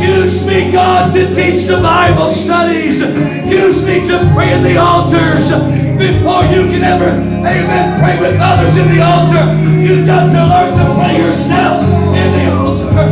Use 0.01 0.45
me, 0.45 0.71
God, 0.73 1.13
to 1.13 1.33
teach 1.33 1.67
the 1.67 1.79
Bible 1.81 2.29
studies. 2.29 2.99
Use 2.99 3.85
me 3.87 4.05
to 4.07 4.19
pray 4.35 4.51
in 4.51 4.61
the 4.61 4.75
altars. 4.77 5.51
Before 5.97 6.43
you 6.51 6.67
can 6.67 6.83
ever, 6.83 7.11
amen, 7.11 7.99
pray 8.03 8.19
with 8.19 8.37
others 8.41 8.75
in 8.75 8.89
the 8.93 9.01
altar, 9.01 9.55
you've 9.79 10.05
got 10.05 10.27
to 10.27 10.41
learn 10.51 10.75
to 10.75 10.85
pray 10.99 11.15
yourself 11.23 11.79
in 12.11 12.27
the 12.35 12.45
altar. 12.59 13.07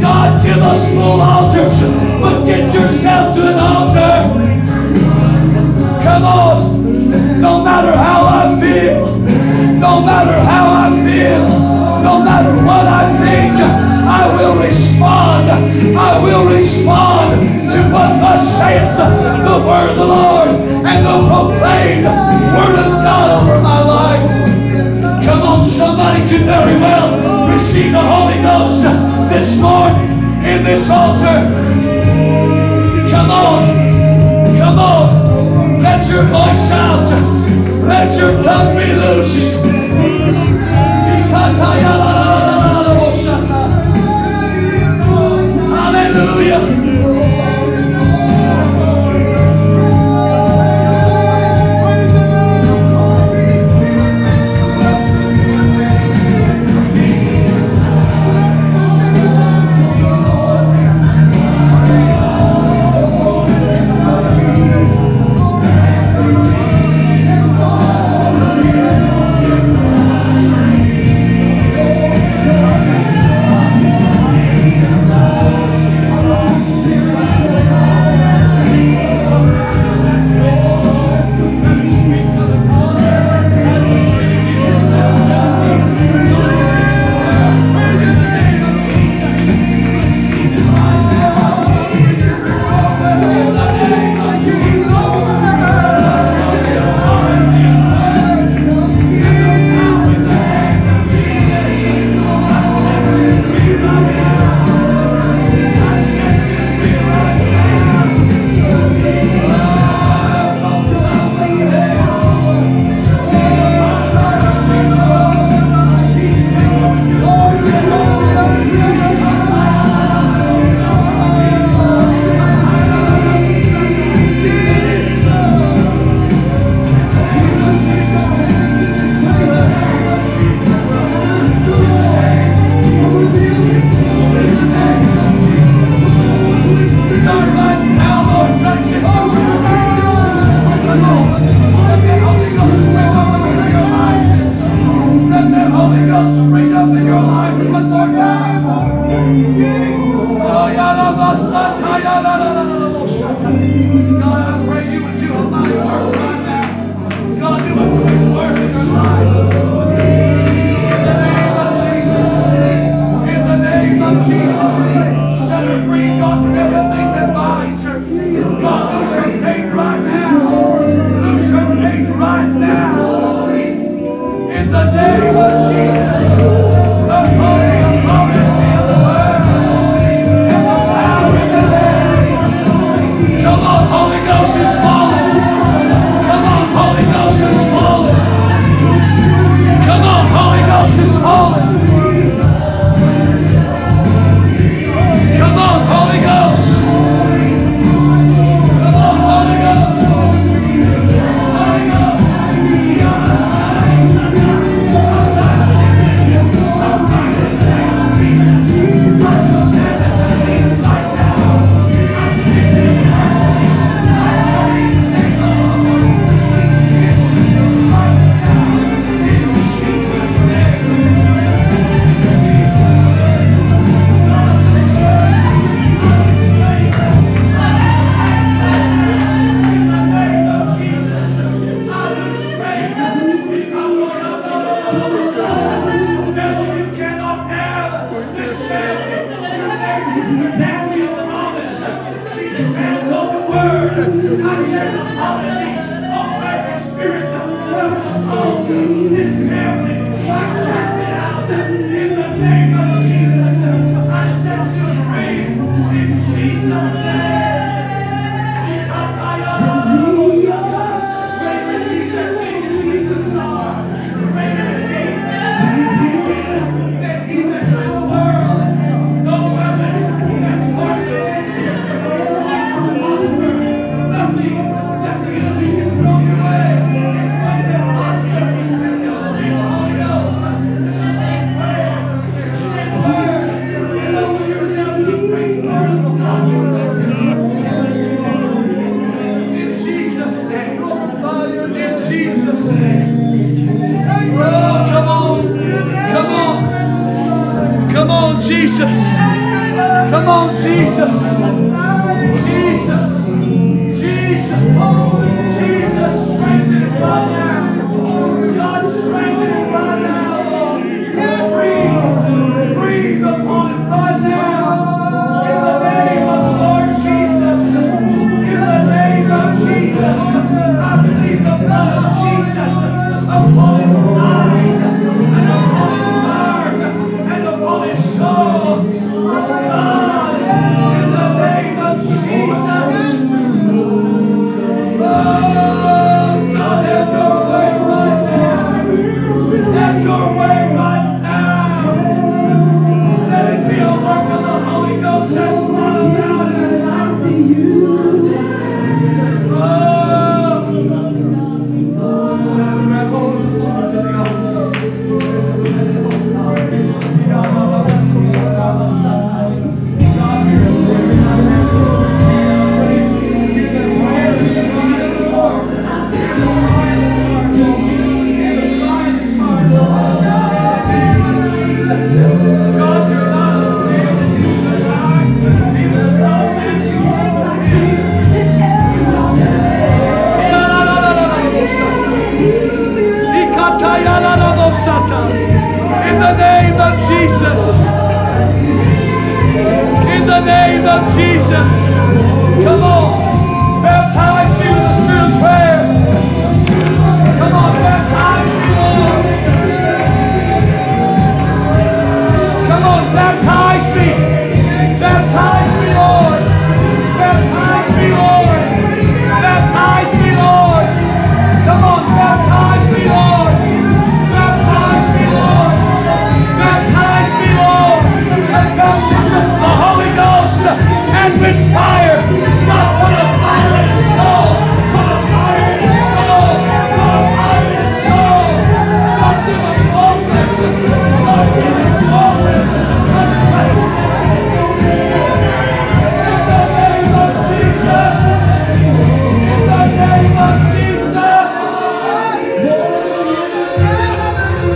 God, 0.00 0.44
give 0.44 0.58
us 0.58 0.90
full 0.90 1.20
altars, 1.20 1.82
but 2.20 2.44
get 2.46 2.74
yourself 2.74 3.36
to 3.36 3.46
an 3.46 3.58
altar. 3.60 4.26
Come 6.02 6.24
on. 6.24 6.82
No 7.40 7.64
matter 7.64 7.90
how 7.90 8.24
I 8.26 8.60
feel, 8.60 9.16
no 9.82 10.00
matter 10.00 10.31
saith 18.62 18.96
the 18.96 19.58
word 19.66 19.90
of 19.90 19.96
the 19.96 20.06
Lord 20.06 20.50
and 20.86 21.00
the 21.04 21.16
proclaimed 21.26 22.06
word 22.54 22.76
of 22.86 22.92
God 23.02 23.28
over 23.42 23.58
my 23.60 23.80
life. 23.82 24.26
Come 25.26 25.42
on, 25.42 25.64
somebody 25.64 26.20
could 26.28 26.46
very 26.46 26.76
well 26.78 27.50
receive 27.50 27.90
the 27.90 28.04
Holy 28.14 28.38
Ghost 28.46 28.82
this 29.34 29.58
morning 29.58 30.10
in 30.46 30.62
this 30.62 30.88
altar. 30.90 31.38
Come 33.10 33.30
on. 33.30 33.62
Come 34.58 34.78
on. 34.78 35.82
Let 35.82 36.08
your 36.08 36.22
voice 36.30 36.70
out. 36.70 37.10
Let 37.82 38.16
your 38.16 38.42
tongue 38.44 38.76
be 38.78 38.88
loose. 38.94 39.71